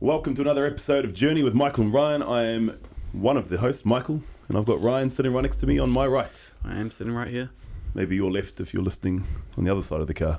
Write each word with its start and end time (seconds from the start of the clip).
Welcome 0.00 0.34
to 0.34 0.42
another 0.42 0.64
episode 0.64 1.04
of 1.04 1.12
Journey 1.12 1.42
with 1.42 1.54
Michael 1.54 1.82
and 1.82 1.92
Ryan. 1.92 2.22
I 2.22 2.44
am 2.44 2.78
one 3.10 3.36
of 3.36 3.48
the 3.48 3.58
hosts, 3.58 3.84
Michael, 3.84 4.22
and 4.46 4.56
I've 4.56 4.64
got 4.64 4.80
Ryan 4.80 5.10
sitting 5.10 5.32
right 5.32 5.42
next 5.42 5.56
to 5.56 5.66
me 5.66 5.80
on 5.80 5.90
my 5.90 6.06
right. 6.06 6.52
I 6.64 6.78
am 6.78 6.92
sitting 6.92 7.12
right 7.12 7.26
here. 7.26 7.50
Maybe 7.96 8.14
your 8.14 8.30
left 8.30 8.60
if 8.60 8.72
you're 8.72 8.84
listening 8.84 9.24
on 9.56 9.64
the 9.64 9.72
other 9.72 9.82
side 9.82 10.00
of 10.00 10.06
the 10.06 10.14
car. 10.14 10.38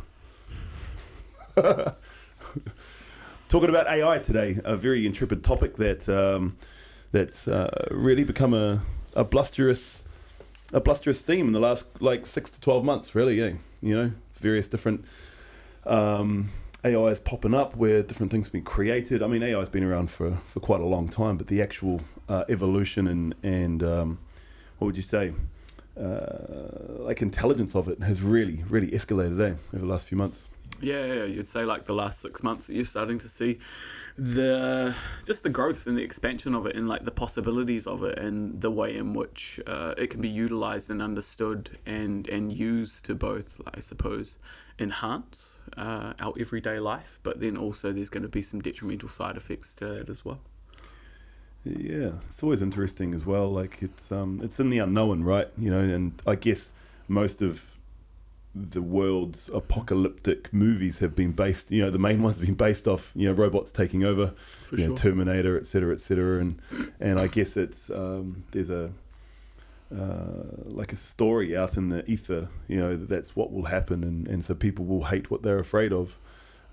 Talking 3.49 3.67
about 3.67 3.87
AI 3.87 4.19
today, 4.19 4.55
a 4.63 4.77
very 4.77 5.05
intrepid 5.05 5.43
topic 5.43 5.75
that 5.75 6.07
um, 6.07 6.55
that's 7.11 7.49
uh, 7.49 7.89
really 7.91 8.23
become 8.23 8.53
a, 8.53 8.81
a 9.13 9.25
blusterous 9.25 10.03
a 10.71 10.79
blusterous 10.79 11.21
theme 11.21 11.47
in 11.47 11.51
the 11.51 11.59
last 11.59 11.83
like 11.99 12.25
six 12.25 12.49
to 12.51 12.61
twelve 12.61 12.85
months. 12.85 13.13
Really, 13.13 13.37
yeah, 13.37 13.51
you 13.81 13.93
know, 13.93 14.13
various 14.35 14.69
different 14.69 15.03
um, 15.85 16.47
AI 16.83 17.07
is 17.07 17.19
popping 17.19 17.53
up 17.53 17.75
where 17.75 18.01
different 18.01 18.31
things 18.31 18.47
have 18.47 18.53
been 18.53 18.63
created. 18.63 19.21
I 19.21 19.27
mean, 19.27 19.43
AI 19.43 19.59
has 19.59 19.69
been 19.69 19.83
around 19.83 20.09
for, 20.09 20.37
for 20.45 20.59
quite 20.59 20.79
a 20.81 20.85
long 20.85 21.09
time, 21.09 21.37
but 21.37 21.47
the 21.47 21.61
actual 21.61 22.01
uh, 22.27 22.45
evolution 22.49 23.07
and 23.07 23.33
and 23.43 23.83
um, 23.83 24.19
what 24.77 24.87
would 24.87 24.95
you 24.95 25.01
say, 25.01 25.33
uh, 25.99 26.99
like 26.99 27.21
intelligence 27.21 27.75
of 27.75 27.87
it 27.87 28.01
has 28.01 28.21
really 28.21 28.63
really 28.69 28.87
escalated 28.91 29.39
eh, 29.39 29.55
over 29.73 29.79
the 29.79 29.85
last 29.85 30.07
few 30.07 30.17
months. 30.17 30.48
Yeah, 30.81 31.05
yeah, 31.05 31.23
you'd 31.25 31.49
say 31.49 31.65
like 31.65 31.85
the 31.85 31.93
last 31.93 32.21
six 32.21 32.41
months 32.41 32.67
that 32.67 32.73
you're 32.73 32.85
starting 32.85 33.17
to 33.19 33.27
see 33.27 33.59
the 34.17 34.95
just 35.25 35.43
the 35.43 35.49
growth 35.49 35.87
and 35.87 35.97
the 35.97 36.03
expansion 36.03 36.55
of 36.55 36.65
it 36.65 36.75
and 36.75 36.87
like 36.87 37.03
the 37.03 37.11
possibilities 37.11 37.85
of 37.85 38.03
it 38.03 38.17
and 38.17 38.61
the 38.61 38.71
way 38.71 38.95
in 38.95 39.13
which 39.13 39.59
uh, 39.67 39.93
it 39.97 40.09
can 40.09 40.21
be 40.21 40.29
utilized 40.29 40.89
and 40.89 41.01
understood 41.01 41.77
and 41.85 42.29
and 42.29 42.53
used 42.53 43.03
to 43.05 43.15
both, 43.15 43.59
I 43.73 43.81
suppose, 43.81 44.37
enhance 44.79 45.57
uh, 45.75 46.13
our 46.19 46.33
everyday 46.39 46.79
life, 46.79 47.19
but 47.23 47.39
then 47.39 47.57
also 47.57 47.91
there's 47.91 48.09
going 48.09 48.23
to 48.23 48.29
be 48.29 48.41
some 48.41 48.61
detrimental 48.61 49.09
side 49.09 49.35
effects 49.35 49.73
to 49.75 49.93
it 49.95 50.09
as 50.09 50.23
well. 50.23 50.39
Yeah, 51.65 52.11
it's 52.27 52.41
always 52.41 52.61
interesting 52.61 53.13
as 53.13 53.25
well. 53.25 53.49
Like 53.51 53.81
it's 53.81 54.11
um, 54.13 54.39
it's 54.41 54.59
in 54.61 54.69
the 54.69 54.79
unknown, 54.79 55.23
right? 55.23 55.49
You 55.57 55.71
know, 55.71 55.79
and 55.79 56.13
I 56.25 56.35
guess 56.35 56.71
most 57.09 57.41
of 57.41 57.75
the 58.59 58.81
world's 58.81 59.49
apocalyptic 59.49 60.53
movies 60.53 60.99
have 60.99 61.15
been 61.15 61.31
based. 61.31 61.71
You 61.71 61.83
know, 61.83 61.91
the 61.91 61.99
main 61.99 62.21
ones 62.21 62.37
have 62.37 62.45
been 62.45 62.55
based 62.55 62.87
off 62.87 63.11
you 63.15 63.27
know 63.27 63.33
robots 63.33 63.71
taking 63.71 64.03
over, 64.03 64.27
For 64.27 64.75
you 64.75 64.89
know. 64.89 64.95
Terminator, 64.95 65.57
et 65.57 65.65
cetera, 65.65 65.93
et 65.93 65.99
cetera, 65.99 66.41
and 66.41 66.61
and 66.99 67.19
I 67.19 67.27
guess 67.27 67.57
it's 67.57 67.89
um, 67.89 68.43
there's 68.51 68.69
a 68.69 68.91
uh, 69.95 70.43
like 70.65 70.91
a 70.91 70.95
story 70.95 71.55
out 71.57 71.77
in 71.77 71.89
the 71.89 72.09
ether. 72.09 72.49
You 72.67 72.79
know, 72.79 72.95
that 72.95 73.09
that's 73.09 73.35
what 73.35 73.51
will 73.51 73.65
happen, 73.65 74.03
and 74.03 74.27
and 74.27 74.43
so 74.43 74.53
people 74.53 74.85
will 74.85 75.03
hate 75.03 75.31
what 75.31 75.41
they're 75.41 75.59
afraid 75.59 75.93
of. 75.93 76.15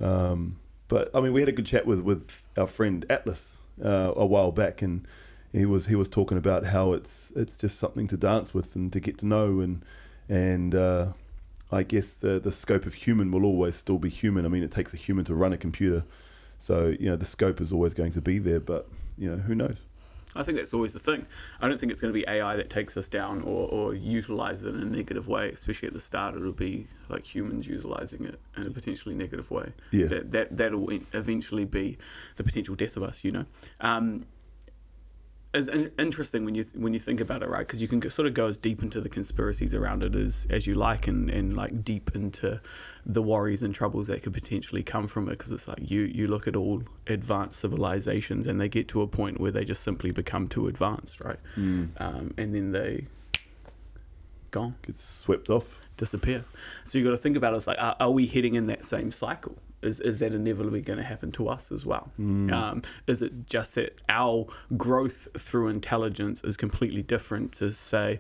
Um, 0.01 0.59
but 0.89 1.11
I 1.15 1.21
mean, 1.21 1.33
we 1.33 1.41
had 1.41 1.49
a 1.49 1.53
good 1.53 1.67
chat 1.67 1.87
with 1.87 2.01
with 2.01 2.43
our 2.57 2.67
friend 2.67 3.07
Atlas 3.09 3.61
uh, 3.83 4.13
a 4.17 4.27
while 4.27 4.53
back, 4.53 4.83
and 4.83 5.07
he 5.53 5.65
was 5.65 5.87
he 5.87 5.95
was 5.95 6.09
talking 6.09 6.39
about 6.39 6.65
how 6.65 6.93
it's 6.93 7.33
it's 7.37 7.57
just 7.57 7.79
something 7.79 8.07
to 8.09 8.17
dance 8.17 8.53
with 8.53 8.77
and 8.77 8.93
to 8.93 9.01
get 9.01 9.19
to 9.19 9.27
know, 9.27 9.61
and 9.61 9.83
and 10.29 10.75
uh, 10.75 11.13
I 11.73 11.83
guess 11.83 12.15
the 12.15 12.39
the 12.39 12.53
scope 12.53 12.87
of 12.87 12.95
human 12.95 13.31
will 13.31 13.45
always 13.45 13.75
still 13.75 13.99
be 13.99 14.09
human. 14.09 14.45
I 14.45 14.49
mean, 14.49 14.63
it 14.63 14.71
takes 14.71 14.95
a 14.95 14.97
human 14.97 15.25
to 15.27 15.35
run 15.35 15.53
a 15.53 15.57
computer, 15.57 16.05
so 16.59 16.95
you 16.99 17.07
know 17.07 17.17
the 17.17 17.25
scope 17.25 17.61
is 17.61 17.73
always 17.73 17.95
going 17.95 18.13
to 18.13 18.21
be 18.21 18.39
there. 18.39 18.61
But 18.61 18.89
you 19.19 19.31
know, 19.31 19.37
who 19.37 19.55
knows? 19.55 19.83
I 20.37 20.43
think 20.43 20.59
that's 20.59 20.75
always 20.75 20.93
the 20.93 20.99
thing. 20.99 21.27
I 21.61 21.69
don't 21.69 21.79
think 21.79 21.91
it's 21.91 22.01
going 22.01 22.13
to 22.13 22.19
be 22.19 22.27
AI 22.29 22.57
that 22.57 22.71
takes 22.71 22.97
us 22.97 23.09
down 23.09 23.43
or, 23.43 23.69
or 23.69 23.95
utilize 23.95 24.65
it 24.65 24.75
in 24.75 24.83
a 24.83 24.85
negative 24.85 25.29
way, 25.29 25.51
especially 25.51 25.89
at 25.89 25.95
the 25.95 26.01
start. 26.01 26.37
It'll 26.37 26.53
be 26.53 26.87
like 27.09 27.25
humans 27.25 27.67
utilizing 27.67 28.25
it 28.25 28.39
in 28.57 28.67
a 28.67 28.71
potentially 28.71 29.15
negative 29.15 29.51
way. 29.51 29.73
Yeah. 29.91 30.07
That, 30.07 30.31
that, 30.33 30.57
that'll 30.57 30.91
eventually 31.13 31.65
be 31.65 31.99
the 32.37 32.45
potential 32.45 32.75
death 32.75 32.97
of 32.97 33.03
us, 33.03 33.25
you 33.25 33.33
know. 33.33 33.47
Um, 33.81 34.27
it's 35.55 35.69
in- 35.69 35.91
interesting 35.99 36.45
when 36.45 36.55
you 36.55 36.65
when 36.75 36.93
you 36.93 37.01
think 37.01 37.21
about 37.21 37.43
it, 37.43 37.49
right? 37.49 37.61
Because 37.67 37.81
you 37.81 37.89
can 37.89 38.01
go, 38.01 38.09
sort 38.09 38.27
of 38.29 38.35
go 38.35 38.47
as 38.49 38.59
deep 38.59 38.83
into 38.83 39.01
the 39.01 39.09
conspiracies 39.09 39.75
around 39.75 40.03
it 40.03 40.15
as 40.15 40.47
as 40.51 40.67
you 40.67 40.75
like, 40.75 41.07
and, 41.09 41.31
and 41.31 41.57
like 41.57 41.85
deep 41.85 42.11
into 42.15 42.61
the 43.07 43.23
worries 43.23 43.63
and 43.63 43.75
troubles 43.75 44.09
that 44.09 44.23
could 44.23 44.33
potentially 44.35 44.83
come 44.83 45.07
from 45.07 45.29
it. 45.29 45.33
Because 45.39 45.53
it's 45.53 45.67
like 45.69 45.91
you 45.91 46.03
you 46.03 46.27
look 46.27 46.47
at 46.47 46.57
all 46.57 46.83
advanced 47.07 47.59
civilizations, 47.61 48.47
and 48.47 48.61
they 48.61 48.69
get 48.69 48.89
to 48.89 49.03
a 49.03 49.07
point 49.07 49.41
where 49.41 49.51
they 49.53 49.65
just 49.65 49.83
simply 49.83 50.11
become 50.11 50.49
too 50.49 50.67
advanced, 50.69 51.21
right? 51.21 51.39
Um, 51.57 52.35
and 52.37 52.55
then 52.55 52.73
they 52.73 53.07
gone 54.51 54.75
Gets 54.83 55.03
swept 55.03 55.49
off. 55.51 55.81
disappear. 55.97 56.45
So 56.85 56.99
you 56.99 57.05
got 57.05 57.11
to 57.11 57.17
think 57.17 57.37
about 57.37 57.53
it. 57.55 57.57
It's 57.57 57.67
like, 57.67 57.79
are, 57.81 57.97
are 58.01 58.11
we 58.11 58.27
heading 58.27 58.55
in 58.55 58.67
that 58.67 58.85
same 58.85 59.11
cycle? 59.13 59.57
Is, 59.83 60.01
is 60.01 60.21
that 60.21 60.33
inevitably 60.33 60.81
going 60.81 60.99
to 60.99 61.05
happen 61.05 61.31
to 61.33 61.49
us 61.49 61.71
as 61.71 61.85
well? 61.85 62.11
Um, 62.51 62.83
is 63.07 63.23
it 63.23 63.47
just 63.47 63.75
that 63.75 64.01
our 64.09 64.47
growth 64.77 65.29
through 65.39 65.69
intelligence 65.69 66.43
is 66.43 66.57
completely 66.57 67.03
different 67.03 67.53
to 67.53 67.71
say, 67.73 68.19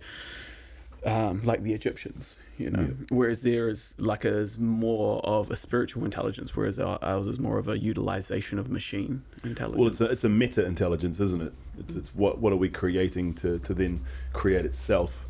um, 1.04 1.40
like 1.44 1.62
the 1.62 1.72
Egyptians, 1.72 2.36
you 2.58 2.70
know, 2.70 2.88
whereas 3.08 3.42
there 3.42 3.68
is 3.68 3.94
like 3.98 4.24
a, 4.24 4.32
is 4.36 4.58
more 4.58 5.20
of 5.24 5.50
a 5.50 5.56
spiritual 5.56 6.04
intelligence, 6.04 6.54
whereas 6.56 6.78
ours 6.78 7.26
is 7.26 7.38
more 7.38 7.58
of 7.58 7.68
a 7.68 7.78
utilization 7.78 8.58
of 8.58 8.70
machine 8.70 9.22
intelligence. 9.44 9.78
Well, 9.78 9.88
it's 9.88 10.00
a, 10.00 10.10
it's 10.10 10.24
a 10.24 10.28
meta 10.28 10.64
intelligence, 10.64 11.20
isn't 11.20 11.42
it? 11.42 11.52
It's, 11.78 11.94
it's 11.94 12.14
what 12.14 12.38
what 12.38 12.52
are 12.52 12.56
we 12.56 12.68
creating 12.68 13.34
to, 13.34 13.58
to 13.60 13.72
then 13.72 14.00
create 14.32 14.64
itself, 14.64 15.26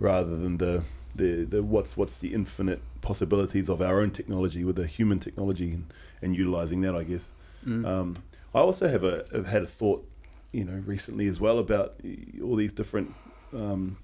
rather 0.00 0.36
than 0.36 0.58
the, 0.58 0.82
the, 1.14 1.44
the 1.44 1.62
what's 1.62 1.96
what's 1.96 2.20
the 2.20 2.32
infinite 2.34 2.80
possibilities 3.00 3.68
of 3.68 3.82
our 3.82 4.00
own 4.00 4.10
technology 4.10 4.64
with 4.64 4.76
the 4.76 4.86
human 4.86 5.18
technology 5.18 5.72
and, 5.72 5.86
and 6.22 6.36
utilizing 6.36 6.80
that, 6.82 6.94
I 6.94 7.04
guess. 7.04 7.30
Um, 7.86 8.16
I 8.54 8.60
also 8.60 8.88
have 8.88 9.04
a 9.04 9.24
have 9.32 9.46
had 9.46 9.62
a 9.62 9.66
thought, 9.66 10.06
you 10.52 10.64
know, 10.64 10.82
recently 10.86 11.26
as 11.26 11.40
well 11.40 11.58
about 11.58 11.94
all 12.42 12.56
these 12.56 12.72
different 12.72 13.12
um, 13.52 13.96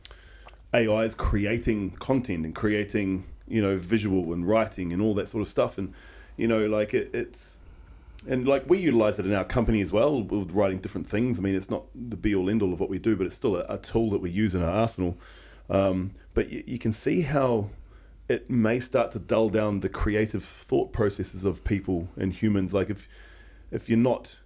AIs 0.74 1.14
creating 1.14 1.90
content 1.92 2.44
and 2.44 2.54
creating 2.54 3.24
you 3.48 3.60
know 3.60 3.76
visual 3.76 4.32
and 4.32 4.46
writing 4.46 4.92
and 4.92 5.02
all 5.02 5.14
that 5.14 5.28
sort 5.28 5.42
of 5.42 5.48
stuff, 5.48 5.78
and 5.78 5.92
you 6.36 6.48
know, 6.48 6.66
like 6.66 6.94
it, 6.94 7.10
it's 7.14 7.56
and 8.26 8.46
like 8.46 8.68
we 8.68 8.78
utilize 8.78 9.18
it 9.18 9.26
in 9.26 9.32
our 9.32 9.44
company 9.44 9.80
as 9.80 9.92
well 9.92 10.22
with 10.22 10.52
writing 10.52 10.78
different 10.78 11.06
things. 11.06 11.38
I 11.38 11.42
mean, 11.42 11.54
it's 11.54 11.70
not 11.70 11.84
the 11.94 12.16
be 12.16 12.34
all 12.34 12.50
end 12.50 12.62
all 12.62 12.72
of 12.72 12.80
what 12.80 12.90
we 12.90 12.98
do, 12.98 13.16
but 13.16 13.26
it's 13.26 13.34
still 13.34 13.56
a, 13.56 13.64
a 13.68 13.78
tool 13.78 14.10
that 14.10 14.20
we 14.20 14.30
use 14.30 14.54
in 14.54 14.62
our 14.62 14.70
arsenal. 14.70 15.16
Um, 15.70 16.10
but 16.34 16.50
you, 16.50 16.62
you 16.66 16.78
can 16.78 16.92
see 16.92 17.22
how 17.22 17.70
it 18.28 18.50
may 18.50 18.78
start 18.80 19.10
to 19.12 19.18
dull 19.18 19.48
down 19.48 19.80
the 19.80 19.88
creative 19.88 20.44
thought 20.44 20.92
processes 20.92 21.44
of 21.44 21.64
people 21.64 22.08
and 22.16 22.32
humans. 22.32 22.74
Like 22.74 22.90
if 22.90 23.08
if 23.70 23.88
you're 23.88 23.98
not, 23.98 24.38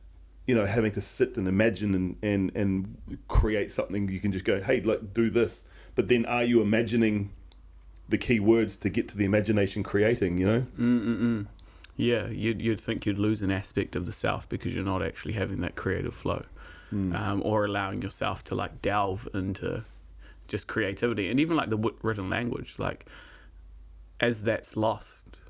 you 0.47 0.55
know, 0.55 0.67
having 0.67 0.93
to 0.93 1.01
sit 1.01 1.37
and 1.37 1.49
imagine 1.49 1.95
and 1.95 2.17
and 2.23 2.53
and 2.55 3.19
create 3.29 3.71
something, 3.71 4.09
you 4.09 4.21
can 4.21 4.33
just 4.33 4.45
go, 4.45 4.63
hey, 4.63 4.81
like 4.81 5.13
do 5.13 5.31
this. 5.31 5.65
But 5.95 6.09
then, 6.09 6.27
are 6.27 6.45
you 6.45 6.61
imagining 6.61 7.33
the 8.09 8.19
key 8.19 8.41
words 8.41 8.77
to 8.79 8.91
get 8.91 9.09
to 9.09 9.17
the 9.17 9.25
imagination 9.25 9.83
creating? 9.83 10.39
You 10.39 10.47
know. 10.47 10.67
Mm-mm-mm. 10.79 11.47
Yeah, 11.97 12.27
you'd, 12.27 12.61
you'd 12.61 12.81
think 12.81 13.07
you'd 13.07 13.19
lose 13.19 13.41
an 13.43 13.53
aspect 13.53 13.95
of 13.95 14.05
the 14.05 14.11
self 14.11 14.49
because 14.49 14.75
you're 14.75 14.85
not 14.85 15.01
actually 15.01 15.35
having 15.35 15.61
that 15.61 15.77
creative 15.77 16.13
flow 16.13 16.43
um, 17.15 17.41
or 17.45 17.65
allowing 17.65 18.03
yourself 18.03 18.43
to 18.45 18.57
like 18.57 18.83
delve 18.83 19.29
into 19.33 19.85
just 20.49 20.67
creativity 20.67 21.31
and 21.31 21.41
even 21.41 21.57
like 21.57 21.71
the 21.71 21.93
written 22.03 22.29
language. 22.31 22.77
Like, 22.79 23.07
as 24.21 24.43
that's 24.45 24.77
lost, 24.77 25.41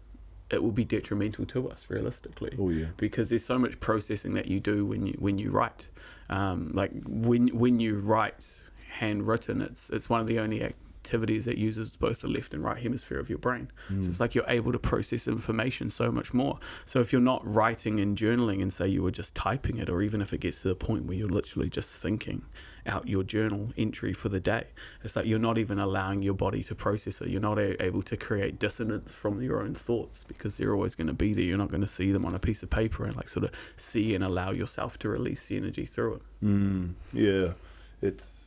it 0.50 0.62
will 0.62 0.72
be 0.72 0.84
detrimental 0.84 1.46
to 1.46 1.68
us 1.70 1.86
realistically 1.88 2.54
Oh 2.58 2.70
yeah. 2.70 2.86
because 2.96 3.28
there's 3.30 3.44
so 3.44 3.58
much 3.58 3.80
processing 3.80 4.34
that 4.34 4.46
you 4.46 4.60
do 4.60 4.86
when 4.86 5.06
you 5.06 5.14
when 5.18 5.38
you 5.38 5.50
write. 5.50 5.88
Um, 6.30 6.70
like 6.72 6.92
when 7.06 7.48
when 7.48 7.80
you 7.80 7.96
write 7.98 8.60
handwritten, 8.88 9.60
it's 9.62 9.90
it's 9.90 10.08
one 10.08 10.20
of 10.20 10.26
the 10.26 10.38
only 10.38 10.74
activities 11.04 11.44
that 11.44 11.58
uses 11.58 11.96
both 11.98 12.22
the 12.22 12.28
left 12.28 12.54
and 12.54 12.64
right 12.64 12.82
hemisphere 12.82 13.18
of 13.18 13.28
your 13.28 13.38
brain. 13.38 13.70
So 13.88 14.08
it's 14.08 14.20
like 14.20 14.34
you're 14.34 14.48
able 14.48 14.72
to 14.72 14.78
process 14.78 15.28
information 15.28 15.90
so 15.90 16.10
much 16.10 16.32
more. 16.32 16.58
So 16.86 17.00
if 17.00 17.12
you're 17.12 17.20
not 17.20 17.42
writing 17.46 18.00
and 18.00 18.16
journaling 18.16 18.62
and 18.62 18.72
say 18.72 18.88
you 18.88 19.02
were 19.02 19.10
just 19.10 19.34
typing 19.34 19.76
it, 19.76 19.90
or 19.90 20.00
even 20.00 20.22
if 20.22 20.32
it 20.32 20.38
gets 20.40 20.62
to 20.62 20.68
the 20.68 20.74
point 20.74 21.04
where 21.04 21.16
you're 21.16 21.28
literally 21.28 21.68
just 21.68 22.00
thinking 22.00 22.46
out 22.86 23.06
your 23.06 23.22
journal 23.22 23.70
entry 23.76 24.14
for 24.14 24.30
the 24.30 24.40
day, 24.40 24.64
it's 25.02 25.14
like 25.14 25.26
you're 25.26 25.38
not 25.38 25.58
even 25.58 25.78
allowing 25.78 26.22
your 26.22 26.34
body 26.34 26.62
to 26.64 26.74
process 26.74 27.20
it. 27.20 27.28
You're 27.28 27.40
not 27.40 27.58
a- 27.58 27.82
able 27.82 28.02
to 28.02 28.16
create 28.16 28.58
dissonance 28.58 29.12
from 29.12 29.42
your 29.42 29.60
own 29.62 29.74
thoughts 29.74 30.24
because 30.26 30.56
they're 30.56 30.74
always 30.74 30.94
going 30.94 31.08
to 31.08 31.12
be 31.12 31.34
there. 31.34 31.44
You're 31.44 31.58
not 31.58 31.70
going 31.70 31.82
to 31.82 31.86
see 31.86 32.12
them 32.12 32.24
on 32.24 32.34
a 32.34 32.38
piece 32.38 32.62
of 32.62 32.70
paper 32.70 33.04
and 33.04 33.14
like 33.14 33.28
sort 33.28 33.44
of 33.44 33.50
see 33.76 34.14
and 34.14 34.24
allow 34.24 34.52
yourself 34.52 34.98
to 35.00 35.08
release 35.10 35.46
the 35.48 35.56
energy 35.58 35.84
through 35.84 36.14
it. 36.14 36.22
Mm, 36.42 36.94
yeah, 37.12 37.52
it's 38.00 38.43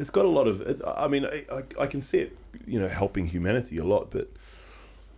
it's 0.00 0.10
got 0.10 0.24
a 0.24 0.28
lot 0.28 0.48
of. 0.48 0.82
I 0.86 1.08
mean, 1.08 1.26
I, 1.26 1.44
I, 1.52 1.62
I 1.80 1.86
can 1.86 2.00
see 2.00 2.18
it, 2.18 2.36
you 2.66 2.80
know, 2.80 2.88
helping 2.88 3.26
humanity 3.26 3.76
a 3.76 3.84
lot, 3.84 4.10
but 4.10 4.28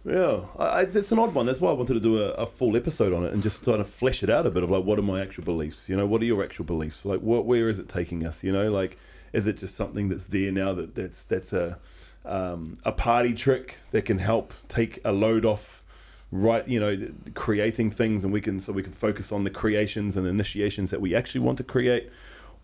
yeah, 0.04 0.40
I, 0.58 0.82
it's, 0.82 0.96
it's 0.96 1.12
an 1.12 1.20
odd 1.20 1.32
one. 1.34 1.46
That's 1.46 1.60
why 1.60 1.70
I 1.70 1.74
wanted 1.74 1.94
to 1.94 2.00
do 2.00 2.20
a, 2.20 2.30
a 2.30 2.46
full 2.46 2.76
episode 2.76 3.12
on 3.12 3.24
it 3.24 3.32
and 3.32 3.42
just 3.42 3.62
try 3.62 3.76
to 3.76 3.84
flesh 3.84 4.24
it 4.24 4.30
out 4.30 4.44
a 4.44 4.50
bit 4.50 4.64
of 4.64 4.70
like, 4.70 4.84
what 4.84 4.98
are 4.98 5.02
my 5.02 5.22
actual 5.22 5.44
beliefs? 5.44 5.88
You 5.88 5.96
know, 5.96 6.04
what 6.04 6.20
are 6.20 6.24
your 6.24 6.42
actual 6.42 6.64
beliefs? 6.64 7.04
Like, 7.04 7.20
what, 7.20 7.46
where 7.46 7.68
is 7.68 7.78
it 7.78 7.88
taking 7.88 8.26
us? 8.26 8.42
You 8.42 8.50
know, 8.50 8.72
like, 8.72 8.98
is 9.32 9.46
it 9.46 9.56
just 9.56 9.76
something 9.76 10.08
that's 10.08 10.26
there 10.26 10.50
now 10.50 10.72
that 10.74 10.96
that's 10.96 11.22
that's 11.22 11.52
a 11.52 11.78
um, 12.24 12.74
a 12.84 12.92
party 12.92 13.34
trick 13.34 13.76
that 13.90 14.04
can 14.04 14.18
help 14.18 14.52
take 14.68 14.98
a 15.04 15.12
load 15.12 15.44
off 15.44 15.82
right 16.30 16.66
you 16.66 16.80
know 16.80 16.96
creating 17.34 17.90
things 17.90 18.24
and 18.24 18.32
we 18.32 18.40
can 18.40 18.58
so 18.58 18.72
we 18.72 18.82
can 18.82 18.92
focus 18.92 19.32
on 19.32 19.44
the 19.44 19.50
creations 19.50 20.16
and 20.16 20.26
initiations 20.26 20.90
that 20.90 21.00
we 21.00 21.14
actually 21.14 21.42
want 21.42 21.58
to 21.58 21.64
create 21.64 22.10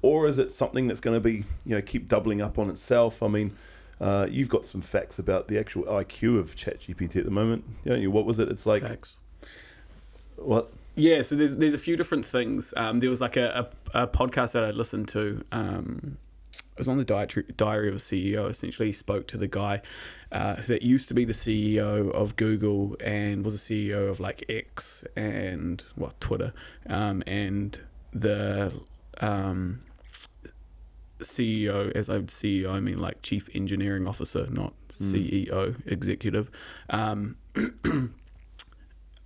or 0.02 0.26
is 0.26 0.38
it 0.38 0.50
something 0.52 0.86
that's 0.86 1.00
going 1.00 1.16
to 1.16 1.20
be 1.20 1.44
you 1.64 1.74
know 1.74 1.82
keep 1.82 2.08
doubling 2.08 2.40
up 2.40 2.58
on 2.58 2.70
itself 2.70 3.22
i 3.22 3.28
mean 3.28 3.52
uh, 4.00 4.26
you've 4.30 4.48
got 4.48 4.64
some 4.64 4.80
facts 4.80 5.18
about 5.18 5.48
the 5.48 5.58
actual 5.58 5.82
IQ 5.84 6.38
of 6.38 6.54
ChatGPT 6.54 7.16
at 7.16 7.24
the 7.24 7.30
moment. 7.30 7.64
don't 7.84 8.00
you? 8.00 8.10
What 8.10 8.26
was 8.26 8.38
it? 8.38 8.48
It's 8.48 8.66
like 8.66 8.82
Facts. 8.82 9.16
what? 10.36 10.70
Yeah, 10.94 11.22
so 11.22 11.34
there's 11.34 11.56
there's 11.56 11.74
a 11.74 11.78
few 11.78 11.96
different 11.96 12.24
things. 12.24 12.74
Um, 12.76 13.00
there 13.00 13.10
was 13.10 13.20
like 13.20 13.36
a, 13.36 13.68
a, 13.94 14.02
a 14.02 14.06
podcast 14.08 14.52
that 14.52 14.64
I 14.64 14.70
listened 14.70 15.08
to. 15.08 15.42
Um, 15.52 16.18
it 16.52 16.78
was 16.78 16.88
on 16.88 16.96
the 16.96 17.04
dietary, 17.04 17.46
diary 17.56 17.88
of 17.88 17.94
a 17.94 17.98
CEO. 17.98 18.48
Essentially, 18.48 18.88
he 18.88 18.92
spoke 18.92 19.26
to 19.28 19.36
the 19.36 19.48
guy 19.48 19.82
uh, 20.30 20.56
that 20.68 20.82
used 20.82 21.08
to 21.08 21.14
be 21.14 21.24
the 21.24 21.32
CEO 21.32 22.10
of 22.12 22.36
Google 22.36 22.96
and 23.00 23.44
was 23.44 23.66
the 23.66 23.90
CEO 23.90 24.08
of 24.08 24.20
like 24.20 24.44
X 24.48 25.04
and 25.16 25.84
what 25.96 26.20
Twitter, 26.20 26.52
um, 26.88 27.22
and 27.26 27.80
the 28.12 28.72
um, 29.20 29.80
CEO, 31.20 31.90
as 31.92 32.08
I 32.08 32.14
would 32.14 32.28
CEO, 32.28 32.70
I 32.70 32.80
mean 32.80 32.98
like 32.98 33.22
Chief 33.22 33.48
Engineering 33.54 34.06
Officer, 34.06 34.46
not 34.50 34.74
CEO, 34.90 35.74
executive, 35.86 36.50
um, 36.90 37.36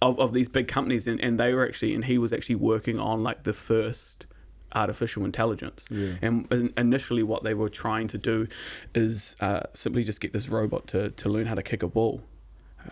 of, 0.02 0.18
of 0.18 0.32
these 0.32 0.48
big 0.48 0.68
companies. 0.68 1.06
And, 1.06 1.20
and 1.20 1.38
they 1.38 1.54
were 1.54 1.66
actually, 1.66 1.94
and 1.94 2.04
he 2.04 2.18
was 2.18 2.32
actually 2.32 2.56
working 2.56 2.98
on 2.98 3.22
like 3.22 3.44
the 3.44 3.52
first 3.52 4.26
artificial 4.74 5.24
intelligence. 5.24 5.84
Yeah. 5.90 6.14
And 6.22 6.72
initially, 6.76 7.22
what 7.22 7.42
they 7.42 7.54
were 7.54 7.68
trying 7.68 8.08
to 8.08 8.18
do 8.18 8.48
is 8.94 9.36
uh, 9.40 9.60
simply 9.72 10.04
just 10.04 10.20
get 10.20 10.32
this 10.32 10.48
robot 10.48 10.86
to, 10.88 11.10
to 11.10 11.28
learn 11.28 11.46
how 11.46 11.54
to 11.54 11.62
kick 11.62 11.82
a 11.82 11.88
ball. 11.88 12.22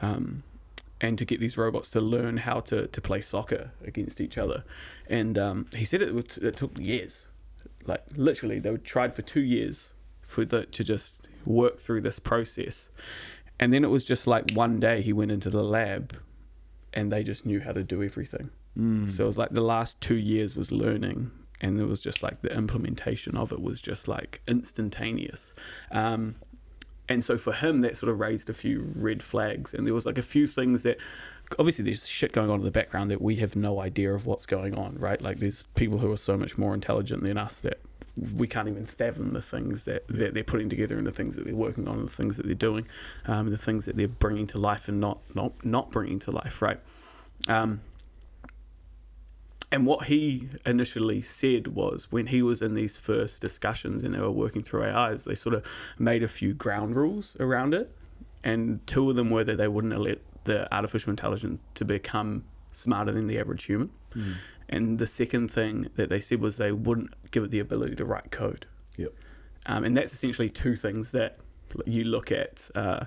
Um, 0.02 0.44
and 1.02 1.17
to 1.17 1.25
get 1.25 1.41
these 1.41 1.56
robots 1.56 1.91
to 1.91 2.00
learn 2.00 2.37
how 2.37 2.61
to, 2.61 2.87
to 2.87 3.00
play 3.00 3.23
soccer 3.23 3.70
against 3.82 4.20
each 4.20 4.37
other. 4.37 4.64
And 5.08 5.38
um, 5.38 5.67
he 5.75 5.87
said 5.87 6.02
it, 6.02 6.12
was, 6.12 6.37
it 6.37 6.56
took 6.56 6.79
years 6.79 7.25
like 7.86 8.02
literally 8.16 8.58
they 8.58 8.76
tried 8.78 9.14
for 9.14 9.22
two 9.22 9.40
years 9.40 9.92
for 10.22 10.44
the, 10.44 10.66
to 10.66 10.84
just 10.84 11.26
work 11.44 11.78
through 11.78 12.00
this 12.02 12.18
process. 12.18 12.88
And 13.58 13.72
then 13.72 13.84
it 13.84 13.88
was 13.90 14.04
just 14.04 14.26
like 14.26 14.52
one 14.52 14.80
day 14.80 15.02
he 15.02 15.12
went 15.12 15.30
into 15.32 15.50
the 15.50 15.62
lab 15.62 16.16
and 16.92 17.12
they 17.12 17.22
just 17.22 17.44
knew 17.44 17.60
how 17.60 17.72
to 17.72 17.82
do 17.84 18.02
everything. 18.02 18.50
So 19.10 19.24
it 19.24 19.26
was 19.26 19.38
like 19.38 19.50
the 19.50 19.60
last 19.60 20.00
two 20.00 20.16
years 20.16 20.54
was 20.56 20.70
learning 20.72 21.30
and 21.60 21.78
it 21.80 21.84
was 21.84 22.00
just 22.00 22.22
like 22.22 22.40
the 22.40 22.56
implementation 22.56 23.36
of 23.36 23.52
it 23.52 23.60
was 23.60 23.82
just 23.82 24.08
like 24.08 24.40
instantaneous. 24.48 25.52
Um, 25.90 26.36
and 27.10 27.24
so 27.24 27.36
for 27.36 27.52
him 27.52 27.80
that 27.80 27.96
sort 27.96 28.08
of 28.08 28.20
raised 28.20 28.48
a 28.48 28.54
few 28.54 28.88
red 28.94 29.20
flags. 29.20 29.74
And 29.74 29.84
there 29.84 29.92
was 29.92 30.06
like 30.06 30.16
a 30.16 30.22
few 30.22 30.46
things 30.46 30.84
that 30.84 30.98
obviously 31.58 31.84
there's 31.84 32.08
shit 32.08 32.30
going 32.30 32.48
on 32.50 32.60
in 32.60 32.64
the 32.64 32.70
background 32.70 33.10
that 33.10 33.20
we 33.20 33.36
have 33.36 33.56
no 33.56 33.80
idea 33.80 34.14
of 34.14 34.26
what's 34.26 34.46
going 34.46 34.78
on 34.78 34.94
right? 34.96 35.20
Like 35.20 35.38
there's 35.38 35.64
people 35.74 35.98
who 35.98 36.10
are 36.12 36.16
so 36.16 36.36
much 36.36 36.56
more 36.56 36.72
intelligent 36.72 37.24
than 37.24 37.36
us 37.36 37.60
that 37.62 37.80
we 38.36 38.46
can't 38.46 38.68
even 38.68 38.86
fathom 38.86 39.32
the 39.32 39.42
things 39.42 39.86
that, 39.86 40.06
that 40.06 40.34
they're 40.34 40.44
putting 40.44 40.68
together 40.68 40.98
and 40.98 41.06
the 41.06 41.12
things 41.12 41.34
that 41.34 41.44
they're 41.44 41.54
working 41.54 41.88
on 41.88 41.98
and 41.98 42.08
the 42.08 42.12
things 42.12 42.36
that 42.36 42.46
they're 42.46 42.54
doing 42.54 42.86
um, 43.26 43.46
and 43.46 43.52
the 43.52 43.58
things 43.58 43.86
that 43.86 43.96
they're 43.96 44.06
bringing 44.06 44.46
to 44.46 44.58
life 44.58 44.88
and 44.88 45.00
not 45.00 45.18
not 45.34 45.52
not 45.64 45.90
bringing 45.90 46.20
to 46.20 46.30
life 46.30 46.62
right? 46.62 46.78
Um, 47.48 47.80
and 49.72 49.87
what 49.87 50.06
he 50.06 50.49
initially 50.67 51.22
said 51.22 51.69
was 51.69 52.11
when 52.11 52.26
he 52.26 52.43
was 52.43 52.61
in 52.61 52.75
these 52.75 52.96
first 52.96 53.40
discussions 53.40 54.02
and 54.02 54.14
they 54.14 54.20
were 54.20 54.31
working 54.31 54.62
through 54.62 54.84
AIs, 54.84 55.25
they 55.25 55.37
sort 55.37 55.55
of 55.55 55.64
made 55.99 56.22
a 56.22 56.28
few 56.28 56.55
ground 56.55 56.96
rules 56.96 57.37
around 57.38 57.75
it. 57.75 57.94
And 58.43 58.84
two 58.87 59.08
of 59.11 59.17
them 59.17 59.31
were 59.31 59.44
that 59.44 59.56
they 59.56 59.69
wouldn't 59.69 59.96
let 59.96 60.19
the 60.44 60.72
artificial 60.75 61.11
intelligence 61.11 61.61
to 61.75 61.84
become 61.84 62.44
smarter 62.70 63.12
than 63.12 63.26
the 63.26 63.38
average 63.38 63.64
human. 63.64 63.90
And 64.69 64.99
the 64.99 65.06
second 65.06 65.50
thing 65.52 65.88
that 65.94 66.08
they 66.08 66.20
said 66.20 66.40
was 66.40 66.56
they 66.56 66.73
wouldn't 66.73 67.12
give 67.31 67.44
it 67.44 67.50
the 67.50 67.61
ability 67.61 67.96
to 67.96 68.05
write 68.05 68.31
code. 68.31 68.66
Yep. 68.96 69.12
Um, 69.66 69.84
and 69.84 69.96
that's 69.96 70.12
essentially 70.12 70.50
two 70.50 70.75
things 70.75 71.11
that 71.12 71.38
you 71.87 72.05
look 72.05 72.32
at. 72.32 72.69
Uh, 72.75 73.05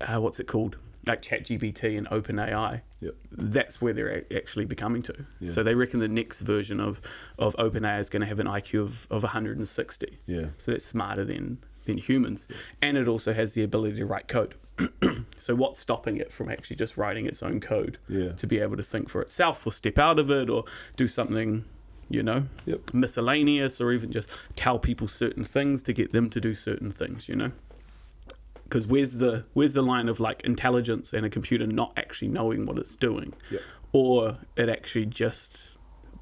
uh, 0.00 0.20
what's 0.20 0.40
it 0.40 0.46
called? 0.46 0.78
Like 1.08 1.22
ChatGPT 1.22 1.96
and 1.98 2.06
OpenAI. 2.08 2.82
Yep. 3.00 3.12
That's 3.32 3.80
where 3.80 3.92
they're 3.92 4.24
actually 4.36 4.64
becoming 4.64 5.02
to. 5.02 5.14
Yeah. 5.40 5.50
So 5.50 5.62
they 5.62 5.74
reckon 5.74 6.00
the 6.00 6.08
next 6.08 6.40
version 6.40 6.80
of, 6.80 7.00
of 7.38 7.54
OpenAI 7.56 7.98
is 8.00 8.10
going 8.10 8.20
to 8.20 8.26
have 8.26 8.40
an 8.40 8.46
IQ 8.46 8.82
of, 8.82 9.06
of 9.10 9.22
160. 9.22 10.18
Yeah. 10.26 10.46
So 10.58 10.72
that's 10.72 10.84
smarter 10.84 11.24
than, 11.24 11.58
than 11.84 11.98
humans. 11.98 12.46
And 12.82 12.96
it 12.96 13.08
also 13.08 13.32
has 13.32 13.54
the 13.54 13.62
ability 13.62 13.96
to 13.96 14.06
write 14.06 14.28
code. 14.28 14.54
so 15.36 15.54
what's 15.54 15.80
stopping 15.80 16.18
it 16.18 16.32
from 16.32 16.48
actually 16.50 16.76
just 16.76 16.96
writing 16.96 17.26
its 17.26 17.42
own 17.42 17.60
code 17.60 17.98
Yeah. 18.08 18.32
to 18.32 18.46
be 18.46 18.58
able 18.60 18.76
to 18.76 18.82
think 18.82 19.08
for 19.08 19.20
itself 19.22 19.66
or 19.66 19.72
step 19.72 19.98
out 19.98 20.18
of 20.18 20.30
it 20.30 20.48
or 20.50 20.64
do 20.96 21.08
something, 21.08 21.64
you 22.08 22.22
know, 22.22 22.44
Yep. 22.66 22.94
miscellaneous 22.94 23.80
or 23.80 23.92
even 23.92 24.12
just 24.12 24.28
tell 24.56 24.78
people 24.78 25.08
certain 25.08 25.42
things 25.44 25.82
to 25.84 25.92
get 25.92 26.12
them 26.12 26.30
to 26.30 26.40
do 26.40 26.54
certain 26.54 26.90
things, 26.92 27.28
you 27.28 27.34
know? 27.36 27.50
Because 28.68 28.86
where's 28.86 29.14
the 29.18 29.44
where's 29.54 29.72
the 29.72 29.82
line 29.82 30.08
of 30.08 30.20
like 30.20 30.42
intelligence 30.42 31.12
and 31.14 31.24
a 31.24 31.30
computer 31.30 31.66
not 31.66 31.92
actually 31.96 32.28
knowing 32.28 32.66
what 32.66 32.78
it's 32.78 32.96
doing, 32.96 33.32
Yep. 33.50 33.62
or 33.92 34.38
it 34.56 34.68
actually 34.68 35.06
just 35.06 35.56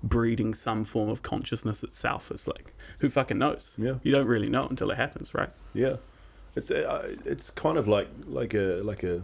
breeding 0.03 0.55
some 0.55 0.85
form 0.85 1.09
of 1.09 1.23
consciousness 1.23 1.83
itself? 1.83 2.31
It's 2.31 2.47
like 2.47 2.73
who 3.01 3.09
fucking 3.09 3.39
knows? 3.39 3.73
Yeah. 3.77 3.95
you 4.05 4.13
don't 4.13 4.29
really 4.29 4.49
know 4.49 4.63
until 4.63 4.91
it 4.93 4.97
happens, 4.97 5.35
right? 5.35 5.51
Yeah, 5.75 5.97
it, 6.55 6.71
uh, 6.71 7.03
it's 7.25 7.51
kind 7.51 7.77
of 7.79 7.89
like 7.89 8.09
like 8.29 8.55
a 8.55 8.81
like 8.85 9.03
a 9.03 9.23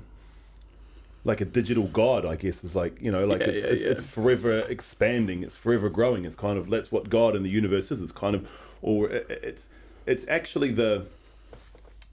like 1.25 1.41
a 1.41 1.45
digital 1.45 1.85
god, 1.89 2.27
I 2.27 2.35
guess. 2.35 2.65
Is 2.65 2.75
like 2.75 3.01
you 3.01 3.13
know, 3.13 3.25
like 3.25 3.43
Yeah, 3.43 3.47
it's, 3.51 3.61
yeah, 3.63 3.71
it's, 3.71 3.85
yeah. 3.85 3.91
it's 3.93 4.11
forever 4.11 4.59
expanding. 4.69 5.45
It's 5.45 5.55
forever 5.55 5.89
growing. 5.89 6.25
It's 6.25 6.35
kind 6.35 6.59
of 6.59 6.69
that's 6.71 6.91
what 6.91 7.09
God 7.09 7.37
in 7.37 7.45
the 7.45 7.51
universe 7.51 7.93
is. 7.93 8.03
It's 8.03 8.11
kind 8.11 8.35
of 8.35 8.51
or 8.83 9.09
it- 9.11 9.31
it's 9.31 9.69
it's 10.07 10.27
actually 10.27 10.73
the 10.73 11.07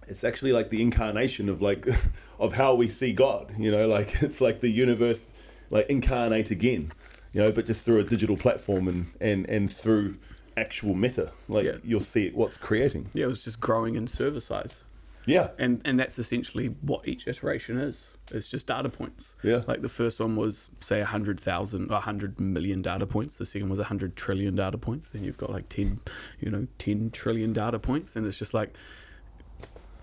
it's 0.10 0.24
actually 0.24 0.52
like 0.52 0.70
the 0.70 0.82
incarnation 0.82 1.50
of 1.50 1.62
like 1.62 1.86
of 2.40 2.54
how 2.54 2.76
we 2.76 2.88
see 2.90 3.14
God. 3.14 3.54
You 3.58 3.72
know, 3.72 3.88
like 3.88 4.10
it's 4.24 4.42
like 4.42 4.60
the 4.62 4.70
universe 4.70 5.26
like 5.70 5.88
incarnate 5.90 6.52
again. 6.52 6.92
You 7.34 7.42
know, 7.42 7.52
but 7.52 7.66
just 7.68 7.86
through 7.86 8.00
a 8.00 8.04
digital 8.04 8.38
platform 8.38 8.88
and 8.88 9.12
and 9.22 9.48
and 9.50 9.72
through 9.72 10.18
actual 10.58 10.94
meta. 10.96 11.32
Like 11.48 11.66
Yeah. 11.66 11.78
you'll 11.84 12.00
see 12.02 12.26
it, 12.28 12.36
what's 12.36 12.58
creating. 12.58 13.10
Yeah, 13.14 13.26
it 13.26 13.30
was 13.30 13.44
just 13.44 13.60
growing 13.62 13.96
in 13.96 14.08
server 14.08 14.42
size. 14.42 14.82
Yeah. 15.26 15.50
and 15.60 15.82
and 15.86 16.00
that's 16.00 16.18
essentially 16.18 16.68
what 16.82 17.08
each 17.08 17.28
iteration 17.28 17.78
is. 17.78 18.10
It's 18.32 18.48
just 18.48 18.68
data 18.68 18.90
points. 18.90 19.36
Yeah. 19.44 19.62
Like 19.68 19.82
the 19.82 19.90
first 19.90 20.20
one 20.20 20.36
was 20.36 20.70
say 20.82 21.02
a 21.02 21.06
hundred 21.06 21.40
thousand, 21.40 21.92
a 21.92 22.00
hundred 22.00 22.40
million 22.40 22.82
data 22.82 23.06
points. 23.06 23.36
The 23.38 23.46
second 23.46 23.70
was 23.70 23.80
a 23.80 23.84
hundred 23.84 24.16
trillion 24.16 24.56
data 24.56 24.78
points. 24.78 25.10
Then 25.10 25.24
you've 25.24 25.38
got 25.38 25.52
like 25.52 25.70
ten, 25.70 26.00
you 26.40 26.50
know, 26.50 26.68
ten 26.78 27.10
trillion 27.12 27.54
data 27.54 27.78
points, 27.80 28.16
and 28.16 28.26
it's 28.26 28.38
just 28.38 28.54
like 28.54 28.76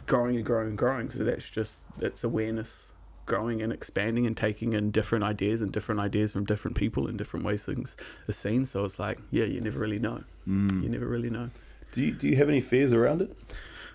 growing 0.06 0.36
and 0.36 0.44
growing 0.44 0.68
and 0.68 0.78
growing. 0.78 1.10
So 1.10 1.24
that's 1.24 1.48
just 1.50 1.80
that's 1.98 2.24
awareness 2.24 2.92
growing 3.26 3.60
and 3.60 3.72
expanding 3.72 4.24
and 4.26 4.36
taking 4.36 4.72
in 4.72 4.90
different 4.92 5.24
ideas 5.24 5.60
and 5.60 5.72
different 5.72 6.00
ideas 6.00 6.32
from 6.32 6.44
different 6.44 6.76
people 6.76 7.08
in 7.08 7.16
different 7.16 7.44
ways 7.44 7.64
things 7.66 7.96
are 8.28 8.32
seen. 8.32 8.64
So 8.64 8.84
it's 8.84 9.00
like, 9.00 9.18
yeah, 9.30 9.44
you 9.44 9.60
never 9.60 9.80
really 9.80 9.98
know. 9.98 10.22
Mm. 10.48 10.82
You 10.84 10.88
never 10.88 11.06
really 11.06 11.28
know. 11.30 11.50
Do 11.90 12.02
you, 12.02 12.12
do 12.12 12.28
you 12.28 12.36
have 12.36 12.48
any 12.48 12.60
fears 12.60 12.92
around 12.92 13.22
it? 13.22 13.36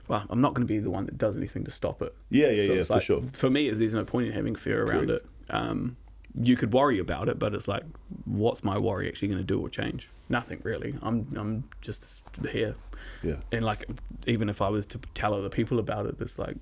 Well, 0.09 0.25
I'm 0.29 0.41
not 0.41 0.53
going 0.53 0.67
to 0.67 0.73
be 0.73 0.79
the 0.79 0.89
one 0.89 1.05
that 1.05 1.17
does 1.17 1.37
anything 1.37 1.63
to 1.63 1.71
stop 1.71 2.01
it. 2.01 2.13
Yeah, 2.29 2.49
yeah, 2.49 2.67
So 2.67 2.73
yeah, 2.73 2.83
for 2.83 2.93
like- 2.95 3.01
sure. 3.03 3.21
For 3.21 3.49
me, 3.49 3.69
is 3.69 3.79
there's 3.79 3.93
no 3.93 4.03
point 4.03 4.27
in 4.27 4.33
having 4.33 4.55
fear 4.55 4.83
around 4.83 5.07
Correct. 5.07 5.23
it. 5.23 5.53
Um, 5.53 5.95
you 6.39 6.55
could 6.55 6.71
worry 6.73 6.99
about 6.99 7.27
it, 7.29 7.39
but 7.39 7.53
it's 7.53 7.67
like, 7.67 7.83
what's 8.25 8.63
my 8.63 8.77
worry 8.77 9.07
actually 9.07 9.27
going 9.29 9.41
to 9.41 9.45
do 9.45 9.59
or 9.61 9.69
change? 9.69 10.09
Nothing 10.29 10.59
really. 10.63 10.95
I'm 11.01 11.27
I'm 11.35 11.63
just 11.81 12.21
here, 12.51 12.75
Yeah, 13.23 13.35
and 13.51 13.65
like, 13.65 13.85
even 14.27 14.47
if 14.49 14.61
I 14.61 14.69
was 14.69 14.85
to 14.87 14.99
tell 15.13 15.33
other 15.33 15.49
people 15.49 15.79
about 15.79 16.05
it, 16.05 16.15
it's 16.19 16.39
like, 16.39 16.55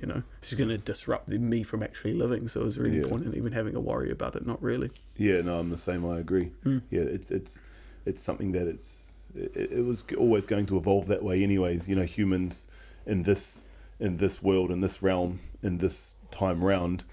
you 0.00 0.06
know, 0.06 0.22
it's 0.40 0.54
going 0.54 0.70
to 0.70 0.78
disrupt 0.78 1.28
the- 1.28 1.38
me 1.38 1.62
from 1.62 1.82
actually 1.82 2.14
living. 2.14 2.48
So 2.48 2.64
it's 2.64 2.76
really 2.78 2.98
Yeah. 3.00 3.14
in 3.14 3.34
even 3.34 3.52
having 3.52 3.74
a 3.76 3.80
worry 3.80 4.10
about 4.10 4.34
it. 4.36 4.46
Not 4.46 4.62
really. 4.62 4.90
yeah. 5.16 5.40
No, 5.42 5.58
I'm 5.58 5.68
the 5.70 5.78
same. 5.78 6.04
I 6.06 6.18
agree. 6.20 6.50
Mm. 6.64 6.82
Yeah, 6.90 7.02
it's 7.02 7.30
it's 7.30 7.60
it's 8.06 8.20
something 8.20 8.52
that 8.52 8.66
it's 8.66 9.24
it, 9.34 9.72
it 9.72 9.84
was 9.84 10.04
always 10.16 10.46
going 10.46 10.64
to 10.66 10.76
evolve 10.78 11.06
that 11.08 11.22
way, 11.22 11.42
anyways. 11.42 11.86
You 11.88 11.96
know, 11.96 12.04
humans 12.04 12.66
in 13.04 13.22
this 13.22 13.66
in 14.00 14.16
this 14.16 14.42
world, 14.42 14.70
in 14.70 14.80
this 14.80 15.02
realm, 15.02 15.40
in 15.62 15.78
this 15.78 16.16
time 16.30 16.62
round, 16.64 17.04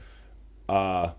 are 0.70 1.16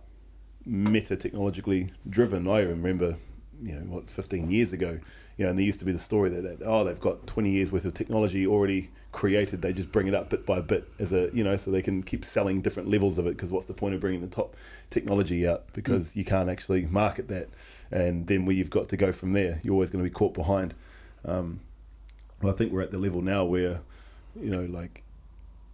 meta 0.66 1.16
technologically 1.16 1.90
driven. 2.08 2.48
I 2.48 2.60
remember, 2.60 3.16
you 3.62 3.74
know, 3.74 3.80
what 3.82 4.08
15 4.08 4.50
years 4.50 4.72
ago, 4.72 4.98
you 5.36 5.44
know, 5.44 5.50
and 5.50 5.58
there 5.58 5.66
used 5.66 5.80
to 5.80 5.84
be 5.84 5.92
the 5.92 5.98
story 5.98 6.30
that, 6.30 6.42
that 6.42 6.66
oh, 6.66 6.84
they've 6.84 7.00
got 7.00 7.26
20 7.26 7.50
years 7.50 7.72
worth 7.72 7.84
of 7.84 7.94
technology 7.94 8.46
already 8.46 8.90
created. 9.12 9.62
They 9.62 9.72
just 9.72 9.90
bring 9.90 10.06
it 10.06 10.14
up 10.14 10.30
bit 10.30 10.46
by 10.46 10.60
bit 10.60 10.84
as 10.98 11.12
a, 11.12 11.30
you 11.32 11.42
know, 11.44 11.56
so 11.56 11.70
they 11.70 11.82
can 11.82 12.02
keep 12.02 12.24
selling 12.24 12.60
different 12.60 12.88
levels 12.88 13.18
of 13.18 13.26
it. 13.26 13.36
Because 13.36 13.50
what's 13.50 13.66
the 13.66 13.74
point 13.74 13.94
of 13.94 14.00
bringing 14.00 14.20
the 14.20 14.26
top 14.26 14.56
technology 14.90 15.46
out? 15.46 15.72
Because 15.72 16.16
you 16.16 16.24
can't 16.24 16.48
actually 16.48 16.86
market 16.86 17.28
that, 17.28 17.48
and 17.90 18.26
then 18.26 18.44
where 18.44 18.54
you've 18.54 18.70
got 18.70 18.88
to 18.90 18.96
go 18.96 19.12
from 19.12 19.32
there, 19.32 19.60
you're 19.62 19.74
always 19.74 19.90
going 19.90 20.04
to 20.04 20.08
be 20.08 20.14
caught 20.14 20.34
behind. 20.34 20.74
Um, 21.24 21.60
well, 22.42 22.52
I 22.52 22.56
think 22.56 22.72
we're 22.72 22.82
at 22.82 22.90
the 22.90 22.98
level 22.98 23.22
now 23.22 23.44
where, 23.44 23.80
you 24.38 24.50
know, 24.50 24.64
like 24.66 25.03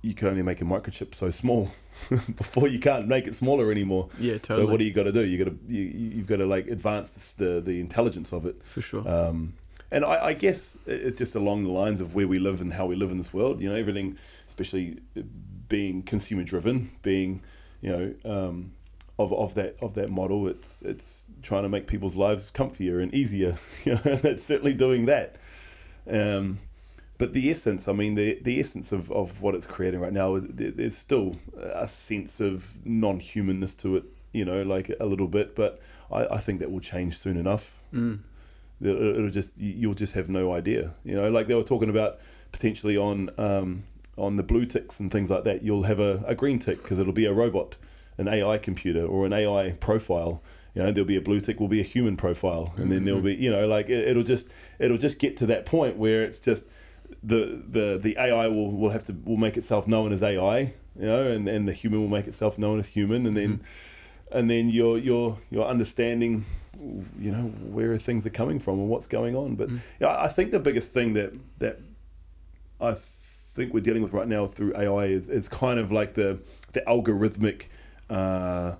you 0.03 0.15
can 0.15 0.29
only 0.29 0.43
make 0.43 0.61
a 0.61 0.65
microchip 0.65 1.15
so 1.15 1.31
small 1.31 1.71
before 2.09 2.69
you 2.69 2.79
can't 2.79 3.07
make 3.07 3.27
it 3.27 3.35
smaller 3.35 3.71
anymore. 3.71 4.09
Yeah, 4.19 4.39
totally. 4.39 4.67
So 4.67 4.71
what 4.71 4.79
do 4.79 4.85
you 4.85 4.93
got 4.93 5.05
to 5.05 5.13
do? 5.13 5.25
You 5.25 5.45
got 5.45 5.51
to 5.51 5.59
you, 5.73 5.83
you've 5.83 6.27
got 6.27 6.37
to 6.37 6.47
like 6.47 6.69
advance 6.69 7.35
the 7.35 7.61
the 7.61 7.81
intelligence 7.81 8.33
of 8.33 8.47
it. 8.47 8.63
For 8.63 8.81
sure. 8.81 9.07
Um, 9.09 9.55
and 9.93 10.05
I, 10.05 10.27
I 10.27 10.33
guess 10.35 10.79
it's 10.87 11.19
just 11.19 11.35
along 11.35 11.65
the 11.65 11.71
lines 11.71 12.01
of 12.01 12.15
where 12.15 12.29
we 12.29 12.39
live 12.39 12.61
and 12.61 12.73
how 12.73 12.87
we 12.87 12.95
live 12.95 13.11
in 13.11 13.19
this 13.19 13.35
world. 13.35 13.61
You 13.61 13.69
know, 13.69 13.75
everything, 13.75 14.17
especially 14.47 14.99
being 15.69 16.03
consumer 16.03 16.45
driven, 16.45 16.91
being 17.03 17.43
you 17.81 17.91
know 17.91 18.15
um, 18.25 18.73
of, 19.19 19.33
of 19.33 19.55
that 19.57 19.77
of 19.83 19.95
that 19.97 20.11
model. 20.11 20.49
It's 20.49 20.83
it's 20.83 21.27
trying 21.43 21.65
to 21.65 21.69
make 21.69 21.87
people's 21.87 22.17
lives 22.17 22.51
comfier 22.51 23.03
and 23.03 23.13
easier. 23.15 23.57
You 23.85 23.95
know, 23.95 24.01
and 24.05 24.25
it's 24.25 24.45
certainly 24.45 24.75
doing 24.75 25.07
that. 25.07 25.37
Um, 26.09 26.59
but 27.21 27.35
the 27.35 27.51
essence, 27.51 27.87
I 27.87 27.93
mean, 27.93 28.15
the 28.15 28.39
the 28.41 28.59
essence 28.59 28.93
of, 28.93 29.13
of 29.13 29.43
what 29.43 29.55
it's 29.55 29.67
creating 29.67 30.01
right 30.01 30.13
now, 30.13 30.37
is 30.37 30.47
there's 30.49 30.97
still 30.97 31.37
a 31.55 31.87
sense 31.87 32.41
of 32.41 32.79
non 32.87 33.21
humanness 33.21 33.75
to 33.77 33.99
it. 33.99 34.05
You 34.33 34.47
know, 34.47 34.63
like 34.63 34.91
a 34.99 35.05
little 35.05 35.29
bit, 35.29 35.55
but 35.55 35.81
I, 36.11 36.25
I 36.25 36.39
think 36.39 36.61
that 36.61 36.71
will 36.71 36.81
change 36.81 37.19
soon 37.19 37.37
enough. 37.37 37.79
Mm. 37.93 38.21
It'll 38.81 39.17
it'll 39.17 39.31
just 39.31 39.59
you'll 39.61 39.93
just 39.93 40.15
have 40.15 40.31
no 40.31 40.55
idea. 40.55 40.95
You 41.05 41.15
know, 41.15 41.31
like 41.31 41.47
they 41.47 41.55
were 41.55 41.63
talking 41.63 41.91
about 41.91 42.21
potentially 42.53 42.97
on 42.97 43.29
um, 43.37 43.85
on 44.17 44.37
the 44.37 44.43
blue 44.43 44.65
ticks 44.65 44.99
and 44.99 45.11
things 45.11 45.31
like 45.31 45.45
that. 45.45 45.63
You'll 45.63 45.83
have 45.83 46.01
a, 46.01 46.25
a 46.27 46.35
green 46.35 46.59
tick 46.59 46.83
because 46.83 46.99
it'll 46.99 47.13
be 47.13 47.27
a 47.27 47.35
robot, 47.35 47.77
an 48.17 48.29
AI 48.29 48.57
computer 48.57 49.05
or 49.05 49.27
an 49.27 49.35
AI 49.35 49.73
profile. 49.73 50.43
You 50.75 50.85
know, 50.85 50.91
there'll 50.91 51.07
be 51.07 51.17
a 51.17 51.21
blue 51.21 51.41
tick, 51.41 51.61
will 51.61 51.69
be 51.69 51.81
a 51.81 51.91
human 51.97 52.17
profile, 52.17 52.73
and 52.79 52.91
then 52.91 53.05
there'll 53.05 53.21
be 53.21 53.35
you 53.35 53.51
know 53.51 53.67
like 53.67 53.91
it, 53.91 54.09
it'll 54.09 54.23
just 54.23 54.55
it'll 54.79 54.97
just 54.97 55.19
get 55.19 55.37
to 55.37 55.47
that 55.47 55.67
point 55.67 55.99
where 55.99 56.23
it's 56.23 56.41
just 56.41 56.65
the 57.23 57.63
the 57.69 57.99
the 58.01 58.17
AI 58.19 58.47
will, 58.49 58.71
will 58.71 58.91
have 58.91 59.05
to 59.05 59.17
will 59.25 59.37
make 59.37 59.57
itself 59.57 59.87
known 59.87 60.13
as 60.13 60.23
AI, 60.23 60.61
you 60.61 60.73
know, 61.07 61.31
and, 61.31 61.49
and 61.49 61.69
the 61.69 61.73
human 61.73 62.01
will 62.01 62.09
make 62.09 62.27
itself 62.27 62.59
known 62.59 62.79
as 62.79 62.89
human, 62.89 63.27
and 63.27 63.37
then 63.37 63.61
and 64.33 64.49
then 64.51 64.69
your 64.69 64.99
your 64.99 65.39
your 65.51 65.67
understanding, 65.67 66.45
you 67.19 67.33
know, 67.33 67.49
where 67.73 67.97
things 67.97 68.27
are 68.27 68.31
coming 68.31 68.59
from 68.59 68.79
and 68.79 68.89
what's 68.89 69.07
going 69.07 69.37
on. 69.37 69.57
But 69.57 69.71
yeah, 70.01 70.21
I 70.21 70.29
think 70.29 70.51
the 70.51 70.61
biggest 70.61 70.91
thing 70.91 71.15
that 71.15 71.33
that 71.59 71.81
I 72.81 72.95
think 72.95 73.75
we're 73.75 73.81
dealing 73.81 74.03
with 74.03 74.13
right 74.13 74.29
now 74.29 74.47
through 74.47 74.77
AI 74.77 75.07
is 75.07 75.29
is 75.29 75.49
kind 75.49 75.79
of 75.79 75.93
like 75.93 76.15
the 76.15 76.39
the 76.73 76.81
algorithmic, 76.83 77.67
uh, 78.09 78.77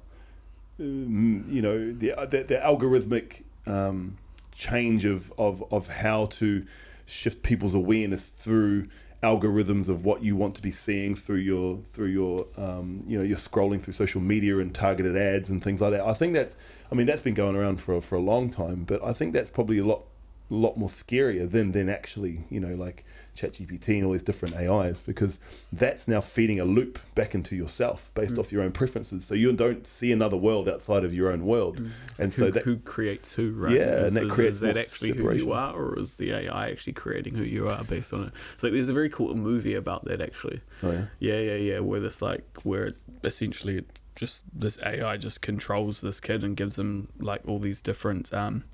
you 0.79 1.63
know, 1.63 1.93
the 1.93 2.15
the, 2.31 2.45
the 2.45 2.57
algorithmic 2.57 3.43
um, 3.67 4.17
change 4.53 5.05
of, 5.05 5.33
of 5.39 5.63
of 5.73 5.89
how 5.89 6.27
to 6.27 6.65
shift 7.11 7.43
people's 7.43 7.75
awareness 7.75 8.25
through 8.25 8.89
algorithms 9.23 9.89
of 9.89 10.05
what 10.05 10.23
you 10.23 10.35
want 10.35 10.55
to 10.55 10.63
be 10.63 10.71
seeing 10.71 11.15
through 11.15 11.37
your 11.37 11.77
through 11.77 12.07
your 12.09 12.47
um, 12.57 13.01
you 13.07 13.19
know 13.19 13.25
you're 13.25 13.37
scrolling 13.37 13.83
through 13.83 13.93
social 13.93 14.21
media 14.21 14.59
and 14.59 14.75
targeted 14.75 15.17
ads 15.17 15.51
and 15.51 15.63
things 15.63 15.81
like 15.81 15.93
that. 15.93 16.01
I 16.01 16.15
think 16.15 16.33
that's 16.33 16.57
I 16.91 16.95
mean 16.95 17.07
that's 17.07 17.21
been 17.21 17.35
going 17.35 17.57
around 17.57 17.81
for 17.81 18.01
for 18.01 18.17
a 18.17 18.21
long 18.21 18.49
time, 18.49 18.85
but 18.85 19.05
I 19.05 19.13
think 19.13 19.33
that's 19.33 19.51
probably 19.51 19.79
a 19.79 19.85
lot 19.85 20.05
lot 20.51 20.77
more 20.77 20.89
scarier 20.89 21.51
than 21.51 21.73
than 21.73 21.89
actually 21.89 22.45
you 22.51 22.61
know 22.61 22.75
like 22.75 23.05
ChatGPT 23.37 23.97
and 23.97 24.05
all 24.05 24.13
these 24.13 24.23
different 24.23 24.55
AIs 24.57 25.03
because 25.03 25.39
that's 25.73 26.07
now 26.09 26.21
feeding 26.21 26.61
a 26.61 26.65
loop 26.65 26.99
back 27.15 27.35
into 27.35 27.57
yourself 27.57 28.11
based 28.15 28.37
off 28.37 28.53
your 28.53 28.63
own 28.63 28.73
preferences. 28.73 29.25
So 29.25 29.35
you 29.35 29.53
don't 29.53 29.87
see 29.87 30.13
another 30.13 30.37
world 30.37 30.69
outside 30.69 31.05
of 31.05 31.15
your 31.15 31.33
own 31.33 31.47
world, 31.47 31.81
and 32.19 32.33
so 32.33 32.47
who, 32.47 32.51
that 32.53 32.65
who 32.65 32.77
creates 32.79 33.33
who, 33.33 33.53
right? 33.53 33.73
Yeah, 33.73 34.07
and 34.07 34.17
that 34.17 34.25
is, 34.25 34.33
creates 34.33 34.55
is 34.57 34.61
that 34.61 34.77
actually 34.77 35.13
who 35.13 35.33
you 35.33 35.53
are, 35.53 35.75
or 35.75 35.99
is 35.99 36.17
the 36.17 36.33
AI 36.33 36.71
actually 36.71 36.93
creating 36.93 37.35
who 37.35 37.45
you 37.45 37.69
are 37.69 37.83
based 37.85 38.13
on 38.13 38.25
it? 38.25 38.33
It's 38.55 38.63
like 38.63 38.73
there's 38.73 38.89
a 38.89 38.93
very 38.95 39.09
cool 39.09 39.35
movie 39.35 39.75
about 39.75 40.05
that 40.07 40.21
actually. 40.21 40.61
oh 40.83 40.91
yeah 40.91 41.05
Yeah, 41.21 41.39
yeah, 41.39 41.55
yeah. 41.55 41.79
Where 41.79 42.01
this 42.01 42.21
like 42.21 42.45
where 42.63 42.87
it 42.87 42.97
essentially 43.25 43.85
just 44.17 44.43
this 44.53 44.79
AI 44.85 45.17
just 45.17 45.41
controls 45.41 46.01
this 46.03 46.21
kid 46.21 46.45
and 46.45 46.57
gives 46.57 46.79
him 46.79 47.09
like 47.19 47.41
all 47.47 47.59
these 47.59 47.81
different 47.81 48.33
um 48.35 48.65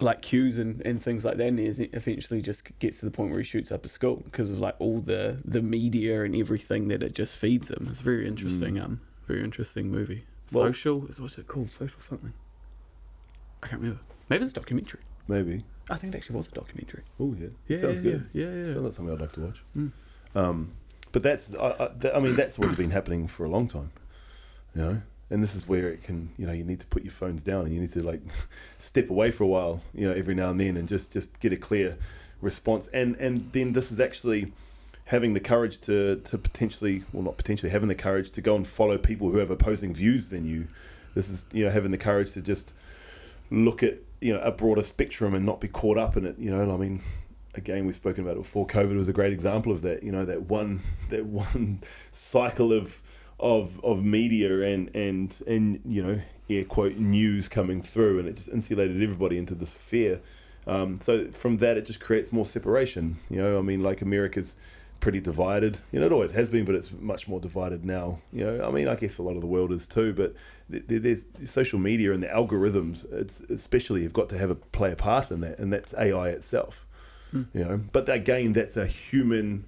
like 0.00 0.22
cues 0.22 0.58
and, 0.58 0.80
and 0.82 1.02
things 1.02 1.24
like 1.24 1.36
that 1.38 1.48
and 1.48 1.58
it 1.58 1.90
eventually 1.92 2.40
just 2.40 2.62
gets 2.78 3.00
to 3.00 3.04
the 3.04 3.10
point 3.10 3.30
where 3.30 3.40
he 3.40 3.44
shoots 3.44 3.72
up 3.72 3.84
a 3.84 3.88
school 3.88 4.22
because 4.24 4.50
of 4.50 4.60
like 4.60 4.76
all 4.78 5.00
the 5.00 5.38
the 5.44 5.60
media 5.60 6.22
and 6.22 6.36
everything 6.36 6.88
that 6.88 7.02
it 7.02 7.14
just 7.14 7.36
feeds 7.36 7.70
him. 7.70 7.86
It's 7.90 8.00
very 8.00 8.26
interesting 8.26 8.80
um 8.80 9.00
very 9.26 9.42
interesting 9.42 9.90
movie. 9.90 10.24
Well- 10.52 10.66
social? 10.66 11.06
Is 11.06 11.20
what's 11.20 11.36
it 11.38 11.46
called? 11.46 11.70
Social 11.70 12.00
something? 12.00 12.32
I 13.62 13.66
can't 13.66 13.82
remember. 13.82 14.00
Maybe 14.30 14.44
it's 14.44 14.52
a 14.52 14.54
documentary. 14.54 15.00
Maybe. 15.26 15.64
I 15.90 15.96
think 15.96 16.14
it 16.14 16.18
actually 16.18 16.36
was 16.36 16.48
a 16.48 16.52
documentary. 16.52 17.02
Oh 17.18 17.34
yeah, 17.38 17.48
yeah 17.66 17.76
sounds 17.78 18.00
yeah, 18.00 18.12
good. 18.12 18.30
yeah. 18.32 18.46
Yeah, 18.46 18.64
Sounds 18.66 18.76
like 18.84 18.92
something 18.92 19.14
I'd 19.14 19.20
like 19.20 19.32
to 19.32 19.40
watch. 19.40 19.64
Mm. 19.76 19.92
Um, 20.34 20.72
but 21.12 21.22
that's, 21.22 21.54
I, 21.54 21.74
I, 21.80 21.88
th- 22.00 22.14
I 22.14 22.20
mean, 22.20 22.36
that's 22.36 22.58
what's 22.58 22.76
been 22.76 22.90
happening 22.90 23.26
for 23.26 23.44
a 23.44 23.48
long 23.48 23.66
time, 23.66 23.90
you 24.74 24.82
know. 24.82 25.02
And 25.30 25.42
this 25.42 25.54
is 25.54 25.68
where 25.68 25.90
it 25.90 26.02
can, 26.02 26.30
you 26.38 26.46
know, 26.46 26.52
you 26.52 26.64
need 26.64 26.80
to 26.80 26.86
put 26.86 27.02
your 27.02 27.12
phones 27.12 27.42
down 27.42 27.66
and 27.66 27.74
you 27.74 27.80
need 27.80 27.92
to 27.92 28.02
like 28.02 28.22
step 28.78 29.10
away 29.10 29.30
for 29.30 29.44
a 29.44 29.46
while, 29.46 29.82
you 29.94 30.08
know, 30.08 30.14
every 30.14 30.34
now 30.34 30.50
and 30.50 30.58
then, 30.58 30.76
and 30.76 30.88
just 30.88 31.12
just 31.12 31.38
get 31.40 31.52
a 31.52 31.56
clear 31.56 31.96
response. 32.40 32.88
And 32.88 33.16
and 33.16 33.44
then 33.52 33.72
this 33.72 33.92
is 33.92 34.00
actually 34.00 34.52
having 35.04 35.34
the 35.34 35.40
courage 35.40 35.80
to 35.80 36.16
to 36.16 36.38
potentially, 36.38 37.02
well, 37.12 37.22
not 37.22 37.36
potentially, 37.36 37.70
having 37.70 37.88
the 37.88 37.94
courage 37.94 38.30
to 38.32 38.40
go 38.40 38.56
and 38.56 38.66
follow 38.66 38.96
people 38.98 39.30
who 39.30 39.38
have 39.38 39.50
opposing 39.50 39.94
views 39.94 40.30
than 40.30 40.46
you. 40.46 40.66
This 41.14 41.28
is, 41.28 41.46
you 41.52 41.64
know, 41.64 41.70
having 41.70 41.90
the 41.90 41.98
courage 41.98 42.32
to 42.32 42.42
just 42.42 42.72
look 43.50 43.82
at 43.82 43.98
you 44.20 44.32
know 44.32 44.40
a 44.40 44.50
broader 44.50 44.82
spectrum 44.82 45.34
and 45.34 45.44
not 45.44 45.60
be 45.60 45.68
caught 45.68 45.98
up 45.98 46.16
in 46.16 46.24
it. 46.24 46.38
You 46.38 46.50
know, 46.50 46.72
I 46.72 46.76
mean, 46.76 47.02
again, 47.54 47.86
we've 47.86 47.94
spoken 47.94 48.24
about 48.24 48.36
it 48.36 48.42
before. 48.42 48.66
COVID 48.66 48.96
was 48.96 49.08
a 49.08 49.12
great 49.12 49.32
example 49.32 49.72
of 49.72 49.82
that. 49.82 50.02
You 50.02 50.12
know, 50.12 50.24
that 50.24 50.42
one 50.42 50.80
that 51.10 51.26
one 51.26 51.80
cycle 52.12 52.72
of 52.72 53.02
of 53.40 53.82
of 53.84 54.04
media 54.04 54.60
and 54.62 54.94
and 54.94 55.40
and 55.46 55.80
you 55.84 56.02
know 56.02 56.20
air 56.50 56.64
quote 56.64 56.96
news 56.96 57.48
coming 57.48 57.82
through, 57.82 58.18
and 58.18 58.28
it 58.28 58.36
just 58.36 58.48
insulated 58.48 59.02
everybody 59.02 59.38
into 59.38 59.54
this 59.54 59.72
fear. 59.72 60.20
Um, 60.66 61.00
so 61.00 61.26
from 61.30 61.58
that, 61.58 61.78
it 61.78 61.86
just 61.86 62.00
creates 62.00 62.32
more 62.32 62.44
separation. 62.44 63.16
You 63.30 63.38
know, 63.38 63.58
I 63.58 63.62
mean, 63.62 63.82
like 63.82 64.02
America's 64.02 64.56
pretty 65.00 65.20
divided. 65.20 65.78
You 65.92 66.00
know, 66.00 66.06
it 66.06 66.12
always 66.12 66.32
has 66.32 66.48
been, 66.48 66.64
but 66.64 66.74
it's 66.74 66.92
much 66.92 67.28
more 67.28 67.40
divided 67.40 67.84
now. 67.84 68.18
You 68.32 68.44
know, 68.44 68.68
I 68.68 68.70
mean, 68.70 68.88
I 68.88 68.96
guess 68.96 69.18
a 69.18 69.22
lot 69.22 69.36
of 69.36 69.40
the 69.40 69.46
world 69.46 69.72
is 69.72 69.86
too. 69.86 70.12
But 70.12 70.34
th- 70.70 70.86
th- 70.88 71.02
there's 71.02 71.26
social 71.50 71.78
media 71.78 72.12
and 72.12 72.22
the 72.22 72.26
algorithms, 72.28 73.10
it's 73.12 73.40
especially 73.40 74.02
have 74.02 74.12
got 74.12 74.28
to 74.30 74.38
have 74.38 74.50
a 74.50 74.56
play 74.56 74.92
a 74.92 74.96
part 74.96 75.30
in 75.30 75.40
that, 75.40 75.58
and 75.58 75.72
that's 75.72 75.94
AI 75.94 76.30
itself. 76.30 76.84
You 77.52 77.64
know, 77.64 77.80
but 77.92 78.08
again, 78.08 78.52
that's 78.52 78.76
a 78.76 78.86
human. 78.86 79.64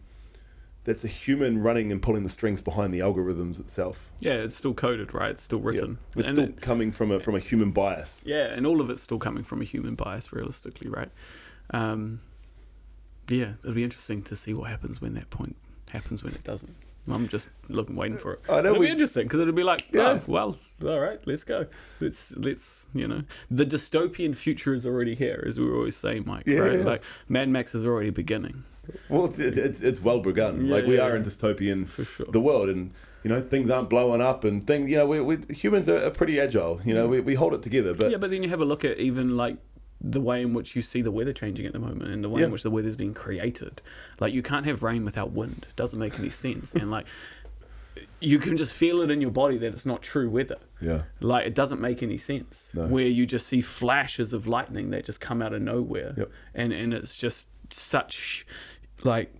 That's 0.90 1.04
a 1.04 1.08
human 1.08 1.62
running 1.62 1.92
and 1.92 2.02
pulling 2.02 2.24
the 2.24 2.28
strings 2.28 2.60
behind 2.60 2.92
the 2.92 2.98
algorithms 2.98 3.60
itself. 3.60 4.10
yeah 4.18 4.32
it's 4.44 4.56
still 4.56 4.74
coded 4.74 5.14
right 5.14 5.30
it's 5.30 5.42
still 5.42 5.60
Yeah. 5.60 5.66
written 5.68 5.98
It's 6.16 6.16
And 6.16 6.36
still 6.36 6.44
it- 6.48 6.60
coming 6.60 6.90
from 6.90 7.12
a 7.12 7.20
from 7.20 7.34
a 7.36 7.38
human 7.38 7.70
bias. 7.70 8.22
Yeah, 8.26 8.46
and 8.56 8.66
all 8.66 8.80
of 8.80 8.90
it's 8.90 9.00
still 9.02 9.18
coming 9.20 9.44
from 9.44 9.60
a 9.60 9.64
human 9.64 9.94
bias, 9.94 10.32
realistically, 10.32 10.88
right? 10.90 11.10
Um, 11.80 12.18
yeah, 13.28 13.52
it'll 13.62 13.74
be 13.74 13.84
interesting 13.84 14.22
to 14.24 14.34
see 14.36 14.52
what 14.52 14.68
happens 14.68 15.00
when 15.00 15.14
that 15.14 15.30
point 15.30 15.54
happens 15.90 16.24
when 16.24 16.34
it 16.34 16.42
doesn't. 16.44 16.74
I'm 17.08 17.28
just 17.28 17.50
looking, 17.68 17.96
waiting 17.96 18.18
for 18.18 18.34
it. 18.34 18.40
I 18.48 18.60
know 18.60 18.70
it'll 18.70 18.80
we- 18.80 18.86
be 18.86 18.92
interesting 18.92 19.24
because 19.24 19.40
it'll 19.40 19.54
be 19.54 19.62
like, 19.64 19.86
Yeah. 19.92 20.18
oh, 20.18 20.22
well, 20.26 20.56
all 20.84 21.00
right, 21.00 21.20
let's 21.26 21.44
go. 21.44 21.66
Let's 22.00 22.36
let's 22.36 22.88
you 22.94 23.06
know, 23.08 23.22
the 23.50 23.64
dystopian 23.64 24.36
future 24.36 24.74
is 24.74 24.84
already 24.86 25.14
here, 25.14 25.42
as 25.46 25.58
we 25.58 25.66
were 25.66 25.76
always 25.76 25.96
saying, 25.96 26.24
Mike. 26.26 26.44
Yeah, 26.46 26.58
right? 26.58 26.78
yeah. 26.80 26.84
Like 26.84 27.02
Mad 27.28 27.48
Max 27.48 27.74
is 27.74 27.84
already 27.86 28.10
beginning. 28.10 28.64
Well, 29.08 29.26
it's 29.26 29.38
it's, 29.38 29.80
it's 29.80 30.00
well 30.02 30.20
begun. 30.20 30.66
Yeah, 30.66 30.74
like 30.74 30.86
we 30.86 30.96
yeah, 30.96 31.02
are 31.04 31.16
in 31.16 31.22
dystopian 31.22 31.88
sure. 32.16 32.26
the 32.30 32.40
world, 32.40 32.68
and 32.68 32.92
you 33.22 33.28
know 33.30 33.40
things 33.40 33.70
aren't 33.70 33.90
blowing 33.90 34.20
up, 34.20 34.44
and 34.44 34.66
things. 34.66 34.90
You 34.90 34.96
know, 34.98 35.06
we, 35.06 35.20
we 35.20 35.38
humans 35.54 35.88
are, 35.88 36.04
are 36.04 36.10
pretty 36.10 36.40
agile. 36.40 36.80
You 36.84 36.94
know, 36.94 37.08
we, 37.08 37.20
we 37.20 37.34
hold 37.34 37.54
it 37.54 37.62
together, 37.62 37.94
but 37.94 38.10
yeah, 38.10 38.16
but 38.18 38.30
then 38.30 38.42
you 38.42 38.48
have 38.48 38.60
a 38.60 38.64
look 38.64 38.84
at 38.84 38.98
even 38.98 39.36
like 39.36 39.56
the 40.02 40.20
way 40.20 40.40
in 40.40 40.54
which 40.54 40.74
you 40.74 40.80
see 40.80 41.02
the 41.02 41.10
weather 41.10 41.32
changing 41.32 41.66
at 41.66 41.74
the 41.74 41.78
moment 41.78 42.10
and 42.10 42.24
the 42.24 42.28
way 42.30 42.40
Yeah. 42.40 42.46
in 42.46 42.52
which 42.52 42.62
the 42.62 42.70
weather's 42.70 42.96
being 42.96 43.12
created. 43.12 43.82
Like 44.18 44.32
you 44.32 44.42
can't 44.42 44.64
have 44.64 44.82
rain 44.82 45.04
without 45.04 45.32
wind. 45.32 45.66
It 45.68 45.76
doesn't 45.76 45.98
make 45.98 46.18
any 46.18 46.30
sense. 46.30 46.72
and 46.74 46.90
like 46.90 47.06
you 48.20 48.38
can 48.38 48.56
just 48.56 48.74
feel 48.74 49.00
it 49.02 49.10
in 49.10 49.20
your 49.20 49.30
body 49.30 49.58
that 49.58 49.72
it's 49.72 49.84
not 49.86 50.00
true 50.02 50.28
weather. 50.30 50.56
yeah, 50.80 51.02
Like 51.20 51.46
it 51.46 51.54
doesn't 51.54 51.80
make 51.82 52.02
any 52.02 52.16
sense. 52.18 52.70
No. 52.72 52.86
Where 52.86 53.04
you 53.06 53.26
just 53.26 53.46
see 53.46 53.60
flashes 53.60 54.32
of 54.32 54.46
lightning 54.46 54.90
that 54.90 55.04
just 55.04 55.20
come 55.20 55.42
out 55.42 55.52
of 55.52 55.60
nowhere. 55.62 56.14
Yep. 56.16 56.30
And 56.54 56.72
and 56.72 56.94
it's 56.94 57.16
just 57.16 57.48
such 57.72 58.46
like 59.04 59.34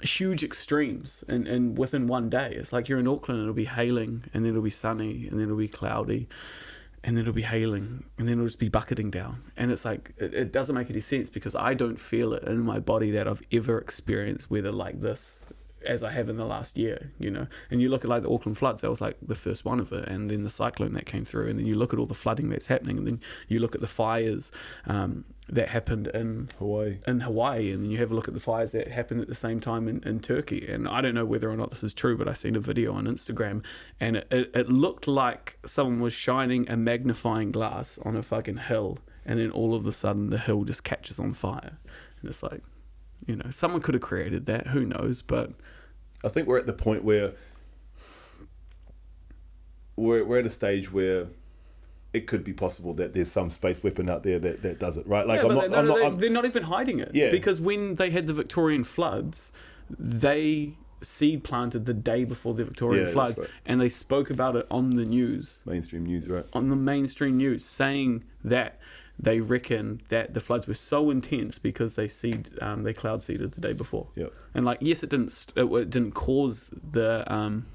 huge 0.00 0.42
extremes 0.44 1.24
and, 1.28 1.46
and 1.46 1.78
within 1.78 2.06
one 2.06 2.28
day. 2.28 2.54
It's 2.54 2.72
like 2.72 2.88
you're 2.88 2.98
in 2.98 3.08
Auckland 3.08 3.40
and 3.40 3.48
it'll 3.48 3.54
be 3.54 3.64
hailing 3.64 4.24
and 4.32 4.44
then 4.44 4.50
it'll 4.50 4.62
be 4.62 4.70
sunny 4.70 5.26
and 5.28 5.38
then 5.38 5.46
it'll 5.46 5.56
be 5.56 5.68
cloudy 5.68 6.28
and 7.02 7.16
then 7.16 7.22
it'll 7.22 7.34
be 7.34 7.42
hailing 7.42 8.04
and 8.18 8.26
then 8.26 8.34
it'll 8.34 8.46
just 8.46 8.58
be 8.58 8.68
bucketing 8.68 9.10
down. 9.10 9.42
And 9.56 9.70
it's 9.70 9.84
like 9.84 10.12
it, 10.18 10.34
it 10.34 10.52
doesn't 10.52 10.74
make 10.74 10.90
any 10.90 11.00
sense 11.00 11.30
because 11.30 11.54
I 11.54 11.74
don't 11.74 11.98
feel 11.98 12.32
it 12.34 12.44
in 12.44 12.60
my 12.60 12.80
body 12.80 13.10
that 13.12 13.28
I've 13.28 13.42
ever 13.52 13.78
experienced 13.78 14.50
weather 14.50 14.72
like 14.72 15.00
this 15.00 15.40
as 15.86 16.02
I 16.02 16.10
have 16.10 16.28
in 16.28 16.36
the 16.36 16.44
last 16.44 16.76
year, 16.76 17.12
you 17.18 17.30
know. 17.30 17.46
And 17.70 17.80
you 17.80 17.88
look 17.88 18.04
at 18.04 18.10
like 18.10 18.22
the 18.22 18.30
Auckland 18.30 18.58
floods, 18.58 18.80
that 18.82 18.90
was 18.90 19.00
like 19.00 19.16
the 19.22 19.34
first 19.34 19.64
one 19.64 19.80
of 19.80 19.92
it, 19.92 20.08
and 20.08 20.30
then 20.30 20.42
the 20.42 20.50
cyclone 20.50 20.92
that 20.92 21.06
came 21.06 21.24
through, 21.24 21.48
and 21.48 21.58
then 21.58 21.66
you 21.66 21.74
look 21.74 21.92
at 21.92 21.98
all 21.98 22.06
the 22.06 22.14
flooding 22.14 22.48
that's 22.48 22.66
happening, 22.66 22.98
and 22.98 23.06
then 23.06 23.20
you 23.48 23.58
look 23.58 23.74
at 23.74 23.80
the 23.80 23.86
fires 23.86 24.50
um, 24.86 25.24
that 25.48 25.68
happened 25.68 26.08
in 26.08 26.48
Hawaii. 26.58 26.98
in 27.06 27.20
Hawaii, 27.20 27.70
and 27.72 27.82
then 27.82 27.90
you 27.90 27.98
have 27.98 28.10
a 28.10 28.14
look 28.14 28.28
at 28.28 28.34
the 28.34 28.40
fires 28.40 28.72
that 28.72 28.88
happened 28.88 29.20
at 29.20 29.28
the 29.28 29.34
same 29.34 29.60
time 29.60 29.88
in, 29.88 30.02
in 30.04 30.20
Turkey. 30.20 30.66
And 30.66 30.88
I 30.88 31.00
don't 31.00 31.14
know 31.14 31.26
whether 31.26 31.50
or 31.50 31.56
not 31.56 31.70
this 31.70 31.82
is 31.82 31.94
true, 31.94 32.16
but 32.16 32.28
I 32.28 32.32
seen 32.32 32.56
a 32.56 32.60
video 32.60 32.92
on 32.94 33.04
Instagram, 33.06 33.64
and 34.00 34.16
it, 34.16 34.26
it, 34.30 34.50
it 34.54 34.68
looked 34.68 35.06
like 35.06 35.58
someone 35.66 36.00
was 36.00 36.14
shining 36.14 36.68
a 36.68 36.76
magnifying 36.76 37.52
glass 37.52 37.98
on 38.02 38.16
a 38.16 38.22
fucking 38.22 38.56
hill, 38.56 38.98
and 39.24 39.38
then 39.38 39.50
all 39.50 39.74
of 39.74 39.86
a 39.86 39.92
sudden 39.92 40.30
the 40.30 40.38
hill 40.38 40.64
just 40.64 40.84
catches 40.84 41.18
on 41.18 41.32
fire, 41.34 41.78
and 42.20 42.30
it's 42.30 42.42
like, 42.42 42.62
you 43.26 43.36
know, 43.36 43.50
someone 43.50 43.80
could 43.80 43.94
have 43.94 44.02
created 44.02 44.46
that. 44.46 44.68
Who 44.68 44.84
knows? 44.84 45.22
But 45.22 45.52
I 46.24 46.28
think 46.28 46.46
we're 46.46 46.58
at 46.58 46.66
the 46.66 46.72
point 46.72 47.04
where 47.04 47.32
we're, 49.96 50.24
we're 50.24 50.38
at 50.38 50.46
a 50.46 50.50
stage 50.50 50.92
where 50.92 51.26
it 52.12 52.26
could 52.26 52.44
be 52.44 52.52
possible 52.52 52.94
that 52.94 53.12
there's 53.12 53.30
some 53.30 53.50
space 53.50 53.82
weapon 53.82 54.08
out 54.08 54.22
there 54.22 54.38
that, 54.38 54.62
that 54.62 54.78
does 54.78 54.96
it, 54.96 55.06
right? 55.06 55.26
Like, 55.26 55.42
yeah, 55.42 55.48
I'm 55.48 55.54
not, 55.54 55.70
they, 55.70 55.76
I'm 55.76 55.86
not, 55.86 55.98
they, 55.98 56.06
I'm, 56.06 56.18
they're 56.18 56.30
not 56.30 56.44
even 56.44 56.62
hiding 56.64 57.00
it. 57.00 57.10
Yeah. 57.12 57.30
Because 57.30 57.60
when 57.60 57.96
they 57.96 58.10
had 58.10 58.26
the 58.26 58.32
Victorian 58.32 58.84
floods, 58.84 59.52
they 59.98 60.74
seed 61.02 61.44
planted 61.44 61.84
the 61.84 61.94
day 61.94 62.24
before 62.24 62.54
the 62.54 62.64
Victorian 62.64 63.06
Yeah, 63.06 63.12
floods, 63.12 63.38
right. 63.38 63.48
and 63.66 63.80
they 63.80 63.88
spoke 63.88 64.30
about 64.30 64.56
it 64.56 64.66
on 64.70 64.90
the 64.90 65.04
news. 65.04 65.60
mainstream 65.66 66.06
news, 66.06 66.28
right? 66.28 66.44
on 66.52 66.68
the 66.68 66.76
mainstream 66.76 67.36
news 67.36 67.64
saying 67.64 68.24
that 68.42 68.78
they 69.18 69.40
reckon 69.40 70.02
that 70.08 70.34
the 70.34 70.40
floods 70.40 70.66
were 70.66 70.74
so 70.74 71.10
intense 71.10 71.58
because 71.58 71.94
they 71.94 72.08
seed 72.08 72.50
um, 72.60 72.82
they 72.82 72.92
cloud 72.92 73.22
seeded 73.22 73.52
the 73.52 73.60
day 73.60 73.72
before. 73.72 74.08
Yep. 74.16 74.32
And 74.54 74.64
like 74.64 74.78
yes, 74.80 75.02
it 75.02 75.10
didn't 75.10 75.52
it, 75.56 75.64
it 75.64 75.90
didn't 75.90 76.12
cause 76.12 76.70
the 76.90 77.24
um, 77.32 77.66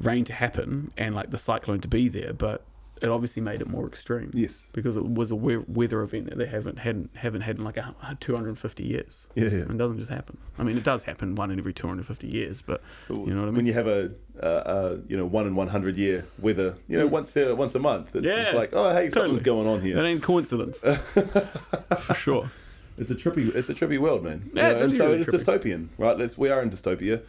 rain 0.00 0.24
to 0.24 0.32
happen 0.32 0.92
and 0.96 1.14
like 1.14 1.30
the 1.30 1.38
cyclone 1.38 1.80
to 1.80 1.88
be 1.88 2.08
there, 2.08 2.32
but 2.32 2.64
it 3.02 3.08
obviously 3.08 3.42
made 3.42 3.60
it 3.60 3.68
more 3.68 3.86
extreme. 3.86 4.30
Yes. 4.32 4.70
Because 4.72 4.96
it 4.96 5.04
was 5.04 5.30
a 5.30 5.36
we- 5.36 5.58
weather 5.58 6.00
event 6.02 6.30
that 6.30 6.38
they 6.38 6.46
haven't 6.46 6.78
hadn't 6.78 7.10
haven't 7.16 7.42
had 7.42 7.58
in 7.58 7.64
like 7.64 7.76
a, 7.76 7.94
250 8.20 8.82
years. 8.84 9.26
Yeah, 9.34 9.44
yeah. 9.44 9.58
It 9.58 9.76
doesn't 9.76 9.98
just 9.98 10.10
happen. 10.10 10.38
I 10.58 10.62
mean, 10.62 10.76
it 10.76 10.84
does 10.84 11.04
happen 11.04 11.34
one 11.34 11.50
in 11.50 11.58
every 11.58 11.74
250 11.74 12.26
years, 12.26 12.62
but 12.62 12.80
you 13.10 13.16
know 13.16 13.40
what 13.40 13.42
I 13.42 13.44
mean. 13.46 13.56
When 13.56 13.66
you 13.66 13.74
have 13.74 13.86
a, 13.86 14.12
uh, 14.42 14.46
uh, 14.46 14.96
you 15.08 15.16
know, 15.16 15.26
one 15.26 15.46
in 15.46 15.54
one 15.54 15.68
hundred 15.68 15.96
year 15.96 16.26
weather, 16.38 16.76
you 16.88 16.96
know, 16.96 17.06
once 17.06 17.36
a, 17.36 17.54
once 17.54 17.74
a 17.74 17.78
month, 17.78 18.14
it's, 18.16 18.24
Mm. 18.26 18.28
Yeah, 18.30 18.42
it's 18.44 18.54
like, 18.54 18.70
oh, 18.72 18.90
hey, 18.94 19.10
something's 19.10 19.40
totally. 19.40 19.42
going 19.42 19.66
on 19.68 19.80
here. 19.80 19.96
that 19.96 20.04
ain't 20.04 20.22
coincidence, 20.22 20.80
for 21.98 22.14
sure. 22.14 22.50
It's 22.98 23.10
a 23.10 23.14
trippy, 23.14 23.54
it's 23.54 23.68
a 23.68 23.74
trippy 23.74 23.98
world, 23.98 24.24
man. 24.24 24.50
Yeah, 24.54 24.72
know, 24.72 24.84
and 24.84 24.94
so 24.94 25.04
really 25.08 25.20
it 25.20 25.28
is 25.28 25.28
dystopian, 25.28 25.88
right? 25.98 26.16
Let's, 26.16 26.38
we 26.38 26.48
are 26.48 26.62
in 26.62 26.70
dystopia, 26.70 27.22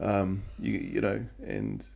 um, 0.00 0.42
you, 0.58 0.72
you 0.72 1.00
know, 1.00 1.24
and 1.46 1.86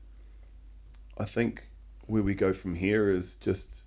I 1.18 1.24
think 1.24 1.67
where 2.08 2.22
we 2.22 2.34
go 2.34 2.52
from 2.52 2.74
here 2.74 3.10
is 3.10 3.36
just 3.36 3.84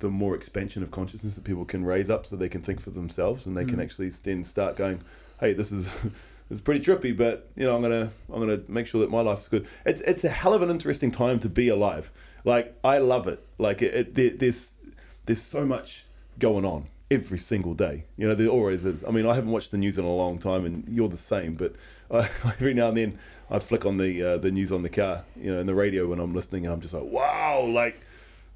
the 0.00 0.10
more 0.10 0.34
expansion 0.34 0.82
of 0.82 0.90
consciousness 0.90 1.36
that 1.36 1.44
people 1.44 1.64
can 1.64 1.84
raise 1.84 2.10
up, 2.10 2.26
so 2.26 2.36
they 2.36 2.50
can 2.50 2.60
think 2.60 2.80
for 2.80 2.90
themselves, 2.90 3.46
and 3.46 3.56
they 3.56 3.64
Mm. 3.64 3.68
can 3.70 3.80
actually 3.80 4.10
then 4.10 4.44
start 4.44 4.76
going, 4.76 5.00
hey, 5.40 5.52
this 5.54 5.72
is. 5.72 5.88
It's 6.48 6.60
pretty 6.60 6.78
trippy, 6.78 7.16
but 7.16 7.50
you 7.56 7.64
know 7.64 7.74
I'm 7.74 7.82
gonna 7.82 8.08
I'm 8.32 8.38
gonna 8.38 8.60
make 8.68 8.86
sure 8.86 9.00
that 9.00 9.10
my 9.10 9.20
life's 9.20 9.48
good. 9.48 9.66
It's 9.84 10.00
it's 10.02 10.22
a 10.22 10.28
hell 10.28 10.54
of 10.54 10.62
an 10.62 10.70
interesting 10.70 11.10
time 11.10 11.40
to 11.40 11.48
be 11.48 11.66
alive. 11.66 12.12
Like 12.44 12.72
I 12.84 12.98
love 12.98 13.26
it. 13.26 13.44
Like 13.58 13.82
it, 13.82 13.92
it 13.92 14.14
there, 14.14 14.30
there's 14.30 14.76
there's 15.24 15.42
so 15.42 15.66
much 15.66 16.04
going 16.38 16.64
on 16.64 16.84
every 17.10 17.38
single 17.40 17.74
day. 17.74 18.04
You 18.16 18.28
know, 18.28 18.36
there 18.36 18.46
always 18.46 18.84
is. 18.84 19.02
I 19.04 19.10
mean, 19.10 19.26
I 19.26 19.34
haven't 19.34 19.50
watched 19.50 19.72
the 19.72 19.76
news 19.78 19.98
in 19.98 20.04
a 20.04 20.14
long 20.14 20.38
time, 20.38 20.64
and 20.64 20.84
you're 20.88 21.08
the 21.08 21.16
same. 21.16 21.56
But 21.56 21.74
I, 22.12 22.18
every 22.44 22.74
now 22.74 22.90
and 22.90 22.96
then, 22.96 23.18
I 23.50 23.58
flick 23.58 23.86
on 23.86 23.96
the 23.96 24.22
uh, 24.22 24.38
the 24.38 24.50
news 24.50 24.72
on 24.72 24.82
the 24.82 24.88
car, 24.88 25.24
you 25.40 25.52
know, 25.52 25.60
in 25.60 25.66
the 25.66 25.74
radio 25.74 26.06
when 26.08 26.18
I'm 26.18 26.34
listening, 26.34 26.64
and 26.64 26.74
I'm 26.74 26.80
just 26.80 26.94
like, 26.94 27.04
wow, 27.04 27.62
like 27.68 28.00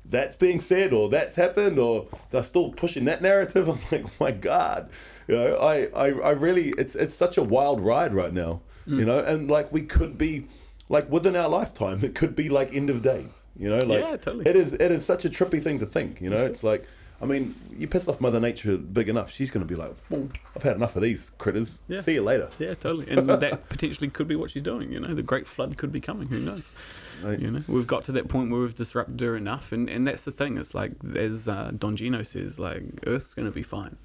that's 0.04 0.35
being 0.35 0.59
said, 0.61 0.92
or 0.92 1.09
that's 1.09 1.37
happened, 1.37 1.78
or 1.78 2.09
they're 2.30 2.42
still 2.42 2.70
pushing 2.73 3.04
that 3.04 3.23
narrative. 3.23 3.68
I'm 3.70 3.78
like, 3.92 4.04
oh 4.06 4.12
my 4.18 4.32
god, 4.32 4.90
you 5.28 5.37
know, 5.37 5.56
I, 5.56 5.87
I, 5.94 6.06
I 6.11 6.30
really, 6.32 6.70
it's 6.78 6.97
it's 6.97 7.14
such 7.14 7.37
a 7.38 7.42
wild 7.42 7.80
ride 7.80 8.12
right 8.14 8.32
now, 8.32 8.62
you 8.87 9.04
know, 9.04 9.20
and 9.20 9.50
like 9.50 9.73
we 9.73 9.82
could 9.82 10.18
be. 10.18 10.47
Like 10.88 11.09
within 11.09 11.37
our 11.37 11.49
lifetime, 11.49 12.00
it 12.02 12.16
could 12.16 12.35
be 12.35 12.49
like 12.49 12.75
end 12.75 12.90
of 12.90 13.00
days. 13.00 13.44
You 13.56 13.70
know, 13.70 13.76
like 13.85 14.02
Yeah, 14.02 14.16
totally. 14.16 14.44
it 14.44 14.56
is. 14.56 14.73
It 14.73 14.90
is 14.90 15.04
such 15.04 15.25
a 15.25 15.30
trippy 15.30 15.62
thing 15.62 15.78
to 15.78 15.87
think. 15.87 16.20
You 16.20 16.30
know, 16.30 16.44
it's 16.44 16.64
like, 16.64 16.85
I 17.22 17.26
mean, 17.26 17.54
you 17.76 17.86
piss 17.86 18.08
off 18.08 18.20
Mother 18.20 18.40
Nature 18.40 18.78
big 18.78 19.08
enough, 19.08 19.30
she's 19.30 19.50
going 19.50 19.66
to 19.66 19.68
be 19.68 19.78
like, 19.78 19.94
well, 20.09 20.28
I've 20.56 20.62
had 20.62 20.76
enough 20.76 20.96
of 20.96 21.02
these 21.02 21.30
critters. 21.38 21.78
Yeah. 21.87 22.00
See 22.00 22.14
you 22.14 22.22
later. 22.22 22.48
Yeah, 22.59 22.74
totally. 22.74 23.11
And 23.11 23.28
that 23.28 23.68
potentially 23.68 24.09
could 24.09 24.26
be 24.26 24.37
what 24.37 24.50
she's 24.50 24.62
doing. 24.62 24.90
You 24.90 25.00
know, 25.00 25.12
the 25.14 25.22
great 25.22 25.46
flood 25.46 25.76
could 25.76 25.92
be 25.92 26.00
coming. 26.00 26.28
Who 26.28 26.40
knows? 26.40 26.72
Right. 27.22 27.38
You 27.38 27.50
know, 27.50 27.62
we've 27.68 27.87
got 27.87 28.04
to 28.04 28.12
that 28.12 28.28
point 28.28 28.50
where 28.50 28.61
we've 28.62 28.74
disrupted 28.74 29.20
her 29.20 29.37
enough, 29.37 29.72
and, 29.72 29.90
and 29.90 30.06
that's 30.06 30.24
the 30.24 30.30
thing. 30.30 30.56
It's 30.56 30.74
like 30.74 30.92
as 31.14 31.46
uh, 31.46 31.72
Don 31.78 31.96
Gino 31.96 32.22
says, 32.22 32.59
like 32.59 32.83
Earth's 33.06 33.35
going 33.35 33.46
to 33.46 33.52
be 33.52 33.62
fine 33.62 33.96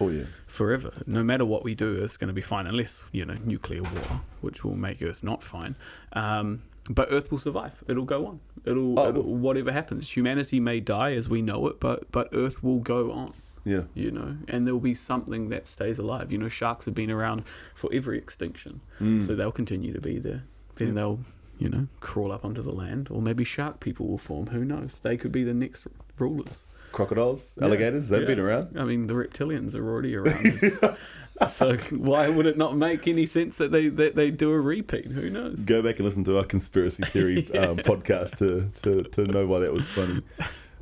Oh 0.00 0.10
yeah. 0.10 0.24
forever. 0.46 0.92
No 1.06 1.24
matter 1.24 1.46
what 1.46 1.64
we 1.64 1.74
do, 1.74 2.02
Earth's 2.02 2.18
going 2.18 2.28
to 2.28 2.34
be 2.34 2.42
fine, 2.42 2.66
unless 2.66 3.02
you 3.12 3.24
know 3.24 3.36
nuclear 3.44 3.82
war, 3.82 4.20
which 4.42 4.62
will 4.64 4.76
make 4.76 5.00
Earth 5.00 5.22
not 5.22 5.42
fine. 5.42 5.74
Um, 6.12 6.62
but 6.90 7.08
Earth 7.10 7.30
will 7.30 7.38
survive. 7.38 7.72
It'll 7.88 8.04
go 8.04 8.26
on. 8.26 8.40
It'll, 8.64 8.98
Oh, 8.98 9.08
it'll 9.08 9.22
well. 9.24 9.34
whatever 9.36 9.72
happens. 9.72 10.16
Humanity 10.16 10.60
may 10.60 10.80
die 10.80 11.12
as 11.12 11.28
we 11.28 11.42
know 11.42 11.66
it, 11.68 11.80
but 11.80 12.10
but 12.12 12.28
Earth 12.32 12.62
will 12.62 12.78
go 12.80 13.10
on 13.12 13.32
Yeah. 13.64 13.84
you 13.94 14.10
know, 14.10 14.36
and 14.48 14.66
there'll 14.66 14.80
be 14.80 14.94
something 14.94 15.48
that 15.50 15.68
stays 15.68 15.98
alive. 15.98 16.32
You 16.32 16.38
know, 16.38 16.48
sharks 16.48 16.84
have 16.86 16.94
been 16.94 17.10
around 17.10 17.42
for 17.74 17.90
every 17.92 18.18
extinction, 18.18 18.80
Mm. 19.00 19.26
so 19.26 19.34
they'll 19.34 19.52
continue 19.52 19.92
to 19.92 20.00
be 20.00 20.18
there. 20.18 20.42
Then 20.76 20.88
Yeah. 20.88 20.94
they'll, 20.94 21.20
you 21.58 21.68
know, 21.68 21.86
crawl 22.00 22.32
up 22.32 22.44
onto 22.44 22.62
the 22.62 22.72
land, 22.72 23.08
or 23.10 23.20
maybe 23.20 23.44
shark 23.44 23.80
people 23.80 24.06
will 24.06 24.18
form. 24.18 24.46
Who 24.48 24.64
knows? 24.64 25.00
They 25.02 25.16
could 25.16 25.32
be 25.32 25.44
the 25.44 25.54
next 25.54 25.86
rulers. 26.18 26.64
Crocodiles, 26.92 27.56
Yeah. 27.58 27.66
alligators, 27.66 28.08
they've 28.08 28.22
Yeah. 28.22 28.26
been 28.26 28.40
around. 28.40 28.78
I 28.78 28.84
mean, 28.84 29.06
the 29.06 29.14
reptilians 29.14 29.74
are 29.74 29.86
already 29.88 30.16
around. 30.16 30.96
so 31.48 31.76
why 31.96 32.28
would 32.28 32.46
it 32.46 32.56
not 32.56 32.76
make 32.76 33.06
any 33.06 33.26
sense 33.26 33.58
that 33.58 33.70
they 33.70 33.88
that 33.88 34.14
they 34.14 34.30
do 34.30 34.50
a 34.50 34.60
repeat? 34.60 35.06
Who 35.06 35.30
knows? 35.30 35.60
Go 35.60 35.82
back 35.82 35.96
and 35.98 36.04
listen 36.06 36.24
to 36.24 36.38
our 36.38 36.44
conspiracy 36.44 37.02
theory 37.04 37.38
um, 37.58 37.76
podcast 37.78 38.38
to, 38.38 38.70
to, 38.82 39.02
to 39.10 39.24
know 39.30 39.46
why 39.46 39.60
that 39.60 39.72
was 39.72 39.86
funny. 39.86 40.22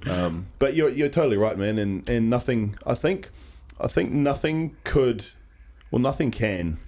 Um, 0.09 0.47
but 0.59 0.75
you're 0.75 0.88
you're 0.90 1.09
totally 1.09 1.37
right, 1.37 1.59
man. 1.59 1.79
And 1.79 2.09
and 2.09 2.31
nothing. 2.31 2.77
I 2.87 2.95
think 2.95 3.29
I 3.81 3.88
think 3.88 4.12
nothing 4.12 4.77
could, 4.85 5.27
well, 5.90 6.01
nothing 6.01 6.31
can 6.31 6.79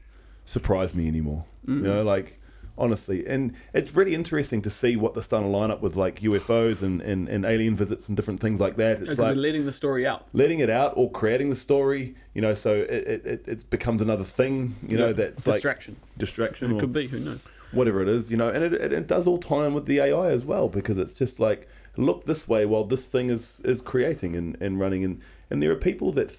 surprise 0.47 0.95
me 0.95 1.09
anymore. 1.09 1.45
You 1.67 1.75
know, 1.75 2.03
like 2.03 2.38
honestly, 2.79 3.27
and 3.27 3.55
it's 3.75 3.95
really 3.95 4.15
interesting 4.15 4.63
to 4.63 4.71
see 4.71 4.97
what 4.97 5.15
they're 5.15 5.23
starting 5.23 5.51
to 5.51 5.57
line 5.57 5.71
up 5.71 5.83
with, 5.83 5.97
like 5.97 6.21
UFOs 6.21 6.83
and, 6.83 7.01
and, 7.03 7.29
and 7.29 7.45
alien 7.45 7.75
visits 7.75 8.09
and 8.09 8.17
different 8.17 8.41
things 8.41 8.61
like 8.61 8.77
that. 8.77 9.01
It's 9.01 9.19
like 9.19 9.37
letting 9.37 9.67
the 9.67 9.73
story 9.73 10.07
out. 10.07 10.27
letting 10.33 10.61
it 10.61 10.71
out 10.71 10.95
or 10.97 11.11
creating 11.11 11.49
the 11.49 11.57
story. 11.57 12.15
You 12.35 12.43
know, 12.43 12.55
so 12.55 12.75
it 12.75 13.09
it, 13.25 13.49
it, 13.49 13.71
becomes 13.71 14.01
another 14.01 14.25
thing. 14.25 14.77
You 14.87 14.97
know, 14.97 15.09
Yeah. 15.09 15.13
that's 15.13 15.47
like 15.47 15.57
distraction. 15.57 15.97
distraction. 16.17 16.77
it 16.77 16.81
could 16.81 16.93
be. 16.93 17.07
Who 17.07 17.21
knows? 17.21 17.47
whatever 17.73 18.01
it 18.01 18.09
is, 18.09 18.31
you 18.31 18.37
know, 18.39 18.49
and 18.49 18.65
it, 18.65 18.73
it, 18.73 18.93
it 18.95 19.07
does 19.07 19.27
all 19.27 19.37
tie 19.37 19.67
in 19.67 19.75
with 19.75 19.85
the 19.85 20.01
AI 20.01 20.31
as 20.31 20.43
well 20.47 20.71
because 20.71 20.97
it's 20.97 21.13
just 21.13 21.39
like 21.39 21.69
look 21.99 22.25
this 22.25 22.49
way 22.49 22.65
while 22.65 22.85
this 22.85 23.11
thing 23.11 23.29
is 23.29 23.61
is 23.65 23.83
creating 23.83 24.37
and, 24.37 24.57
and 24.61 24.79
running 24.79 25.05
and 25.05 25.21
and 25.51 25.63
there 25.63 25.71
are 25.71 25.77
people 25.77 26.13
that 26.13 26.35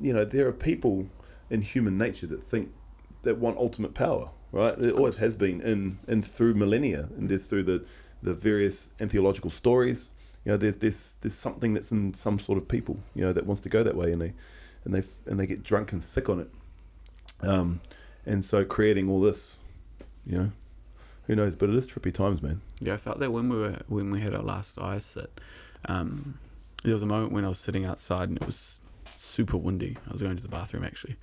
you 0.00 0.12
know 0.12 0.24
there 0.24 0.48
are 0.48 0.52
people 0.52 1.06
in 1.50 1.60
human 1.60 1.98
nature 1.98 2.26
that 2.26 2.42
think 2.42 2.70
that 3.22 3.38
want 3.38 3.56
ultimate 3.58 3.94
power, 3.94 4.30
right? 4.54 4.78
It 4.78 4.94
always 4.94 5.16
has 5.16 5.34
been 5.34 5.60
in 5.60 5.98
and 6.06 6.26
through 6.26 6.54
millennia 6.54 7.08
and 7.18 7.28
there's 7.28 7.44
through 7.44 7.64
the 7.64 7.86
the 8.22 8.32
various 8.32 8.90
anthological 9.00 9.50
stories. 9.50 10.10
You 10.44 10.52
know, 10.52 10.56
there's 10.56 10.78
there's 10.78 11.16
there's 11.20 11.34
something 11.34 11.74
that's 11.74 11.90
in 11.92 12.14
some 12.14 12.38
sort 12.38 12.56
of 12.56 12.68
people, 12.68 12.98
you 13.14 13.22
know, 13.22 13.32
that 13.32 13.44
wants 13.44 13.62
to 13.62 13.68
go 13.68 13.82
that 13.82 13.96
way 13.96 14.12
and 14.12 14.22
they 14.22 14.32
and 14.84 14.94
they 14.94 15.02
and 15.26 15.38
they 15.38 15.46
get 15.46 15.62
drunk 15.62 15.92
and 15.92 16.02
sick 16.02 16.28
on 16.28 16.40
it. 16.40 16.50
Um, 17.46 17.80
and 18.26 18.42
so 18.42 18.64
creating 18.64 19.10
all 19.10 19.20
this, 19.20 19.58
you 20.24 20.38
know, 20.38 20.52
who 21.26 21.34
knows? 21.34 21.56
But 21.56 21.68
it 21.68 21.74
is 21.74 21.86
trippy 21.86 22.12
times, 22.12 22.40
man. 22.40 22.60
Yeah, 22.80 22.94
I 22.94 22.96
felt 22.96 23.18
that 23.18 23.32
when 23.32 23.48
we 23.48 23.56
were 23.56 23.78
when 23.88 24.10
we 24.10 24.20
had 24.20 24.34
our 24.34 24.42
last 24.42 24.80
ice 24.80 25.04
sit. 25.04 25.40
Um, 25.86 26.38
there 26.84 26.92
was 26.92 27.02
a 27.02 27.06
moment 27.06 27.32
when 27.32 27.44
I 27.44 27.48
was 27.48 27.58
sitting 27.58 27.84
outside 27.84 28.28
and 28.28 28.36
it 28.36 28.46
was 28.46 28.80
super 29.16 29.56
windy. 29.56 29.96
I 30.08 30.12
was 30.12 30.22
going 30.22 30.36
to 30.36 30.42
the 30.42 30.48
bathroom 30.48 30.84
actually. 30.84 31.16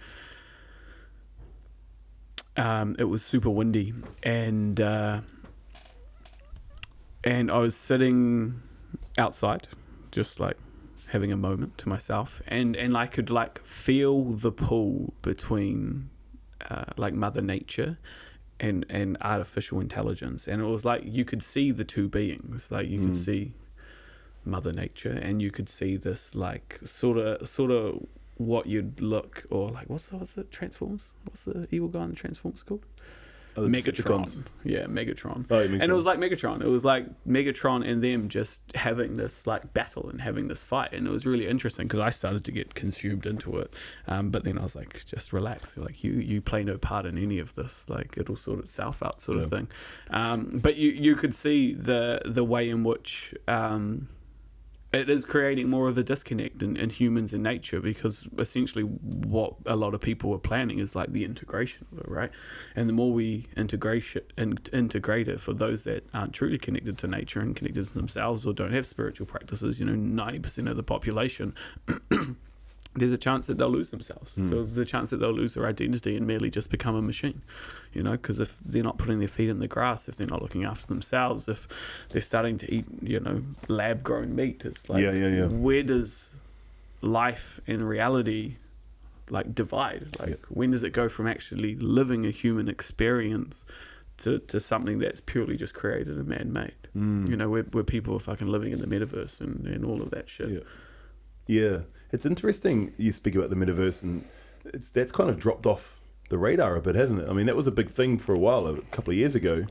Um, 2.57 2.95
it 2.99 3.05
was 3.05 3.23
super 3.23 3.49
windy. 3.49 3.93
And 4.23 4.79
uh, 4.79 5.21
and 7.23 7.51
I 7.51 7.57
was 7.59 7.75
sitting 7.75 8.61
outside, 9.17 9.67
just 10.11 10.39
like 10.39 10.57
having 11.07 11.31
a 11.31 11.37
moment 11.37 11.77
to 11.79 11.89
myself, 11.89 12.41
and 12.47 12.75
and 12.75 12.97
I 12.97 13.07
could 13.07 13.29
like 13.29 13.63
feel 13.65 14.23
the 14.23 14.51
pull 14.51 15.13
between 15.21 16.09
uh, 16.69 16.85
like 16.97 17.13
Mother 17.13 17.41
Nature 17.41 17.97
and 18.59 18.85
and 18.89 19.17
artificial 19.21 19.79
intelligence. 19.79 20.47
And 20.47 20.61
it 20.61 20.65
was 20.65 20.83
like 20.85 21.03
you 21.05 21.25
could 21.25 21.43
see 21.43 21.71
the 21.71 21.83
two 21.85 22.09
beings. 22.09 22.71
Like 22.71 22.87
you 22.87 22.99
could 22.99 23.11
Mm. 23.11 23.25
see 23.25 23.53
mother 24.43 24.73
nature 24.73 25.11
and 25.11 25.39
you 25.39 25.51
could 25.51 25.69
see 25.69 25.95
this 25.95 26.33
like 26.33 26.79
sort 26.83 27.15
of 27.19 27.47
sort 27.47 27.69
of 27.69 28.03
what 28.35 28.65
you'd 28.65 29.01
look 29.01 29.43
or 29.51 29.69
like 29.69 29.89
what's 29.89 30.07
the, 30.07 30.17
what's 30.17 30.37
it 30.37 30.51
transforms 30.51 31.13
what's 31.25 31.45
the 31.45 31.67
evil 31.71 31.87
guy 31.87 32.03
in 32.03 32.15
transforms 32.15 32.63
called 32.63 32.85
Oh, 33.57 33.67
Megatron. 33.67 34.45
Yeah, 34.63 34.85
Megatron. 34.85 35.45
Oh, 35.49 35.59
yeah, 35.59 35.79
And 35.81 35.83
it 35.83 35.93
was 35.93 36.05
like 36.05 36.19
Megatron. 36.19 36.61
It 36.61 36.67
was 36.67 36.85
like 36.85 37.05
Megatron 37.25 37.85
and 37.87 38.01
them 38.01 38.29
just 38.29 38.61
having 38.75 39.17
this 39.17 39.45
like 39.45 39.73
battle 39.73 40.09
and 40.09 40.21
having 40.21 40.47
this 40.47 40.63
fight, 40.63 40.93
and 40.93 41.05
it 41.05 41.09
was 41.09 41.25
really 41.25 41.47
interesting 41.47 41.87
because 41.87 41.99
I 41.99 42.11
started 42.11 42.45
to 42.45 42.51
get 42.51 42.75
consumed 42.75 43.25
into 43.25 43.57
it. 43.57 43.73
Um, 44.07 44.29
but 44.29 44.45
then 44.45 44.57
I 44.57 44.63
was 44.63 44.75
like, 44.75 45.05
just 45.05 45.33
relax. 45.33 45.77
Like 45.77 46.03
you, 46.03 46.13
you 46.13 46.41
play 46.41 46.63
no 46.63 46.77
part 46.77 47.05
in 47.05 47.17
any 47.17 47.39
of 47.39 47.53
this. 47.55 47.89
Like 47.89 48.17
it'll 48.17 48.37
sort 48.37 48.59
itself 48.59 49.03
out, 49.03 49.19
sort 49.19 49.39
of 49.39 49.49
thing. 49.49 49.67
Um, 50.11 50.59
but 50.61 50.77
you, 50.77 50.91
you 50.91 51.15
could 51.15 51.35
see 51.35 51.73
the 51.73 52.21
the 52.25 52.43
way 52.43 52.69
in 52.69 52.83
which. 52.83 53.35
Um, 53.47 54.07
it 54.93 55.09
is 55.09 55.23
creating 55.23 55.69
more 55.69 55.87
of 55.87 55.97
a 55.97 56.03
disconnect 56.03 56.61
in, 56.61 56.75
in 56.75 56.89
humans 56.89 57.33
and 57.33 57.41
nature 57.41 57.79
because 57.79 58.27
essentially 58.37 58.83
what 58.83 59.53
a 59.65 59.75
lot 59.75 59.93
of 59.93 60.01
people 60.01 60.33
are 60.33 60.39
planning 60.39 60.79
is 60.79 60.95
like 60.95 61.13
the 61.13 61.23
integration 61.23 61.87
of 61.91 61.99
it, 61.99 62.09
right? 62.09 62.31
And 62.75 62.89
the 62.89 62.93
more 62.93 63.13
we 63.13 63.47
integrate 63.55 64.15
it, 64.15 64.33
and 64.37 64.69
integrate 64.73 65.29
it 65.29 65.39
for 65.39 65.53
those 65.53 65.85
that 65.85 66.05
aren't 66.13 66.33
truly 66.33 66.57
connected 66.57 66.97
to 66.99 67.07
nature 67.07 67.39
and 67.39 67.55
connected 67.55 67.87
to 67.87 67.93
themselves 67.93 68.45
or 68.45 68.53
don't 68.53 68.73
have 68.73 68.85
spiritual 68.85 69.25
practices, 69.25 69.79
you 69.79 69.85
know, 69.85 69.95
ninety 69.95 70.39
percent 70.39 70.67
of 70.67 70.75
the 70.75 70.83
population. 70.83 71.55
There's 72.93 73.13
a 73.13 73.17
chance 73.17 73.47
that 73.47 73.57
they'll 73.57 73.69
lose 73.69 73.89
themselves. 73.89 74.31
There's 74.35 74.77
a 74.77 74.83
chance 74.83 75.11
that 75.11 75.17
they'll 75.17 75.31
lose 75.31 75.53
their 75.53 75.65
identity 75.65 76.17
and 76.17 76.27
merely 76.27 76.49
just 76.49 76.69
become 76.69 76.93
a 76.95 77.01
machine, 77.01 77.41
you 77.93 78.03
know. 78.03 78.11
Because 78.11 78.41
if 78.41 78.59
they're 78.65 78.83
not 78.83 78.97
putting 78.97 79.19
their 79.19 79.29
feet 79.29 79.47
in 79.47 79.59
the 79.59 79.67
grass, 79.67 80.09
if 80.09 80.15
they're 80.17 80.27
not 80.27 80.41
looking 80.41 80.65
after 80.65 80.87
themselves, 80.87 81.47
if 81.47 82.05
they're 82.11 82.21
starting 82.21 82.57
to 82.57 82.73
eat, 82.73 82.83
you 83.01 83.21
know, 83.21 83.43
lab-grown 83.69 84.35
meat, 84.35 84.63
it's 84.65 84.89
like, 84.89 85.01
Yeah, 85.03 85.13
yeah, 85.13 85.27
yeah. 85.29 85.45
where 85.47 85.83
does 85.83 86.33
life 87.01 87.61
and 87.65 87.87
reality 87.87 88.55
like 89.29 89.55
divide? 89.55 90.17
Like, 90.19 90.29
Yeah. 90.29 90.35
when 90.49 90.71
does 90.71 90.83
it 90.83 90.91
go 90.91 91.07
from 91.07 91.27
actually 91.27 91.75
living 91.75 92.25
a 92.25 92.31
human 92.31 92.67
experience 92.67 93.63
to, 94.17 94.39
to 94.39 94.59
something 94.59 94.99
that's 94.99 95.21
purely 95.21 95.55
just 95.55 95.73
created 95.73 96.17
and 96.17 96.27
man-made? 96.27 96.73
Mm. 96.97 97.29
You 97.29 97.37
know, 97.37 97.49
where, 97.49 97.63
where 97.63 97.85
people 97.85 98.15
are 98.15 98.19
fucking 98.19 98.47
living 98.47 98.73
in 98.73 98.79
the 98.79 98.85
metaverse 98.87 99.39
and, 99.39 99.65
and 99.65 99.85
all 99.85 100.01
of 100.01 100.11
that 100.11 100.27
shit. 100.27 100.49
Yeah. 100.49 100.59
Yeah, 101.51 101.79
it's 102.11 102.25
interesting. 102.25 102.93
You 102.97 103.11
speak 103.11 103.35
about 103.35 103.49
the 103.49 103.57
metaverse, 103.57 104.03
and 104.03 104.23
it's 104.65 104.89
that's 104.89 105.11
kind 105.11 105.29
of 105.29 105.37
dropped 105.37 105.65
off 105.65 105.99
the 106.29 106.37
radar 106.37 106.77
a 106.77 106.81
bit, 106.81 106.95
hasn't 106.95 107.21
it? 107.21 107.29
I 107.29 107.33
mean, 107.33 107.45
that 107.47 107.57
was 107.57 107.67
a 107.67 107.71
big 107.71 107.89
thing 107.89 108.17
for 108.17 108.33
a 108.33 108.39
while, 108.39 108.67
a 108.67 108.79
couple 108.83 109.11
of 109.11 109.17
years 109.17 109.35
ago, 109.35 109.65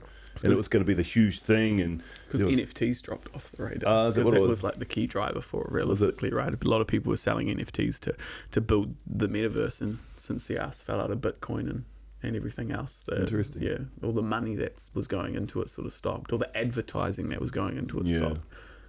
and 0.44 0.52
it 0.52 0.56
was 0.56 0.68
going 0.68 0.84
to 0.84 0.86
be 0.86 0.92
the 0.92 1.02
huge 1.02 1.40
thing. 1.40 1.80
And 1.80 2.02
Because 2.26 2.42
NFTs 2.42 3.00
dropped 3.00 3.34
off 3.34 3.52
the 3.52 3.64
radar. 3.64 3.90
Ah, 3.90 4.06
is 4.08 4.16
that 4.16 4.26
it 4.26 4.34
it 4.34 4.40
was? 4.40 4.50
was 4.50 4.62
like 4.62 4.78
the 4.78 4.84
key 4.84 5.06
driver 5.06 5.40
for 5.40 5.62
it, 5.62 5.72
realistically, 5.72 6.30
right? 6.30 6.52
A 6.52 6.68
lot 6.68 6.82
of 6.82 6.86
people 6.86 7.08
were 7.08 7.16
selling 7.16 7.46
NFTs 7.46 7.98
to, 8.00 8.14
to 8.50 8.60
build 8.60 8.94
the 9.06 9.26
metaverse, 9.28 9.80
and 9.80 9.98
since 10.16 10.46
the 10.46 10.58
ass 10.58 10.82
fell 10.82 11.00
out 11.00 11.10
of 11.10 11.20
Bitcoin 11.20 11.60
and, 11.60 11.84
and 12.22 12.36
everything 12.36 12.72
else, 12.72 13.04
the, 13.06 13.20
Interesting. 13.20 13.62
Yeah, 13.62 13.78
all 14.02 14.12
the 14.12 14.20
money 14.20 14.54
that 14.56 14.82
was 14.92 15.08
going 15.08 15.34
into 15.34 15.62
it 15.62 15.70
sort 15.70 15.86
of 15.86 15.94
stopped, 15.94 16.30
all 16.30 16.38
the 16.38 16.54
advertising 16.54 17.30
that 17.30 17.40
was 17.40 17.50
going 17.50 17.78
into 17.78 18.00
it 18.00 18.06
yeah, 18.06 18.18
stopped. 18.18 18.40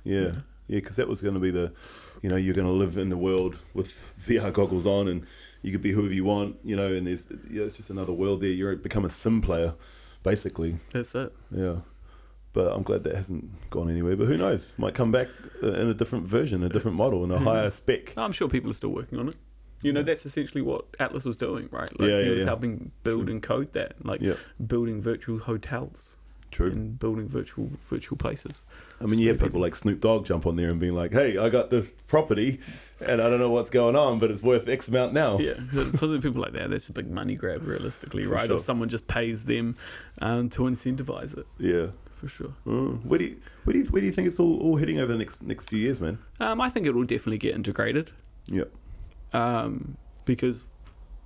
yeah, 0.03 0.21
yeah, 0.21 0.31
because 0.79 0.95
that 0.95 1.07
was 1.07 1.21
going 1.21 1.33
to 1.33 1.39
be 1.39 1.51
the, 1.51 1.73
you 2.21 2.29
know, 2.29 2.35
you're 2.35 2.53
going 2.55 2.67
to 2.67 2.73
live 2.73 2.97
in 2.97 3.09
the 3.09 3.17
world 3.17 3.61
with 3.73 3.87
VR 4.27 4.51
goggles 4.53 4.85
on, 4.85 5.07
and 5.07 5.25
you 5.61 5.71
could 5.71 5.81
be 5.81 5.91
whoever 5.91 6.13
you 6.13 6.23
want, 6.23 6.57
you 6.63 6.75
know, 6.75 6.93
and 6.93 7.07
there's, 7.07 7.27
yeah, 7.49 7.63
it's 7.63 7.75
just 7.75 7.89
another 7.89 8.13
world 8.13 8.41
there. 8.41 8.49
You're 8.49 8.75
become 8.75 9.05
a 9.05 9.09
sim 9.09 9.41
player, 9.41 9.73
basically. 10.23 10.79
That's 10.91 11.13
it. 11.15 11.33
Yeah. 11.51 11.77
But 12.53 12.73
I'm 12.73 12.83
glad 12.83 13.03
that 13.03 13.15
hasn't 13.15 13.69
gone 13.69 13.89
anywhere. 13.89 14.17
But 14.17 14.27
who 14.27 14.37
knows? 14.37 14.73
Might 14.77 14.93
come 14.93 15.09
back 15.09 15.29
uh, 15.63 15.67
in 15.73 15.87
a 15.87 15.93
different 15.93 16.25
version, 16.25 16.63
a 16.63 16.69
different 16.69 16.97
model, 16.97 17.23
in 17.23 17.31
a 17.31 17.39
higher 17.39 17.69
spec. 17.69 18.13
I'm 18.17 18.33
sure 18.33 18.49
people 18.49 18.69
are 18.69 18.73
still 18.73 18.89
working 18.89 19.19
on 19.19 19.29
it. 19.29 19.35
You 19.83 19.93
know, 19.93 20.03
that's 20.03 20.25
essentially 20.25 20.61
what 20.61 20.85
Atlas 20.99 21.23
was 21.23 21.37
doing, 21.37 21.69
right? 21.71 21.89
Like 21.99 22.09
Yeah, 22.09 22.19
he 22.19 22.25
yeah, 22.25 22.29
was 22.31 22.39
yeah. 22.39 22.45
helping 22.45 22.91
build 23.03 23.29
and 23.29 23.41
code 23.41 23.73
that, 23.73 24.05
like 24.05 24.21
Yeah, 24.21 24.33
building 24.67 25.01
virtual 25.01 25.39
hotels 25.39 26.17
true. 26.51 26.71
and 26.71 26.99
building 26.99 27.27
virtual 27.27 27.69
virtual 27.89 28.17
places. 28.17 28.63
I 29.01 29.05
mean, 29.05 29.19
you 29.19 29.29
have 29.29 29.39
people 29.39 29.59
like 29.59 29.73
Snoop 29.75 29.99
Dogg 30.01 30.25
jump 30.25 30.45
on 30.45 30.55
there 30.57 30.69
and 30.69 30.79
being 30.79 30.93
like, 30.93 31.11
"Hey, 31.11 31.37
I 31.37 31.49
got 31.49 31.69
this 31.71 31.89
property, 32.07 32.59
and 32.99 33.21
I 33.21 33.29
don't 33.29 33.39
know 33.39 33.49
what's 33.49 33.69
going 33.71 33.95
on, 33.95 34.19
but 34.19 34.29
it's 34.29 34.43
worth 34.43 34.67
X 34.67 34.87
amount 34.87 35.13
now." 35.13 35.39
Yeah, 35.39 35.55
for 35.97 36.07
the 36.07 36.19
people 36.21 36.41
like 36.41 36.53
that, 36.53 36.69
that's 36.69 36.87
a 36.89 36.93
big 36.93 37.09
money 37.09 37.35
grab, 37.35 37.65
realistically, 37.65 38.25
right? 38.27 38.45
sure. 38.45 38.57
Or 38.57 38.59
someone 38.59 38.89
just 38.89 39.07
pays 39.07 39.45
them 39.45 39.75
um, 40.21 40.49
to 40.49 40.63
incentivize 40.63 41.35
it, 41.37 41.47
Yeah. 41.57 41.87
for 42.15 42.27
sure. 42.27 42.53
Mm. 42.67 43.03
Where 43.05 43.17
do 43.17 43.25
you 43.25 43.37
where 43.63 43.73
do 43.73 43.79
you 43.79 43.85
where 43.85 44.01
do 44.01 44.05
you 44.05 44.11
think 44.13 44.27
it's 44.27 44.39
all, 44.39 44.59
all 44.61 44.75
heading 44.77 44.99
over 44.99 45.11
the 45.11 45.17
next 45.17 45.41
next 45.41 45.69
few 45.69 45.79
years, 45.79 45.99
man? 45.99 46.19
Um, 46.39 46.61
I 46.61 46.69
think 46.69 46.85
it 46.85 46.93
will 46.93 47.05
definitely 47.05 47.39
get 47.39 47.55
integrated 47.55 48.11
Yeah. 48.47 48.65
um, 49.33 49.97
because, 50.25 50.65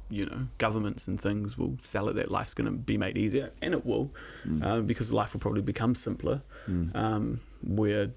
you 0.10 0.26
know, 0.26 0.48
governments 0.60 1.08
and 1.08 1.20
things 1.20 1.58
will 1.58 1.76
sell 1.80 2.08
it 2.10 2.14
that 2.14 2.30
life's 2.30 2.54
going 2.54 2.66
to 2.66 2.72
be 2.72 2.98
made 2.98 3.18
easier, 3.18 3.52
and 3.62 3.74
it 3.74 3.86
will, 3.86 4.14
um, 4.62 4.86
because 4.86 5.12
life 5.12 5.34
will 5.34 5.40
probably 5.40 5.62
become 5.64 5.96
simpler, 5.96 6.42
Mm. 6.70 6.96
um, 6.96 7.40
where, 7.64 8.12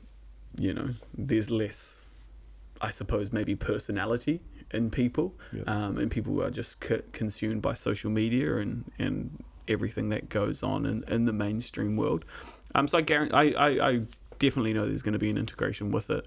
you 0.58 0.72
know, 0.74 0.90
there's 1.16 1.50
less, 1.50 2.02
I 2.80 2.90
suppose, 2.90 3.32
maybe 3.32 3.54
personality 3.56 4.40
in 4.70 4.90
people, 4.90 5.34
Yeah. 5.52 5.62
um, 5.66 5.96
and 5.98 6.10
people 6.10 6.42
are 6.42 6.50
just 6.50 6.82
c- 6.86 7.00
consumed 7.12 7.62
by 7.62 7.72
social 7.74 8.10
media 8.10 8.56
and, 8.58 8.84
and 8.98 9.42
everything 9.66 10.10
that 10.10 10.28
goes 10.28 10.62
on 10.62 10.84
in, 10.86 11.04
in 11.08 11.24
the 11.24 11.32
mainstream 11.32 11.96
world. 11.96 12.24
Um, 12.74 12.86
so 12.86 12.98
I, 12.98 13.00
guarantee, 13.02 13.34
I, 13.34 13.44
I, 13.68 13.88
I 13.90 14.00
definitely 14.38 14.72
know 14.74 14.84
there's 14.86 15.02
going 15.02 15.14
to 15.14 15.18
be 15.18 15.30
an 15.30 15.38
integration 15.38 15.90
with 15.90 16.10
it. 16.10 16.24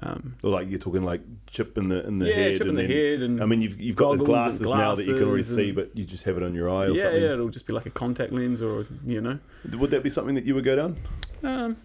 Um, 0.00 0.36
Or 0.42 0.50
like 0.50 0.70
you're 0.70 0.78
talking 0.78 1.02
like 1.02 1.20
chip 1.46 1.76
in 1.76 1.88
the 1.88 2.06
in 2.06 2.18
the 2.18 2.28
yeah, 2.28 2.34
head, 2.34 2.52
chip 2.58 2.62
in 2.62 2.68
and 2.70 2.78
the 2.78 2.82
then 2.86 2.90
head 2.90 3.20
and 3.20 3.40
I 3.42 3.46
mean 3.46 3.60
you've 3.60 3.78
you've 3.78 3.94
got 3.96 4.10
those 4.12 4.20
goggles 4.20 4.58
glasses, 4.58 4.68
now 4.68 4.94
that 4.94 5.04
you 5.06 5.14
can 5.14 5.28
already 5.28 5.42
see, 5.42 5.70
but 5.70 5.94
you 5.96 6.04
just 6.04 6.24
have 6.24 6.36
it 6.38 6.42
on 6.42 6.54
your 6.54 6.70
eye 6.70 6.86
or 6.86 6.90
yeah, 6.92 7.02
something. 7.02 7.22
yeah, 7.22 7.32
it'll 7.34 7.50
just 7.50 7.66
be 7.66 7.74
like 7.74 7.84
a 7.86 7.90
contact 7.90 8.32
lens 8.32 8.62
or 8.62 8.86
you 9.04 9.20
know. 9.20 9.38
Would 9.78 9.90
that 9.90 10.02
be 10.02 10.08
something 10.08 10.34
that 10.34 10.44
you 10.44 10.54
would 10.54 10.64
go 10.64 10.76
down? 10.76 10.96
Um, 11.42 11.76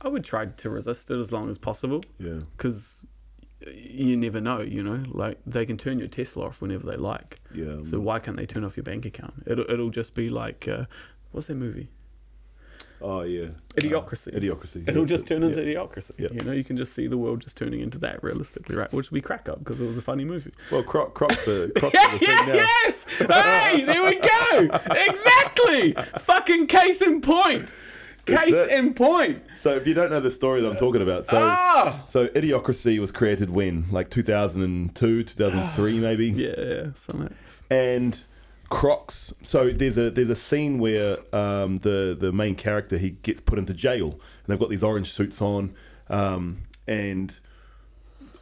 I 0.00 0.08
would 0.08 0.22
try 0.24 0.46
to 0.46 0.70
resist 0.70 1.10
it 1.10 1.18
as 1.18 1.32
long 1.32 1.50
as 1.50 1.58
possible 1.58 2.04
Yeah. 2.20 2.40
because 2.56 3.00
you 3.66 4.16
never 4.16 4.40
know, 4.40 4.60
you 4.60 4.82
know. 4.82 5.02
Like 5.10 5.38
they 5.44 5.66
can 5.66 5.76
turn 5.76 5.98
your 5.98 6.08
Tesla 6.08 6.46
off 6.46 6.60
whenever 6.62 6.86
they 6.86 6.96
like, 6.96 7.40
Yeah. 7.52 7.82
so 7.84 7.98
why 7.98 8.20
can't 8.20 8.36
they 8.36 8.46
turn 8.46 8.62
off 8.64 8.76
your 8.76 8.84
bank 8.84 9.06
account? 9.06 9.42
It'll 9.46 9.68
it'll 9.68 9.90
just 9.90 10.14
be 10.14 10.30
like 10.30 10.68
uh, 10.68 10.84
what's 11.32 11.48
that 11.48 11.56
movie? 11.56 11.88
Oh 13.04 13.22
yeah. 13.22 13.48
Idiocracy. 13.76 14.34
Uh, 14.34 14.38
idiocracy. 14.40 14.88
It'll 14.88 15.04
just 15.04 15.26
turn 15.26 15.42
into 15.42 15.62
yeah. 15.62 15.74
idiocracy. 15.80 16.18
You 16.32 16.40
know, 16.44 16.52
you 16.52 16.64
can 16.64 16.76
just 16.76 16.92
see 16.94 17.06
the 17.06 17.18
world 17.18 17.40
just 17.40 17.56
turning 17.56 17.80
into 17.80 17.98
that 17.98 18.22
realistically, 18.22 18.76
right? 18.76 18.92
Which 18.92 19.10
be 19.10 19.20
crack 19.20 19.48
up 19.48 19.58
because 19.58 19.80
it 19.80 19.86
was 19.86 19.98
a 19.98 20.02
funny 20.02 20.24
movie. 20.24 20.52
Well, 20.72 20.82
Croc, 20.82 21.14
Crocs 21.14 21.46
are 21.48 21.68
Crocs 21.76 21.94
Yeah, 21.94 22.06
are 22.08 22.12
the 22.12 22.18
thing 22.18 22.28
yeah, 22.28 22.46
now. 22.46 22.54
yes! 22.54 23.06
Hey, 23.18 23.84
there 23.84 24.04
we 24.04 24.16
go! 24.18 24.68
Exactly! 25.08 25.92
Fucking 26.20 26.66
case 26.66 27.00
in 27.02 27.20
point! 27.20 27.68
Case 28.26 28.54
in 28.70 28.94
point! 28.94 29.42
So 29.58 29.74
if 29.76 29.86
you 29.86 29.92
don't 29.94 30.10
know 30.10 30.20
the 30.20 30.30
story 30.30 30.60
that 30.62 30.70
I'm 30.70 30.76
talking 30.76 31.02
about, 31.02 31.26
so 31.26 31.36
Ah! 31.38 32.02
so 32.06 32.28
Idiocracy 32.28 32.98
was 32.98 33.12
created 33.12 33.50
when, 33.50 33.84
like 33.90 34.08
2002, 34.10 35.24
2003 35.24 35.98
maybe, 36.00 36.28
Yeah, 36.28 36.54
yeah, 36.58 36.86
something. 36.94 37.34
and 37.70 38.22
Crocs. 38.70 39.32
So 39.42 39.70
there's 39.70 39.98
a 39.98 40.10
there's 40.10 40.30
a 40.30 40.34
scene 40.34 40.78
where 40.78 41.16
um, 41.34 41.76
the 41.76 42.16
the 42.18 42.32
main 42.32 42.54
character 42.54 42.98
he 42.98 43.10
gets 43.10 43.40
put 43.40 43.58
into 43.58 43.74
jail, 43.74 44.10
and 44.10 44.20
they've 44.46 44.58
got 44.58 44.70
these 44.70 44.82
orange 44.82 45.10
suits 45.10 45.40
on, 45.42 45.74
um, 46.08 46.58
and 46.86 47.38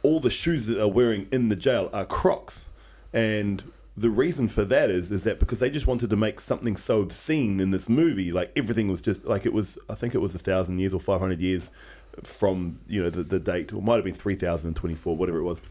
all 0.01 0.19
the 0.19 0.29
shoes 0.29 0.67
that 0.67 0.75
they're 0.75 0.87
wearing 0.87 1.27
in 1.31 1.49
the 1.49 1.55
jail 1.55 1.89
are 1.93 2.05
Crocs, 2.05 2.67
and 3.13 3.63
the 3.95 4.09
reason 4.09 4.47
for 4.47 4.65
that 4.65 4.89
is 4.89 5.11
is 5.11 5.23
that 5.23 5.39
because 5.39 5.59
they 5.59 5.69
just 5.69 5.85
wanted 5.85 6.09
to 6.09 6.15
make 6.15 6.39
something 6.39 6.75
so 6.75 7.01
obscene 7.01 7.59
in 7.59 7.71
this 7.71 7.87
movie, 7.87 8.31
like 8.31 8.51
everything 8.55 8.87
was 8.87 9.01
just 9.01 9.25
like 9.25 9.45
it 9.45 9.53
was. 9.53 9.77
I 9.89 9.95
think 9.95 10.15
it 10.15 10.19
was 10.19 10.33
a 10.33 10.39
thousand 10.39 10.79
years 10.79 10.93
or 10.93 10.99
five 10.99 11.19
hundred 11.19 11.39
years 11.39 11.69
from 12.23 12.79
you 12.87 13.03
know 13.03 13.09
the, 13.09 13.23
the 13.23 13.39
date, 13.39 13.71
or 13.73 13.81
might 13.81 13.95
have 13.95 14.03
been 14.03 14.13
three 14.13 14.35
thousand 14.35 14.69
and 14.69 14.75
twenty 14.75 14.95
four, 14.95 15.15
whatever 15.15 15.39
it 15.39 15.43
was, 15.43 15.61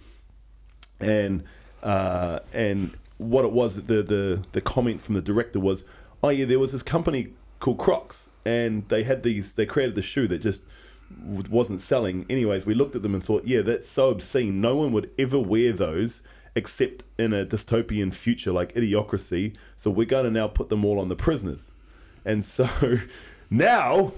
and 1.01 1.43
uh, 1.83 2.41
and 2.53 2.97
what 3.23 3.45
it 3.45 3.53
was 3.53 3.77
the 3.77 4.03
the 4.03 4.45
the 4.53 4.61
comment 4.61 5.01
from 5.01 5.15
the 5.15 5.23
director 5.23 5.61
was, 5.61 5.85
oh 6.23 6.29
yeah, 6.29 6.45
there 6.45 6.59
was 6.59 6.73
this 6.73 6.83
company 6.83 7.33
called 7.61 7.79
Crocs, 7.79 8.29
and 8.45 8.89
they 8.89 9.03
had 9.03 9.23
these 9.23 9.53
they 9.53 9.67
created 9.67 9.95
the 9.95 10.03
shoe 10.03 10.29
that 10.29 10.39
just 10.39 10.63
wasn't 11.27 11.81
selling. 11.81 12.27
Anyways, 12.31 12.65
we 12.67 12.75
looked 12.75 12.97
at 12.97 13.03
them 13.03 13.15
and 13.15 13.23
thought, 13.23 13.45
yeah, 13.45 13.61
that's 13.63 13.87
so 13.87 14.11
obscene. 14.11 14.61
No 14.61 14.77
one 14.77 14.93
would 14.93 15.11
ever 15.19 15.39
wear 15.39 15.73
those 15.73 16.23
except 16.55 17.03
in 17.19 17.33
a 17.33 17.47
dystopian 17.47 18.13
future 18.13 18.53
like 18.53 18.75
Idiocracy. 18.75 19.57
So 19.77 19.91
we're 19.91 20.07
going 20.07 20.25
to 20.25 20.31
now 20.31 20.49
put 20.49 20.69
them 20.69 20.85
all 20.85 21.01
on 21.01 21.09
the 21.09 21.17
prisoners, 21.17 21.71
and 22.25 22.45
so 22.45 22.69
now 23.51 24.13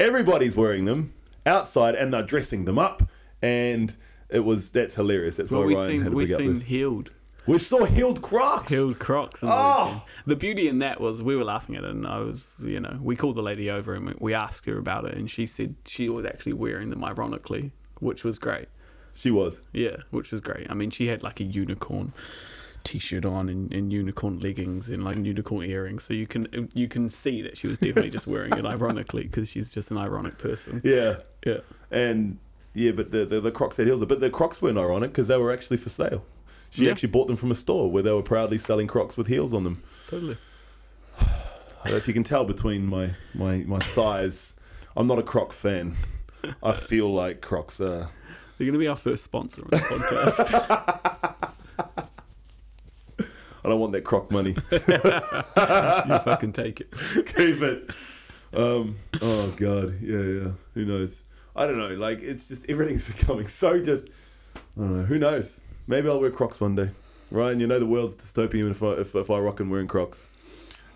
everybody's 0.00 0.56
wearing 0.56 0.84
them 0.84 1.12
outside 1.46 1.94
and 1.94 2.12
they're 2.12 2.22
dressing 2.22 2.64
them 2.64 2.78
up 2.78 3.02
and 3.42 3.96
it 4.28 4.40
was 4.40 4.70
that's 4.70 4.94
hilarious 4.94 5.36
that's 5.36 5.50
why 5.50 5.64
we 5.64 5.74
Ryan 5.74 5.86
seen 5.88 6.02
had 6.02 6.10
to 6.10 6.16
we 6.16 6.26
big 6.26 6.36
this. 6.36 6.62
heeled 6.62 7.10
we 7.46 7.58
saw 7.58 7.84
heeled 7.84 8.22
crocs 8.22 8.70
heeled 8.70 8.98
Crocs. 8.98 9.40
the 9.40 9.46
Oh! 9.50 10.02
the 10.26 10.36
beauty 10.36 10.68
in 10.68 10.78
that 10.78 11.00
was 11.00 11.22
we 11.22 11.36
were 11.36 11.44
laughing 11.44 11.76
at 11.76 11.84
it, 11.84 11.90
and 11.90 12.06
I 12.06 12.18
was 12.20 12.56
you 12.64 12.80
know 12.80 12.98
we 13.02 13.16
called 13.16 13.36
the 13.36 13.42
lady 13.42 13.70
over 13.70 13.94
and 13.94 14.06
we- 14.06 14.14
we 14.18 14.34
asked 14.34 14.66
her 14.66 14.78
about 14.78 15.04
it, 15.04 15.14
and 15.16 15.30
she 15.30 15.46
said 15.46 15.74
she 15.86 16.08
was 16.08 16.24
actually 16.24 16.54
wearing 16.54 16.90
them 16.90 17.04
ironically, 17.04 17.72
which 18.00 18.24
was 18.24 18.38
great. 18.38 18.68
she 19.14 19.30
was 19.30 19.60
Yeah, 19.72 19.96
which 20.10 20.32
was 20.32 20.40
great. 20.40 20.66
I 20.70 20.74
mean, 20.74 20.90
she 20.90 21.06
had 21.06 21.22
like 21.22 21.38
a 21.40 21.44
unicorn 21.44 22.12
t-shirt 22.82 23.24
on 23.24 23.48
and, 23.48 23.72
and 23.72 23.90
unicorn 23.92 24.38
leggings 24.40 24.90
and 24.90 25.02
like 25.04 25.16
unicorn 25.16 25.64
earrings. 25.64 26.02
So 26.04 26.12
you 26.14 26.26
can 26.26 26.68
you 26.74 26.88
can 26.88 27.08
see 27.10 27.40
that 27.42 27.56
she 27.56 27.66
was 27.68 27.78
definitely 27.78 28.10
just 28.10 28.26
wearing 28.26 28.52
it 28.52 28.64
ironically 28.74 29.22
because 29.22 29.48
she's 29.48 29.72
just 29.72 29.90
an 29.90 29.98
ironic 29.98 30.36
person. 30.38 30.80
Yeah, 30.84 31.16
Yeah. 31.46 31.58
and 31.90 32.38
yeah, 32.74 32.90
but 32.92 33.10
the 33.12 33.24
the, 33.24 33.40
the 33.40 33.52
Crocs 33.52 33.76
had 33.76 33.86
heels, 33.86 34.04
but 34.04 34.20
the 34.20 34.30
Crocs 34.30 34.60
weren't 34.60 34.78
ironic 34.78 35.12
because 35.12 35.28
they 35.28 35.38
were 35.38 35.52
actually 35.52 35.76
for 35.76 35.88
sale. 35.90 36.24
She 36.74 36.84
Yeah. 36.86 36.90
actually 36.90 37.10
bought 37.10 37.28
them 37.28 37.36
from 37.36 37.50
a 37.50 37.54
store 37.54 37.90
where 37.90 38.02
they 38.02 38.10
were 38.12 38.22
proudly 38.22 38.58
selling 38.58 38.86
Crocs 38.88 39.16
with 39.16 39.28
heels 39.28 39.54
on 39.54 39.62
them. 39.64 39.82
Totally. 40.08 40.36
I 41.20 41.24
don't 41.84 41.92
know 41.92 41.96
if 41.96 42.08
you 42.08 42.14
can 42.14 42.24
tell 42.24 42.44
between 42.44 42.84
my 42.86 43.10
my 43.34 43.58
my 43.58 43.78
size, 43.78 44.54
I'm 44.96 45.06
not 45.06 45.18
a 45.18 45.22
Croc 45.22 45.52
fan. 45.52 45.94
I 46.62 46.72
feel 46.72 47.12
like 47.12 47.40
Crocs 47.40 47.80
are. 47.80 48.10
They're 48.58 48.66
going 48.66 48.72
to 48.74 48.78
be 48.78 48.88
our 48.88 48.96
first 48.96 49.22
sponsor 49.24 49.62
on 49.62 49.68
the 49.70 49.76
podcast. 49.78 51.50
I 53.64 53.68
don't 53.68 53.80
want 53.80 53.92
that 53.92 54.02
Croc 54.04 54.30
money. 54.30 54.56
you 54.72 56.18
fucking 56.18 56.52
take 56.52 56.80
it. 56.80 56.90
Keep 57.26 57.62
it. 57.62 57.90
Um, 58.52 58.96
oh 59.22 59.54
god, 59.56 59.94
yeah, 60.00 60.18
yeah. 60.20 60.48
Who 60.74 60.84
knows? 60.84 61.22
I 61.56 61.66
don't 61.66 61.78
know. 61.78 61.94
Like 61.94 62.20
it's 62.20 62.48
just 62.48 62.68
everything's 62.68 63.06
becoming 63.12 63.48
so 63.48 63.80
just. 63.82 64.08
I 64.56 64.60
don't 64.80 64.98
know. 64.98 65.04
Who 65.04 65.18
knows? 65.18 65.60
Maybe 65.86 66.08
I'll 66.08 66.20
wear 66.20 66.30
Crocs 66.30 66.60
one 66.60 66.74
day. 66.74 66.90
Ryan, 67.30 67.60
you 67.60 67.66
know 67.66 67.78
the 67.78 67.86
world's 67.86 68.16
dystopian 68.16 68.70
if 68.70 68.82
I 68.82 68.92
if, 68.92 69.14
if 69.14 69.30
I 69.30 69.38
rock 69.38 69.60
and 69.60 69.70
wearing 69.70 69.88
Crocs. 69.88 70.28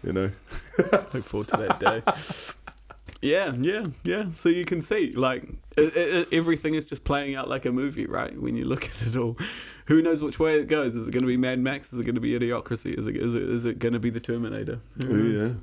You 0.03 0.13
know. 0.13 0.31
Look 0.79 1.25
forward 1.25 1.49
to 1.49 1.57
that 1.57 1.81
day. 1.81 2.03
Yeah, 3.21 3.53
yeah, 3.59 3.87
yeah. 4.05 4.31
So 4.31 4.49
you 4.49 4.65
can 4.65 4.81
see, 4.81 5.11
like, 5.13 5.43
it, 5.79 5.97
it, 5.97 6.29
everything 6.33 6.75
is 6.75 6.87
just 6.87 7.05
playing 7.05 7.35
out 7.37 7.49
like 7.49 7.65
a 7.67 7.73
movie, 7.73 8.07
right? 8.07 8.39
When 8.41 8.57
you 8.57 8.65
look 8.65 8.85
at 8.91 9.03
it 9.03 9.17
all, 9.17 9.37
who 9.87 10.03
knows 10.03 10.23
which 10.23 10.39
way 10.39 10.57
it 10.61 10.69
goes? 10.69 10.95
Is 10.95 11.09
it 11.09 11.13
going 11.13 11.23
to 11.23 11.27
be 11.27 11.37
Mad 11.37 11.59
Max? 11.61 11.93
Is 11.93 11.99
it 11.99 12.05
going 12.05 12.15
to 12.15 12.21
be 12.21 12.39
Idiocracy? 12.39 12.99
Is 12.99 13.07
it 13.07 13.17
is 13.17 13.35
it, 13.35 13.43
is 13.43 13.65
it 13.65 13.79
going 13.79 13.95
to 13.95 13.99
be 13.99 14.11
the 14.11 14.21
Terminator? 14.21 14.81
Yeah, 14.99 15.09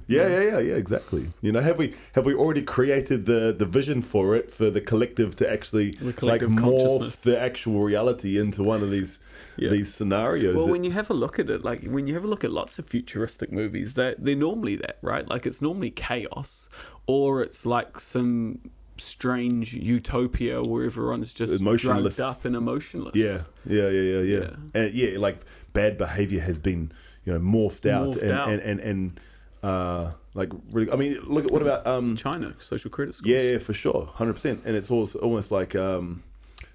yeah, 0.08 0.28
yeah, 0.28 0.42
yeah, 0.42 0.60
yeah. 0.60 0.76
Exactly. 0.76 1.28
You 1.42 1.52
know, 1.52 1.62
have 1.62 1.78
we 1.78 1.94
have 2.14 2.26
we 2.26 2.34
already 2.34 2.64
created 2.64 3.26
the 3.26 3.56
the 3.58 3.66
vision 3.66 4.02
for 4.02 4.36
it 4.36 4.52
for 4.52 4.70
the 4.70 4.82
collective 4.82 5.36
to 5.38 5.52
actually 5.52 5.92
The 5.92 6.26
like 6.26 6.42
morph 6.42 7.22
the 7.22 7.40
actual 7.40 7.82
reality 7.84 8.40
into 8.40 8.64
one 8.64 8.82
of 8.82 8.90
these 8.92 9.20
Yeah. 9.58 9.70
these 9.70 9.94
scenarios? 9.94 10.56
Well, 10.56 10.66
that- 10.66 10.72
when 10.72 10.84
you 10.84 10.92
have 10.92 11.10
a 11.10 11.14
look 11.14 11.38
at 11.40 11.50
it, 11.50 11.64
like 11.64 11.86
when 11.86 12.08
you 12.08 12.14
have 12.16 12.24
a 12.24 12.28
look 12.28 12.44
at 12.44 12.52
lots 12.52 12.80
of 12.80 12.86
futuristic 12.88 13.52
movies, 13.52 13.94
they're, 13.94 14.16
they're 14.18 14.36
normally 14.36 14.76
that, 14.78 14.98
right? 15.02 15.28
Like 15.30 15.46
it's 15.46 15.62
normally 15.62 15.92
chaos, 15.92 16.68
or 17.08 17.42
it's 17.44 17.66
like 17.66 18.00
some 18.00 18.60
strange 18.98 19.74
utopia 19.74 20.62
where 20.64 20.86
everyone's 20.86 21.34
just 21.34 21.64
drugged 21.64 22.20
up 22.20 22.46
and 22.46 22.56
emotionless. 22.56 23.16
Yeah, 23.16 23.42
yeah, 23.66 23.90
yeah, 23.90 24.02
yeah, 24.02 24.20
yeah. 24.22 24.40
Yeah. 24.40 24.50
And 24.82 24.94
yeah, 24.94 25.18
like 25.20 25.40
bad 25.74 25.98
behavior 25.98 26.40
has 26.42 26.60
been, 26.60 26.92
you 27.26 27.34
know, 27.34 27.40
morphed 27.40 27.90
out 27.90 28.16
Morphed 28.16 28.22
and, 28.22 28.32
out. 28.32 28.50
and 28.50 28.62
and 28.62 28.80
and 28.80 29.20
uh, 29.64 30.12
like 30.34 30.52
really. 30.72 30.92
I 30.92 30.96
mean, 30.96 31.20
look 31.24 31.46
at 31.46 31.52
what 31.52 31.62
about 31.62 31.86
um, 31.88 32.16
China 32.16 32.54
social 32.60 32.90
credit 32.90 33.16
scores. 33.16 33.30
yeah, 33.32 33.42
yeah, 33.42 33.58
for 33.60 33.74
sure, 33.74 34.06
hundred 34.14 34.34
percent. 34.34 34.62
And 34.66 34.76
it's 34.76 34.92
also 34.92 35.20
almost 35.20 35.52
like 35.52 35.76
um, 35.76 36.24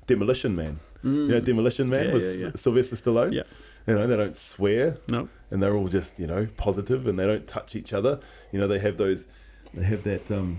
Demolition 0.07 0.55
Man. 0.57 0.79
You 1.03 1.29
know, 1.29 1.41
Demolition 1.41 1.89
Man 1.89 2.05
Mm. 2.05 2.09
Yeah, 2.09 2.13
with 2.13 2.25
yeah, 2.41 2.47
yeah. 2.49 2.51
Sylvester 2.57 2.95
Stallone. 2.97 3.33
Yeah. 3.33 3.45
You 3.87 3.95
know, 3.95 4.07
they 4.07 4.17
don't 4.19 4.35
swear 4.35 4.99
No. 5.09 5.31
and 5.51 5.63
they're 5.63 5.75
all 5.75 5.89
just 5.89 6.19
you 6.19 6.27
know 6.27 6.47
positive 6.59 7.07
and 7.07 7.19
they 7.19 7.27
don't 7.27 7.47
touch 7.47 7.75
each 7.75 7.95
other. 7.95 8.21
You 8.53 8.59
know, 8.61 8.67
they 8.69 8.79
have 8.81 8.99
those, 8.99 9.27
they 9.73 9.85
have 9.85 10.03
that. 10.03 10.31
um 10.31 10.59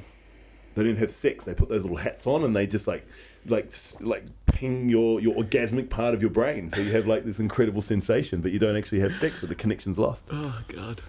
They 0.76 0.84
didn't 0.84 1.00
have 1.00 1.12
sex. 1.12 1.46
They 1.46 1.54
put 1.54 1.70
those 1.70 1.84
little 1.84 1.98
hats 1.98 2.26
on 2.28 2.44
and 2.44 2.56
they 2.56 2.66
just 2.68 2.88
like, 2.88 3.06
like, 3.48 3.72
like 4.00 4.24
ping 4.46 4.90
your 4.90 5.20
your 5.20 5.36
orgasmic 5.36 5.90
part 5.90 6.14
of 6.14 6.22
your 6.22 6.32
brain. 6.32 6.70
So 6.70 6.80
you 6.82 6.92
have 6.92 7.08
like 7.08 7.24
this 7.26 7.40
incredible 7.40 7.82
sensation, 7.82 8.42
but 8.42 8.52
you 8.52 8.60
don't 8.60 8.76
actually 8.78 9.00
have 9.02 9.14
sex, 9.14 9.42
so 9.42 9.48
the 9.48 9.56
connection's 9.56 10.00
lost. 10.00 10.28
Oh 10.32 10.62
god. 10.74 11.02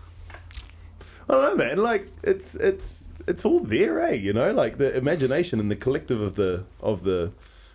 I 1.28 1.32
don't 1.34 1.42
know, 1.58 1.64
man. 1.64 1.78
Like 1.78 2.08
it's 2.24 2.54
it's 2.56 3.12
it's 3.28 3.44
all 3.44 3.60
there, 3.60 4.00
eh? 4.00 4.14
You 4.14 4.32
know, 4.32 4.52
like 4.52 4.78
the 4.78 4.96
imagination 4.96 5.60
and 5.60 5.70
the 5.70 5.76
collective 5.76 6.20
of 6.20 6.34
the 6.34 6.64
of 6.80 7.04
the 7.04 7.30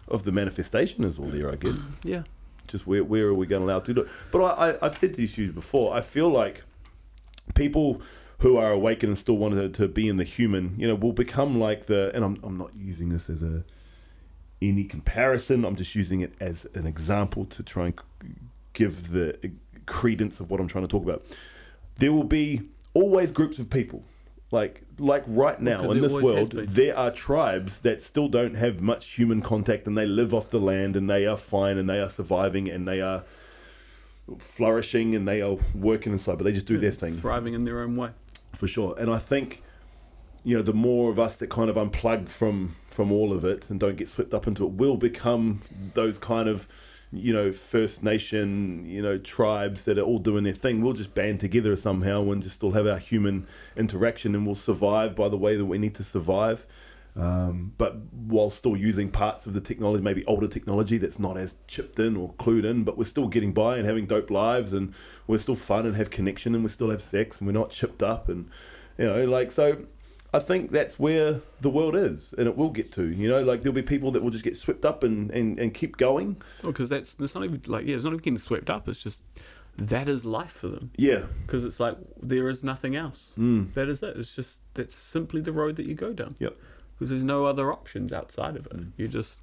of 0.09 0.23
the 0.23 0.31
manifestation 0.31 1.03
is 1.03 1.17
all 1.19 1.25
there, 1.25 1.51
I 1.51 1.55
guess. 1.55 1.77
Yeah. 2.03 2.23
just 2.67 2.87
where, 2.87 3.03
where 3.03 3.27
are 3.27 3.33
we 3.33 3.45
going 3.45 3.61
to 3.61 3.65
allow 3.67 3.79
to 3.79 3.93
do 3.93 4.01
it? 4.01 4.07
But 4.31 4.39
I, 4.41 4.69
I, 4.71 4.85
I've 4.85 4.95
said 4.97 5.13
to 5.13 5.21
these 5.21 5.35
before, 5.53 5.93
I 5.93 6.01
feel 6.01 6.29
like 6.29 6.63
people 7.55 8.01
who 8.39 8.57
are 8.57 8.71
awakened 8.71 9.09
and 9.09 9.17
still 9.17 9.37
want 9.37 9.55
to, 9.55 9.69
to 9.69 9.87
be 9.87 10.07
in 10.07 10.17
the 10.17 10.23
human, 10.23 10.75
you 10.77 10.87
know, 10.87 10.95
will 10.95 11.13
become 11.13 11.59
like 11.59 11.87
the, 11.87 12.11
and 12.13 12.23
I'm, 12.23 12.37
I'm 12.43 12.57
not 12.57 12.71
using 12.75 13.09
this 13.09 13.29
as 13.29 13.41
a, 13.41 13.63
any 14.61 14.83
comparison, 14.83 15.65
I'm 15.65 15.75
just 15.75 15.95
using 15.95 16.21
it 16.21 16.33
as 16.39 16.67
an 16.73 16.85
example 16.85 17.45
to 17.45 17.63
try 17.63 17.87
and 17.87 17.99
give 18.73 19.11
the 19.11 19.51
credence 19.85 20.39
of 20.39 20.49
what 20.51 20.59
I'm 20.59 20.67
trying 20.67 20.85
to 20.85 20.87
talk 20.87 21.03
about. 21.03 21.23
There 21.97 22.13
will 22.13 22.23
be 22.23 22.61
always 22.93 23.31
groups 23.31 23.59
of 23.59 23.69
people. 23.69 24.03
Like 24.49 24.83
like 24.97 25.23
right 25.27 25.59
now 25.59 25.81
Because 25.81 25.95
in 25.97 26.01
this 26.01 26.13
world, 26.13 26.51
there 26.51 26.97
are 26.97 27.11
tribes 27.11 27.81
that 27.81 28.01
still 28.01 28.29
don't 28.29 28.55
have 28.55 28.79
much 28.79 29.15
human 29.15 29.41
contact 29.41 29.87
and 29.87 29.97
they 29.97 30.05
live 30.05 30.33
off 30.33 30.51
the 30.51 30.59
land 30.59 30.95
and 30.95 31.09
they 31.09 31.27
are 31.27 31.35
fine 31.35 31.77
and 31.77 31.89
they 31.89 31.99
are 31.99 32.07
surviving 32.07 32.69
and 32.69 32.87
they 32.87 33.01
are 33.01 33.23
flourishing 34.39 35.15
and 35.15 35.27
they 35.27 35.41
are 35.41 35.57
working 35.75 36.13
inside, 36.13 36.37
but 36.37 36.45
they 36.45 36.53
just 36.53 36.65
do 36.65 36.77
their 36.77 36.91
thing 36.91 37.15
Thriving 37.17 37.53
in 37.53 37.65
their 37.65 37.81
own 37.81 37.97
way. 37.97 38.11
For 38.53 38.67
sure. 38.67 38.95
And 38.97 39.09
I 39.09 39.17
think, 39.17 39.63
you 40.43 40.55
know, 40.55 40.63
the 40.63 40.73
more 40.73 41.11
of 41.11 41.19
us 41.19 41.37
that 41.37 41.49
kind 41.49 41.69
of 41.69 41.75
unplug 41.75 42.29
from 42.29 42.75
from 42.89 43.11
all 43.11 43.31
of 43.31 43.45
it 43.45 43.69
and 43.69 43.79
don't 43.79 43.95
get 43.95 44.07
swept 44.07 44.33
up 44.33 44.47
into 44.47 44.65
it, 44.65 44.71
will 44.71 44.97
become 44.97 45.61
those 45.93 46.17
kind 46.17 46.49
of, 46.49 46.67
you 47.13 47.31
know, 47.31 47.51
First 47.51 48.03
Nation, 48.03 48.85
you 48.87 49.03
know, 49.03 49.19
tribes 49.19 49.85
that 49.85 49.99
are 49.99 50.01
all 50.01 50.17
doing 50.17 50.43
their 50.43 50.53
thing. 50.53 50.81
We'll 50.81 50.93
just 50.93 51.13
band 51.13 51.39
together 51.39 51.75
somehow 51.75 52.31
and 52.31 52.41
just 52.41 52.55
still 52.55 52.71
have 52.71 52.87
our 52.87 52.97
human 52.97 53.45
interaction, 53.75 54.33
and 54.33 54.47
we'll 54.47 54.55
survive 54.55 55.15
by 55.15 55.29
the 55.29 55.37
way 55.37 55.55
that 55.57 55.65
we 55.65 55.77
need 55.77 55.93
to 55.95 56.03
survive. 56.03 56.65
Um, 57.17 57.73
but 57.77 57.97
while 58.11 58.49
still 58.51 58.77
using 58.77 59.09
parts 59.09 59.47
of 59.47 59.53
the 59.53 59.61
technology, 59.61 60.03
maybe 60.03 60.23
older 60.25 60.47
technology 60.47 60.97
that's 60.97 61.19
not 61.19 61.35
as 61.37 61.55
chipped 61.67 61.99
in 61.99 62.15
or 62.15 62.33
clued 62.33 62.63
in, 62.63 62.83
but 62.83 62.97
we're 62.97 63.05
still 63.05 63.27
getting 63.27 63.53
by 63.53 63.77
and 63.77 63.85
having 63.87 64.05
dope 64.05 64.29
lives, 64.29 64.73
and 64.73 64.93
we're 65.25 65.39
still 65.39 65.55
fun 65.55 65.85
and 65.85 65.95
have 65.95 66.11
connection, 66.11 66.53
and 66.53 66.63
we 66.63 66.69
still 66.69 66.91
have 66.91 67.01
sex, 67.01 67.39
and 67.39 67.47
we're 67.47 67.59
not 67.59 67.71
chipped 67.71 68.03
up, 68.03 68.29
and 68.29 68.49
you 68.97 69.05
know, 69.05 69.25
like 69.25 69.51
so. 69.51 69.85
I 70.33 70.39
think 70.39 70.71
that's 70.71 70.99
where 70.99 71.39
the 71.61 71.69
world 71.69 71.95
is, 71.95 72.33
and 72.37 72.47
it 72.47 72.57
will 72.57 72.69
get 72.69 72.91
to. 72.91 73.07
You 73.07 73.29
know, 73.29 73.41
like 73.41 73.63
there'll 73.63 73.73
be 73.73 73.81
people 73.81 74.11
that 74.11 74.21
will 74.21 74.29
just 74.29 74.43
get 74.43 74.57
swept 74.57 74.83
up 74.83 75.03
and, 75.03 75.31
and, 75.31 75.57
and 75.57 75.73
keep 75.73 75.95
going. 75.95 76.35
Well, 76.61 76.73
because 76.73 76.89
that's 76.89 77.15
it's 77.17 77.33
not 77.33 77.45
even 77.45 77.61
like 77.65 77.85
yeah, 77.85 77.95
it's 77.95 78.03
not 78.03 78.11
even 78.11 78.19
getting 78.19 78.37
swept 78.37 78.69
up. 78.69 78.89
It's 78.89 79.01
just 79.01 79.23
that 79.77 80.09
is 80.09 80.25
life 80.25 80.51
for 80.51 80.67
them. 80.67 80.91
Yeah, 80.97 81.23
Because 81.45 81.63
it's 81.63 81.79
like 81.79 81.97
there 82.21 82.49
is 82.49 82.63
nothing 82.63 82.95
else. 82.95 83.29
Mm. 83.37 83.73
That 83.73 83.87
is 83.87 84.03
it. 84.03 84.17
It's 84.17 84.35
just 84.35 84.59
that's 84.73 84.95
simply 84.95 85.39
the 85.39 85.53
road 85.53 85.75
that 85.77 85.85
you 85.85 85.95
go 85.95 86.13
down. 86.13 86.35
Yep. 86.39 86.57
Because 86.97 87.09
there's 87.11 87.23
no 87.23 87.45
other 87.45 87.71
options 87.71 88.11
outside 88.11 88.55
of 88.55 88.65
it. 88.67 88.75
Mm. 88.75 88.91
You 88.97 89.07
just 89.07 89.39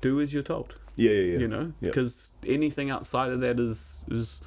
do 0.00 0.20
as 0.20 0.32
you're 0.32 0.42
told. 0.42 0.74
yeah, 0.96 1.10
yeah, 1.10 1.32
yeah. 1.32 1.38
You 1.38 1.48
know, 1.48 1.72
because 1.80 2.30
anything 2.46 2.90
outside 2.90 3.30
of 3.30 3.40
that 3.40 3.58
is 3.58 3.98
is 4.10 4.40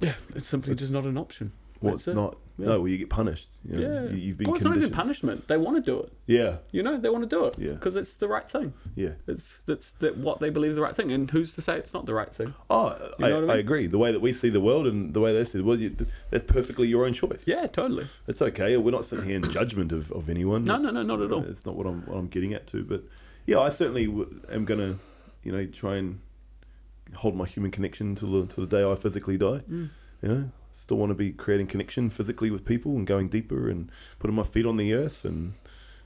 yeah, 0.00 0.14
it's 0.34 0.46
simply 0.46 0.74
just 0.74 0.92
not 0.92 1.04
an 1.04 1.18
option. 1.18 1.52
Well, 1.80 1.92
That's 1.94 2.08
it's 2.08 2.08
it. 2.08 2.14
not. 2.14 2.36
Yeah. 2.60 2.66
No, 2.66 2.80
well, 2.80 2.88
you 2.88 2.98
get 2.98 3.08
punished. 3.08 3.50
You 3.62 3.78
know, 3.78 3.92
Yeah, 4.06 4.10
you, 4.10 4.16
you've 4.16 4.38
been 4.38 4.48
well, 4.48 4.56
it's 4.56 4.64
not 4.64 4.76
even 4.76 4.90
punishment. 4.90 5.46
They 5.46 5.56
want 5.56 5.76
to 5.76 5.80
do 5.92 6.00
it. 6.00 6.12
yeah, 6.26 6.56
You 6.72 6.82
know, 6.82 6.98
they 6.98 7.08
want 7.08 7.22
to 7.22 7.28
do 7.36 7.44
it. 7.44 7.54
Yeah. 7.56 7.74
Because 7.74 7.94
it's 7.94 8.14
the 8.14 8.26
right 8.26 8.50
thing. 8.50 8.72
yeah. 8.96 9.12
It's 9.28 9.58
that's 9.60 9.92
that 10.00 10.16
what 10.16 10.40
they 10.40 10.50
believe 10.50 10.70
is 10.70 10.76
the 10.76 10.82
right 10.82 10.96
thing, 10.96 11.12
and 11.12 11.30
who's 11.30 11.52
to 11.52 11.60
say 11.60 11.76
it's 11.78 11.94
not 11.94 12.06
the 12.06 12.14
right 12.14 12.32
thing? 12.34 12.52
Oh, 12.68 12.88
I, 13.20 13.28
know 13.28 13.42
what 13.42 13.50
I 13.50 13.54
I 13.54 13.56
agree. 13.58 13.86
The 13.86 13.98
way 13.98 14.10
that 14.10 14.18
we 14.20 14.32
see 14.32 14.48
the 14.48 14.60
world 14.60 14.88
and 14.88 15.14
the 15.14 15.20
way 15.20 15.32
they 15.32 15.44
see 15.44 15.58
the 15.58 15.64
world, 15.64 15.78
you, 15.78 15.94
that's 16.30 16.50
perfectly 16.52 16.88
your 16.88 17.06
own 17.06 17.12
choice. 17.12 17.46
Yeah, 17.46 17.68
totally. 17.68 18.06
It's 18.26 18.42
okay. 18.42 18.76
We're 18.76 18.90
not 18.90 19.04
sitting 19.04 19.24
here 19.26 19.36
in 19.36 19.48
judgment 19.50 19.92
of, 19.92 20.10
of 20.10 20.28
anyone. 20.28 20.64
No, 20.64 20.78
no, 20.78 20.88
It's- 20.88 20.94
no, 20.94 21.02
not 21.04 21.20
at 21.22 21.30
all. 21.30 21.44
It's 21.44 21.64
not 21.64 21.76
what 21.76 21.86
I'm 21.86 22.02
what 22.06 22.16
I'm 22.16 22.26
getting 22.26 22.54
at 22.54 22.66
to. 22.68 22.82
But 22.82 23.04
yeah, 23.46 23.60
I 23.60 23.68
certainly 23.68 24.06
w- 24.06 24.40
am 24.50 24.64
gonna, 24.64 24.96
you 25.44 25.52
know, 25.52 25.64
try 25.66 25.94
and 25.94 26.18
hold 27.14 27.36
my 27.36 27.46
human 27.46 27.70
connection 27.70 28.16
till 28.16 28.32
the 28.44 28.52
the 28.62 28.66
day 28.66 28.90
I 28.90 28.96
physically 28.96 29.36
die. 29.38 29.60
Mm. 29.70 29.90
You 30.22 30.28
know, 30.28 30.50
still 30.78 30.96
want 30.96 31.10
to 31.10 31.14
be 31.14 31.32
creating 31.32 31.66
connection 31.66 32.08
physically 32.08 32.50
with 32.50 32.64
people 32.64 32.92
and 32.96 33.06
going 33.06 33.28
deeper 33.28 33.68
and 33.68 33.90
putting 34.20 34.36
my 34.36 34.44
feet 34.44 34.64
on 34.64 34.76
the 34.76 34.94
earth 34.94 35.24
and 35.24 35.54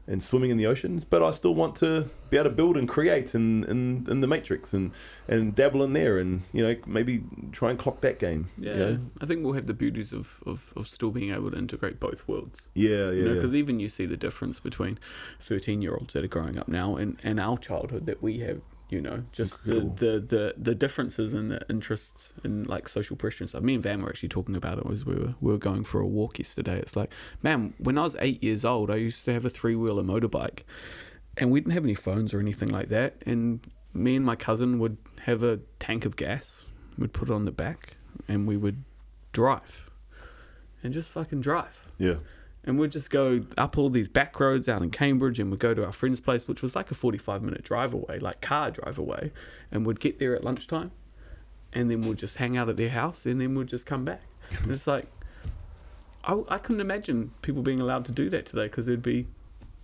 and 0.05 0.21
swimming 0.21 0.51
in 0.51 0.57
the 0.57 0.67
oceans. 0.67 1.05
But 1.05 1.23
I 1.23 1.31
still 1.31 1.55
want 1.55 1.77
to 1.77 2.11
be 2.31 2.37
able 2.37 2.51
to 2.51 2.57
build 2.57 2.77
and 2.77 2.89
create 2.89 3.35
in 3.35 3.65
in, 3.65 4.07
in 4.09 4.23
the 4.23 4.27
matrix 4.27 4.73
and 4.73 4.93
and 5.29 5.55
dabble 5.55 5.83
in 5.83 5.93
there 5.93 6.19
and 6.19 6.43
you 6.55 6.67
know 6.67 6.75
maybe 6.87 7.23
try 7.53 7.69
and 7.71 7.79
clock 7.79 8.01
that 8.01 8.19
game. 8.19 8.49
Yeah, 8.57 8.73
you 8.73 8.79
know? 8.79 8.99
I 9.21 9.27
think 9.27 9.45
we'll 9.45 9.53
have 9.53 9.67
the 9.67 9.75
beauties 9.75 10.13
of, 10.15 10.41
of, 10.47 10.73
of 10.75 10.89
still 10.89 11.11
being 11.11 11.35
able 11.35 11.51
to 11.51 11.59
integrate 11.59 12.01
both 12.01 12.27
worlds. 12.27 12.67
yeah, 12.75 13.11
yeah, 13.11 13.11
yeah. 13.11 13.35
Because 13.35 13.55
even 13.55 13.79
you 13.79 13.91
see 13.91 14.07
the 14.07 14.17
difference 14.17 14.59
between 14.59 14.99
13 15.41 15.83
year 15.83 15.95
olds 15.95 16.15
that 16.15 16.25
are 16.25 16.29
growing 16.29 16.59
up 16.59 16.67
now 16.67 16.97
and, 16.97 17.19
and 17.23 17.39
our 17.39 17.59
childhood 17.59 18.07
that 18.07 18.23
we 18.23 18.39
have, 18.39 18.63
you 18.93 19.01
know, 19.01 19.25
just 19.33 19.65
the, 19.65 19.81
the, 19.81 20.21
the, 20.21 20.55
the 20.57 20.75
differences 20.75 21.35
in 21.35 21.49
the 21.49 21.61
interests 21.69 22.35
and 22.45 22.67
like 22.67 22.89
social 22.89 23.17
pressure 23.17 23.43
and 23.43 23.49
stuff. 23.49 23.63
Me 23.63 23.75
and 23.75 23.83
Van 23.83 24.03
were 24.03 24.09
actually 24.09 24.29
talking 24.29 24.55
about 24.55 24.79
it 24.79 24.87
as 24.91 25.05
we 25.05 25.15
were, 25.15 25.35
we 25.41 25.53
were 25.53 25.59
going 25.59 25.85
for 25.85 26.01
a 26.01 26.07
walk 26.07 26.39
yesterday. 26.39 26.79
It's 26.79 26.95
like, 26.95 27.11
man, 27.43 27.75
when 27.79 27.99
I 27.99 28.03
was 28.03 28.17
eight 28.21 28.43
years 28.43 28.65
old, 28.65 28.91
I 28.91 28.97
used 28.97 29.25
to 29.25 29.33
have 29.33 29.45
a 29.45 29.51
three 29.51 29.75
wheeler 29.75 30.03
motorbike 30.03 30.61
and 31.37 31.51
we 31.51 31.61
didn't 31.61 31.73
have 31.73 31.85
any 31.85 31.95
phones 31.95 32.35
or 32.35 32.41
anything 32.41 32.69
like 32.69 32.89
that. 32.89 33.15
And 33.25 33.67
me 33.95 34.17
and 34.17 34.25
my 34.25 34.37
cousin 34.37 34.79
would 34.79 34.99
have 35.23 35.43
a 35.43 35.61
tank 35.79 36.05
of 36.05 36.17
gas 36.17 36.63
We'd 36.99 37.13
put 37.13 37.29
it 37.29 37.33
on 37.33 37.45
the 37.45 37.53
back, 37.53 37.97
and 38.29 38.47
we 38.47 38.57
would 38.57 38.85
drive, 39.33 39.91
and 40.83 40.93
just 40.93 41.09
fucking 41.09 41.41
drive. 41.41 41.87
Yeah. 41.99 42.17
And 42.65 42.79
we'd 42.79 42.93
just 42.93 43.11
go 43.11 43.43
up 43.59 43.77
all 43.77 43.89
these 43.89 44.09
back 44.09 44.39
roads 44.39 44.69
out 44.69 44.83
in 44.83 44.91
Cambridge, 44.91 45.41
and 45.41 45.51
we'd 45.51 45.59
go 45.59 45.75
to 45.75 45.85
our 45.85 45.93
friend's 45.93 46.21
place, 46.21 46.47
which 46.47 46.63
was 46.63 46.77
like 46.77 46.91
a 46.91 46.95
forty-five 46.95 47.43
minute 47.43 47.65
drive 47.65 47.93
away, 47.93 48.19
like 48.21 48.41
car 48.41 48.71
drive 48.71 48.99
away, 48.99 49.33
and 49.71 49.85
we'd 49.85 49.99
get 49.99 50.19
there 50.21 50.37
at 50.37 50.45
lunchtime, 50.45 50.93
and 51.73 51.91
then 51.91 52.03
we'd 52.03 52.19
just 52.19 52.37
hang 52.37 52.57
out 52.57 52.69
at 52.69 52.77
their 52.77 52.91
house, 52.91 53.27
and 53.27 53.41
then 53.41 53.55
we'd 53.57 53.67
just 53.67 53.85
come 53.85 54.05
back. 54.05 54.23
and 54.63 54.71
it's 54.71 54.87
like, 54.87 55.07
I, 56.25 56.41
I 56.49 56.59
couldn't 56.59 56.81
imagine 56.81 57.33
people 57.43 57.63
being 57.63 57.81
allowed 57.81 58.05
to 58.05 58.13
do 58.13 58.31
that 58.31 58.47
today 58.47 58.65
because 58.65 58.87
it'd 58.87 59.03
be, 59.03 59.27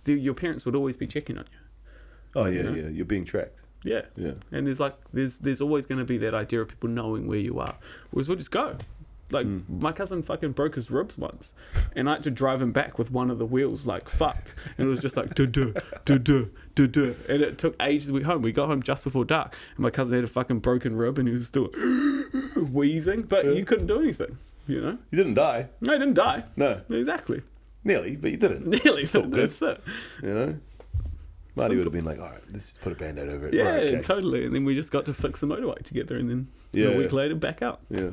the, 0.05 0.13
your 0.13 0.33
parents 0.33 0.63
would 0.65 0.75
always 0.75 0.95
be 0.95 1.07
checking 1.07 1.37
on 1.37 1.45
you. 1.51 1.59
Oh 2.35 2.45
yeah, 2.45 2.61
know? 2.61 2.73
yeah. 2.73 2.87
You're 2.87 3.05
being 3.05 3.25
tracked. 3.25 3.63
Yeah. 3.83 4.03
Yeah. 4.15 4.33
And 4.51 4.67
there's 4.67 4.79
like 4.79 4.95
there's 5.11 5.37
there's 5.37 5.61
always 5.61 5.85
going 5.85 5.99
to 5.99 6.05
be 6.05 6.17
that 6.19 6.33
idea 6.33 6.61
of 6.61 6.67
people 6.67 6.89
knowing 6.89 7.27
where 7.27 7.39
you 7.39 7.59
are. 7.59 7.75
Whereas 8.11 8.27
we'll 8.27 8.37
just 8.37 8.51
go. 8.51 8.77
Like 9.31 9.45
hmm. 9.45 9.59
my 9.79 9.91
cousin 9.91 10.23
fucking 10.23 10.53
broke 10.53 10.75
his 10.75 10.89
ribs 10.89 11.17
once, 11.17 11.53
and 11.95 12.09
I 12.09 12.13
had 12.13 12.23
to 12.23 12.31
drive 12.31 12.61
him 12.61 12.71
back 12.71 12.97
with 12.97 13.11
one 13.11 13.29
of 13.29 13.37
the 13.37 13.45
wheels 13.45 13.85
like 13.85 14.09
fucked, 14.09 14.55
and 14.77 14.87
it 14.87 14.89
was 14.89 15.01
just 15.01 15.15
like 15.17 15.35
do 15.35 15.45
do 15.45 15.73
do 16.05 16.17
do 16.17 16.51
do 16.75 16.87
do, 16.87 17.15
and 17.27 17.41
it 17.41 17.57
took 17.59 17.75
ages 17.81 18.07
to 18.07 18.13
get 18.13 18.23
home. 18.23 18.41
We 18.41 18.51
got 18.51 18.67
home 18.67 18.81
just 18.81 19.03
before 19.03 19.25
dark, 19.25 19.55
and 19.75 19.79
my 19.83 19.91
cousin 19.91 20.15
had 20.15 20.23
a 20.23 20.27
fucking 20.27 20.59
broken 20.59 20.95
rib, 20.95 21.19
and 21.19 21.27
he 21.27 21.33
was 21.35 21.45
still 21.45 21.65
wheezing, 22.71 23.23
but 23.23 23.45
you 23.45 23.65
couldn't 23.65 23.87
do 23.87 23.99
anything. 23.99 24.37
You 24.67 24.81
know, 24.81 24.97
You 25.09 25.17
didn't 25.17 25.33
die. 25.33 25.67
no, 25.81 25.93
he 25.93 25.99
didn't 25.99 26.13
die. 26.13 26.43
No, 26.55 26.81
Exactly, 26.89 27.41
nearly, 27.83 28.15
but 28.15 28.31
you 28.31 28.37
didn't. 28.37 28.67
nearly. 28.85 29.03
all 29.15 29.21
good. 29.23 29.33
That's 29.33 29.61
it. 29.61 29.81
You 30.21 30.33
know. 30.33 30.59
Marty 31.55 31.75
would 31.75 31.85
have 31.85 31.93
been 31.93 32.05
like, 32.05 32.19
all 32.19 32.29
right, 32.29 32.39
let's 32.51 32.65
just 32.69 32.81
put 32.81 32.93
a 32.93 32.95
band-aid 32.95 33.27
over 33.27 33.47
it. 33.47 33.53
Yeah, 33.53 33.63
Right, 33.63 33.83
okay. 33.89 34.01
totally. 34.01 34.45
And 34.45 34.55
then 34.55 34.63
we 34.63 34.75
just 34.75 34.91
got 34.91 35.05
to 35.05 35.13
fix 35.13 35.39
the 35.41 35.47
motorbike 35.47 35.83
together, 35.83 36.15
and 36.15 36.29
then 36.29 36.47
Yeah. 36.71 36.89
a 36.89 36.97
week 36.97 37.11
later, 37.11 37.35
back 37.35 37.61
out. 37.61 37.81
Yeah. 37.89 38.11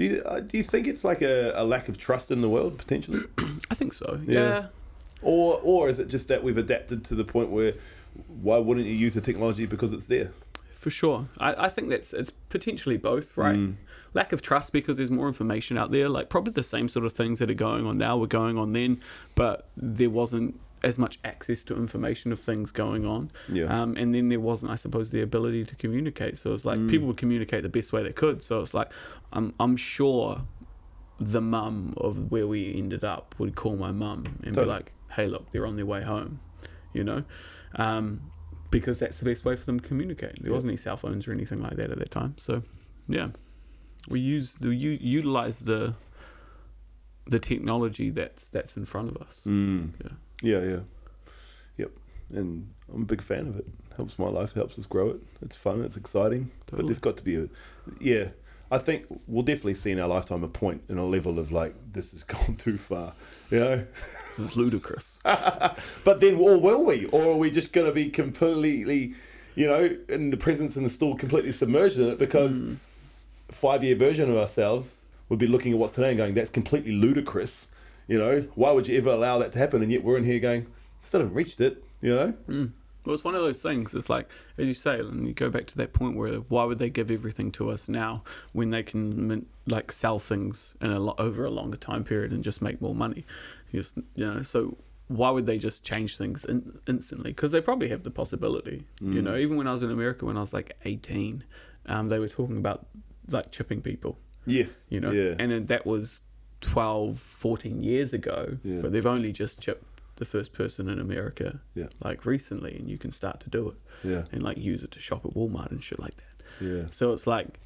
Do 0.00 0.06
you 0.06 0.22
uh, 0.24 0.40
do 0.40 0.56
you 0.56 0.62
think 0.62 0.86
it's 0.86 1.04
like 1.04 1.20
a, 1.20 1.52
a 1.54 1.62
lack 1.62 1.90
of 1.90 1.98
trust 1.98 2.30
in 2.30 2.40
the 2.40 2.48
world 2.48 2.78
potentially, 2.78 3.20
I 3.70 3.74
think 3.74 3.92
so. 3.92 4.18
Yeah. 4.26 4.40
yeah. 4.40 4.66
or 5.20 5.60
or 5.62 5.90
is 5.90 5.98
it 5.98 6.08
just 6.08 6.26
that 6.28 6.42
we've 6.42 6.56
adapted 6.56 7.04
to 7.04 7.14
the 7.14 7.22
point 7.22 7.50
where 7.50 7.74
why 8.40 8.56
wouldn't 8.56 8.86
you 8.86 8.94
use 8.94 9.12
the 9.12 9.20
technology 9.20 9.66
because 9.66 9.92
it's 9.92 10.06
there? 10.06 10.32
For 10.72 10.88
sure. 10.88 11.26
I, 11.36 11.66
I 11.66 11.68
think 11.68 11.90
that's 11.90 12.14
it's 12.14 12.30
potentially 12.48 12.96
both, 12.96 13.36
right? 13.36 13.58
Mm. 13.58 13.74
Lack 14.14 14.32
of 14.32 14.40
trust 14.40 14.72
because 14.72 14.96
there's 14.96 15.10
more 15.10 15.28
information 15.28 15.76
out 15.76 15.90
there. 15.90 16.08
Like 16.08 16.30
probably 16.30 16.54
the 16.54 16.62
same 16.62 16.88
sort 16.88 17.04
of 17.04 17.12
things 17.12 17.38
that 17.40 17.50
are 17.50 17.60
going 17.68 17.86
on 17.86 17.98
now 17.98 18.16
were 18.16 18.26
going 18.26 18.56
on 18.56 18.72
then, 18.72 19.02
but 19.34 19.68
there 19.76 20.08
wasn't 20.08 20.58
as 20.82 20.98
much 20.98 21.18
access 21.24 21.62
to 21.64 21.76
information 21.76 22.32
of 22.32 22.40
things 22.40 22.72
going 22.72 23.04
on. 23.06 23.30
Yeah. 23.48 23.64
Um, 23.66 23.96
and 23.96 24.14
then 24.14 24.28
there 24.28 24.40
wasn't, 24.40 24.72
I 24.72 24.76
suppose, 24.76 25.10
the 25.10 25.20
ability 25.22 25.64
to 25.66 25.74
communicate. 25.76 26.38
So 26.38 26.54
it's 26.54 26.64
like 26.64 26.78
Mm. 26.78 26.88
people 26.88 27.06
would 27.08 27.16
communicate 27.18 27.62
the 27.62 27.68
best 27.68 27.92
way 27.92 28.02
they 28.02 28.12
could. 28.12 28.42
So 28.42 28.60
it's 28.60 28.72
like 28.74 28.90
I'm 29.32 29.52
I'm 29.60 29.76
sure 29.76 30.42
the 31.18 31.40
mum 31.42 31.92
of 31.98 32.30
where 32.30 32.46
we 32.46 32.74
ended 32.74 33.04
up 33.04 33.34
would 33.38 33.54
call 33.54 33.76
my 33.76 33.92
mum 33.92 34.24
and 34.42 34.54
be 34.56 34.64
like, 34.64 34.92
"Hey, 35.12 35.26
look, 35.28 35.50
they're 35.50 35.66
on 35.66 35.76
their 35.76 35.84
way 35.86 36.02
home," 36.02 36.40
you 36.94 37.04
know, 37.04 37.24
um, 37.76 38.22
because 38.70 38.98
that's 38.98 39.18
the 39.18 39.26
best 39.26 39.44
way 39.44 39.54
for 39.56 39.66
them 39.66 39.78
to 39.80 39.86
communicate. 39.86 40.42
There 40.42 40.50
wasn't 40.52 40.70
any 40.70 40.76
cell 40.78 40.96
phones 40.96 41.28
or 41.28 41.32
anything 41.32 41.60
like 41.60 41.76
that 41.76 41.90
at 41.90 41.98
that 41.98 42.10
time, 42.10 42.36
so 42.38 42.62
yeah, 43.06 43.28
we 44.08 44.18
use 44.20 44.54
the 44.54 44.74
u- 44.74 44.98
utilize 45.18 45.60
the 45.60 45.94
the 47.26 47.38
technology 47.38 48.08
that's 48.10 48.48
that's 48.48 48.76
in 48.78 48.86
front 48.86 49.10
of 49.10 49.16
us. 49.18 49.40
Mm. 49.46 49.90
Yeah. 50.02 50.12
Yeah, 50.42 50.60
yeah, 50.60 50.80
yep. 51.76 51.90
And 52.34 52.68
I'm 52.92 53.02
a 53.02 53.06
big 53.06 53.22
fan 53.22 53.46
of 53.48 53.56
it. 53.58 53.66
Helps 53.96 54.18
my 54.18 54.28
life, 54.28 54.52
helps 54.54 54.78
us 54.78 54.86
grow 54.86 55.10
it. 55.10 55.20
It's 55.42 55.56
fun, 55.56 55.82
it's 55.82 55.96
exciting. 55.96 56.50
But 56.70 56.86
there's 56.86 56.98
got 56.98 57.16
to 57.18 57.24
be 57.24 57.36
a, 57.36 57.48
yeah. 58.00 58.28
I 58.72 58.78
think 58.78 59.06
we'll 59.26 59.42
definitely 59.42 59.74
see 59.74 59.90
in 59.90 59.98
our 59.98 60.06
lifetime 60.08 60.44
a 60.44 60.48
point 60.48 60.82
and 60.88 60.98
a 60.98 61.02
level 61.02 61.40
of 61.40 61.50
like 61.50 61.74
this 61.92 62.12
has 62.12 62.22
gone 62.34 62.54
too 62.56 62.78
far, 62.78 63.12
you 63.50 63.58
know. 63.58 63.86
This 64.38 64.50
is 64.50 64.56
ludicrous. 64.56 65.18
But 65.24 66.20
then, 66.20 66.36
or 66.36 66.56
will 66.56 66.84
we? 66.84 67.06
Or 67.06 67.32
are 67.32 67.36
we 67.36 67.50
just 67.50 67.72
going 67.72 67.86
to 67.88 67.92
be 67.92 68.08
completely, 68.10 69.14
you 69.56 69.66
know, 69.66 69.96
in 70.08 70.30
the 70.30 70.36
presence 70.36 70.76
and 70.76 70.86
the 70.86 70.90
still 70.90 71.14
completely 71.16 71.52
submerged 71.52 71.98
in 71.98 72.08
it 72.08 72.18
because 72.18 72.62
Mm. 72.62 72.76
five 73.50 73.82
year 73.82 73.96
version 73.96 74.30
of 74.30 74.36
ourselves 74.36 75.04
would 75.28 75.38
be 75.40 75.48
looking 75.48 75.72
at 75.72 75.78
what's 75.78 75.92
today 75.92 76.10
and 76.10 76.16
going, 76.16 76.34
that's 76.34 76.50
completely 76.50 76.92
ludicrous. 76.92 77.70
You 78.10 78.18
know, 78.18 78.40
why 78.56 78.72
would 78.72 78.88
you 78.88 78.98
ever 78.98 79.10
allow 79.10 79.38
that 79.38 79.52
to 79.52 79.58
happen? 79.60 79.82
And 79.82 79.92
yet 79.92 80.02
we're 80.02 80.18
in 80.18 80.24
here 80.24 80.40
going, 80.40 80.66
still 81.00 81.20
haven't 81.20 81.34
reached 81.36 81.60
it, 81.60 81.84
you 82.02 82.12
know? 82.12 82.34
Mm. 82.48 82.72
Well, 83.04 83.14
it's 83.14 83.22
one 83.22 83.36
of 83.36 83.40
those 83.40 83.62
things. 83.62 83.94
It's 83.94 84.10
like, 84.10 84.28
as 84.58 84.66
you 84.66 84.74
say, 84.74 84.98
and 84.98 85.28
you 85.28 85.32
go 85.32 85.48
back 85.48 85.66
to 85.68 85.76
that 85.78 85.92
point 85.92 86.16
where 86.16 86.34
why 86.54 86.64
would 86.64 86.80
they 86.80 86.90
give 86.90 87.08
everything 87.08 87.52
to 87.52 87.70
us 87.70 87.88
now 87.88 88.24
when 88.52 88.70
they 88.70 88.82
can 88.82 89.46
like 89.66 89.92
sell 89.92 90.18
things 90.18 90.74
in 90.80 90.90
a 90.90 90.98
lo- 90.98 91.14
over 91.18 91.44
a 91.44 91.50
longer 91.50 91.76
time 91.76 92.02
period 92.02 92.32
and 92.32 92.42
just 92.42 92.60
make 92.60 92.80
more 92.82 92.96
money? 92.96 93.24
Just, 93.72 93.96
you 94.16 94.26
know, 94.26 94.42
so 94.42 94.76
why 95.06 95.30
would 95.30 95.46
they 95.46 95.56
just 95.56 95.84
change 95.84 96.16
things 96.16 96.44
in- 96.44 96.80
instantly? 96.88 97.30
Because 97.30 97.52
they 97.52 97.60
probably 97.60 97.88
have 97.90 98.02
the 98.02 98.10
possibility. 98.10 98.86
You 99.00 99.22
know, 99.22 99.36
even 99.36 99.56
when 99.56 99.68
I 99.68 99.72
was 99.72 99.84
in 99.84 99.90
America, 99.92 100.26
when 100.26 100.36
I 100.36 100.40
was 100.40 100.52
like 100.52 100.76
eighteen, 100.84 101.44
um, 101.88 102.08
they 102.08 102.18
were 102.18 102.28
talking 102.28 102.56
about 102.58 102.86
like 103.30 103.52
chipping 103.52 103.80
people. 103.82 104.18
Yes. 104.46 104.86
You 104.90 104.98
know, 104.98 105.12
Yeah. 105.12 105.36
and 105.38 105.68
that 105.68 105.86
was 105.86 106.20
12, 106.60 107.18
14 107.18 107.82
years 107.82 108.12
ago. 108.12 108.58
Yeah. 108.62 108.80
But 108.82 108.92
they've 108.92 109.06
only 109.06 109.32
just 109.32 109.60
chipped 109.60 109.84
the 110.16 110.24
first 110.26 110.52
person 110.52 110.88
in 110.90 110.98
America 110.98 111.60
Yeah. 111.74 111.86
like 112.04 112.26
recently 112.26 112.76
and 112.76 112.90
you 112.90 112.98
can 112.98 113.10
start 113.10 113.40
to 113.40 113.48
do 113.48 113.70
it 113.70 113.76
Yeah. 114.06 114.24
and 114.32 114.42
like 114.42 114.58
use 114.58 114.84
it 114.84 114.90
to 114.90 115.00
shop 115.00 115.24
at 115.24 115.32
Walmart 115.32 115.70
and 115.70 115.82
shit 115.82 115.98
like 115.98 116.14
that. 116.16 116.44
Yeah. 116.66 116.82
So 116.90 117.12
it's 117.14 117.26
like 117.26 117.58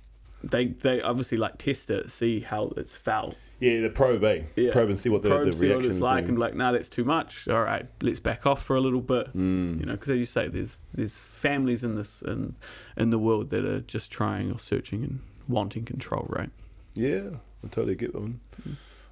they 0.44 0.66
they 0.66 1.00
obviously 1.00 1.38
like 1.38 1.59
test 1.59 1.90
it, 1.90 2.11
see 2.11 2.40
how 2.40 2.72
it's 2.76 2.94
felt. 2.94 3.37
Yeah, 3.61 3.80
the 3.80 3.88
probe, 3.90 4.22
eh? 4.24 4.42
Yeah. 4.57 4.72
Probe 4.72 4.90
and 4.90 4.98
see 4.98 5.09
what 5.09 5.22
the, 5.22 5.30
Probe, 5.30 5.44
the 5.46 5.52
reaction 5.52 5.76
what 5.76 5.85
it's 5.87 6.00
like, 6.00 6.26
and 6.28 6.35
be 6.37 6.40
like, 6.40 6.54
no, 6.54 6.70
that's 6.72 6.88
too 6.90 7.02
much. 7.04 7.48
All 7.48 7.62
right, 7.62 7.87
let's 8.02 8.20
back 8.20 8.44
off 8.46 8.62
for 8.62 8.76
a 8.76 8.80
little 8.80 9.00
bit. 9.00 9.35
Mm. 9.35 9.80
You 9.80 9.87
know, 9.87 9.92
because 9.92 10.11
as 10.11 10.18
you 10.18 10.26
say, 10.26 10.48
there's 10.48 10.78
there's 10.92 11.16
families 11.16 11.83
in 11.83 11.94
this 11.94 12.20
in 12.22 12.57
in 12.96 13.09
the 13.11 13.18
world 13.18 13.48
that 13.50 13.64
are 13.64 13.80
just 13.80 14.12
trying 14.12 14.52
or 14.52 14.59
searching 14.59 15.02
and 15.02 15.20
wanting 15.48 15.85
control, 15.85 16.26
right? 16.28 16.50
Yeah, 16.94 17.30
I 17.64 17.68
totally 17.68 17.94
get 17.94 18.12
them. 18.12 18.40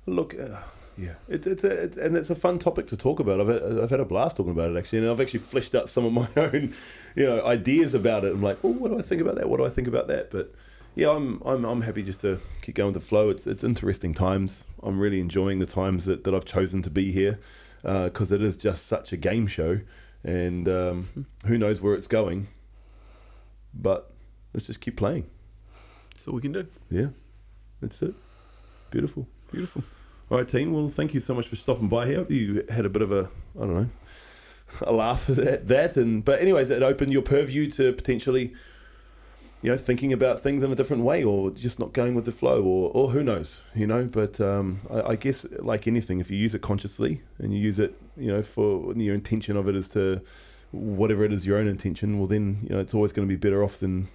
Look, 0.07 0.35
uh, 0.39 0.61
yeah, 0.97 1.15
it, 1.29 1.47
it's 1.47 1.65
a, 1.65 1.71
it's 1.71 1.97
and 1.97 2.17
it's 2.17 2.31
a 2.31 2.35
fun 2.35 2.59
topic 2.59 2.87
to 2.89 2.97
talk 2.97 3.19
about. 3.19 3.41
I've 3.41 3.49
had, 3.49 3.79
I've 3.79 3.91
had 3.91 4.01
a 4.01 4.05
blast 4.05 4.37
talking 4.37 4.53
about 4.53 4.71
it 4.71 4.77
actually, 4.77 4.99
and 4.99 5.09
I've 5.09 5.21
actually 5.21 5.41
fleshed 5.41 5.75
out 5.75 5.89
some 5.89 6.05
of 6.05 6.13
my 6.13 6.29
own, 6.37 6.75
you 7.17 7.25
know, 7.25 7.45
ideas 7.45 7.95
about 7.95 8.25
it. 8.25 8.33
I'm 8.33 8.43
like, 8.43 8.59
oh, 8.63 8.73
what 8.73 8.91
do 8.91 8.99
I 8.99 9.03
think 9.03 9.21
about 9.21 9.37
that? 9.37 9.49
What 9.49 9.59
do 9.59 9.65
I 9.65 9.71
think 9.71 9.89
about 9.89 10.09
that? 10.09 10.31
But 10.31 10.55
yeah, 10.95 11.11
I'm 11.11 11.41
I'm 11.45 11.65
I'm 11.65 11.81
happy 11.81 12.03
just 12.03 12.21
to 12.23 12.39
keep 12.61 12.75
going 12.75 12.93
with 12.93 13.03
the 13.03 13.09
flow. 13.09 13.31
It's 13.31 13.47
it's 13.47 13.65
interesting 13.65 14.13
times. 14.13 14.67
I'm 14.83 15.01
really 15.01 15.21
enjoying 15.21 15.59
the 15.59 15.67
times 15.67 16.05
that, 16.05 16.25
that 16.25 16.35
I've 16.35 16.45
chosen 16.45 16.83
to 16.83 16.91
be 16.91 17.11
here 17.11 17.39
because 17.83 18.31
it 18.31 18.43
is 18.43 18.57
just 18.57 18.87
such 18.87 19.13
a 19.13 19.17
game 19.17 19.47
show, 19.47 19.81
and 20.25 20.69
um, 20.69 21.27
who 21.47 21.57
knows 21.57 21.81
where 21.81 21.95
it's 21.95 22.07
going. 22.07 22.49
But 23.73 24.13
let's 24.53 24.67
just 24.67 24.83
keep 24.83 24.99
playing. 24.99 25.27
That's 26.11 26.29
all 26.29 26.35
we 26.35 26.43
can 26.43 26.53
do. 26.53 26.67
Yeah, 26.91 27.09
that's 27.81 28.03
it. 28.03 28.15
Beautiful. 28.93 29.27
Beautiful. 29.51 29.83
All 30.31 30.37
right, 30.37 30.47
team. 30.47 30.71
Well, 30.73 30.89
thank 30.89 31.15
you 31.15 31.21
so 31.21 31.35
much 31.35 31.49
for 31.49 31.57
stopping 31.57 31.89
by 31.89 32.07
here. 32.07 32.27
You 32.29 32.63
had 32.69 32.85
a 32.85 32.91
bit 32.91 33.01
of 33.01 33.11
a, 33.11 33.31
I 33.57 33.61
don't 33.61 33.75
know, 33.75 33.89
a 34.83 34.93
laugh 34.93 35.31
at 35.31 35.67
that. 35.67 35.97
and 35.97 36.23
but 36.23 36.43
anyways, 36.43 36.69
it 36.69 36.83
opened 36.83 37.11
your 37.11 37.23
purview 37.23 37.71
to 37.71 37.95
potentially, 37.95 38.53
you 39.63 39.71
know, 39.71 39.79
thinking 39.79 40.13
about 40.13 40.41
things 40.41 40.63
in 40.63 40.71
a 40.71 40.75
different 40.75 41.05
way, 41.05 41.25
or 41.25 41.51
just 41.51 41.81
not 41.81 41.95
going 41.95 42.15
with 42.15 42.27
the 42.27 42.33
flow, 42.33 42.63
or 42.63 42.91
or 42.93 43.11
who 43.11 43.23
knows, 43.23 43.63
you 43.75 43.87
know. 43.87 44.05
But 44.05 44.43
um, 44.43 44.81
I, 44.91 45.13
I 45.13 45.17
guess 45.17 45.47
like 45.59 45.87
anything, 45.87 46.21
if 46.21 46.31
you 46.31 46.37
use 46.37 46.55
it 46.55 46.61
consciously 46.61 47.23
and 47.39 47.55
you 47.55 47.61
use 47.61 47.79
it, 47.79 47.95
you 48.19 48.29
know, 48.29 48.43
for 48.43 48.93
your 48.95 49.15
intention 49.15 49.57
of 49.57 49.69
it 49.69 49.75
is 49.75 49.89
to 49.91 50.21
whatever 50.71 51.25
it 51.25 51.33
is 51.33 51.47
your 51.47 51.57
own 51.57 51.67
intention, 51.67 52.19
well 52.19 52.29
then 52.29 52.59
you 52.63 52.69
know 52.69 52.79
it's 52.79 52.93
always 52.93 53.15
going 53.15 53.27
to 53.27 53.33
be 53.33 53.39
better 53.39 53.65
off 53.65 53.79
than 53.79 54.09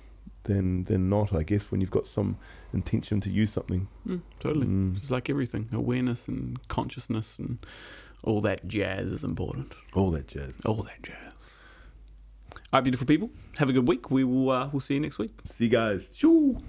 than 0.48 0.86
than 0.86 1.10
not. 1.10 1.34
I 1.34 1.44
guess 1.44 1.72
when 1.72 1.80
you've 1.82 1.92
got 1.92 2.08
some 2.08 2.38
intention 2.74 3.22
to 3.22 3.30
use 3.30 3.52
something. 3.52 3.88
Mm, 4.08 4.22
totally. 4.40 4.68
Mm. 4.68 5.00
Just 5.00 5.12
like 5.12 5.30
everything, 5.30 5.70
awareness 5.72 6.28
and 6.28 6.68
consciousness 6.68 7.38
and 7.40 7.60
all 8.24 8.42
that 8.42 8.68
jazz 8.68 9.12
is 9.12 9.24
important. 9.24 9.74
All 9.94 10.12
that 10.12 10.28
jazz. 10.28 10.54
All 10.66 10.84
that 10.84 11.04
jazz. 11.04 11.16
All 12.74 12.80
right, 12.80 12.84
beautiful 12.84 13.08
people. 13.08 13.30
Have 13.58 13.70
a 13.70 13.74
good 13.74 13.88
week. 13.88 14.12
We 14.12 14.24
will. 14.24 14.50
Uh, 14.50 14.70
we'll 14.72 14.82
see 14.82 14.96
you 14.96 15.00
next 15.00 15.20
week. 15.20 15.32
See 15.44 15.66
you 15.66 15.72
guys. 15.72 16.16
Shoo. 16.16 16.62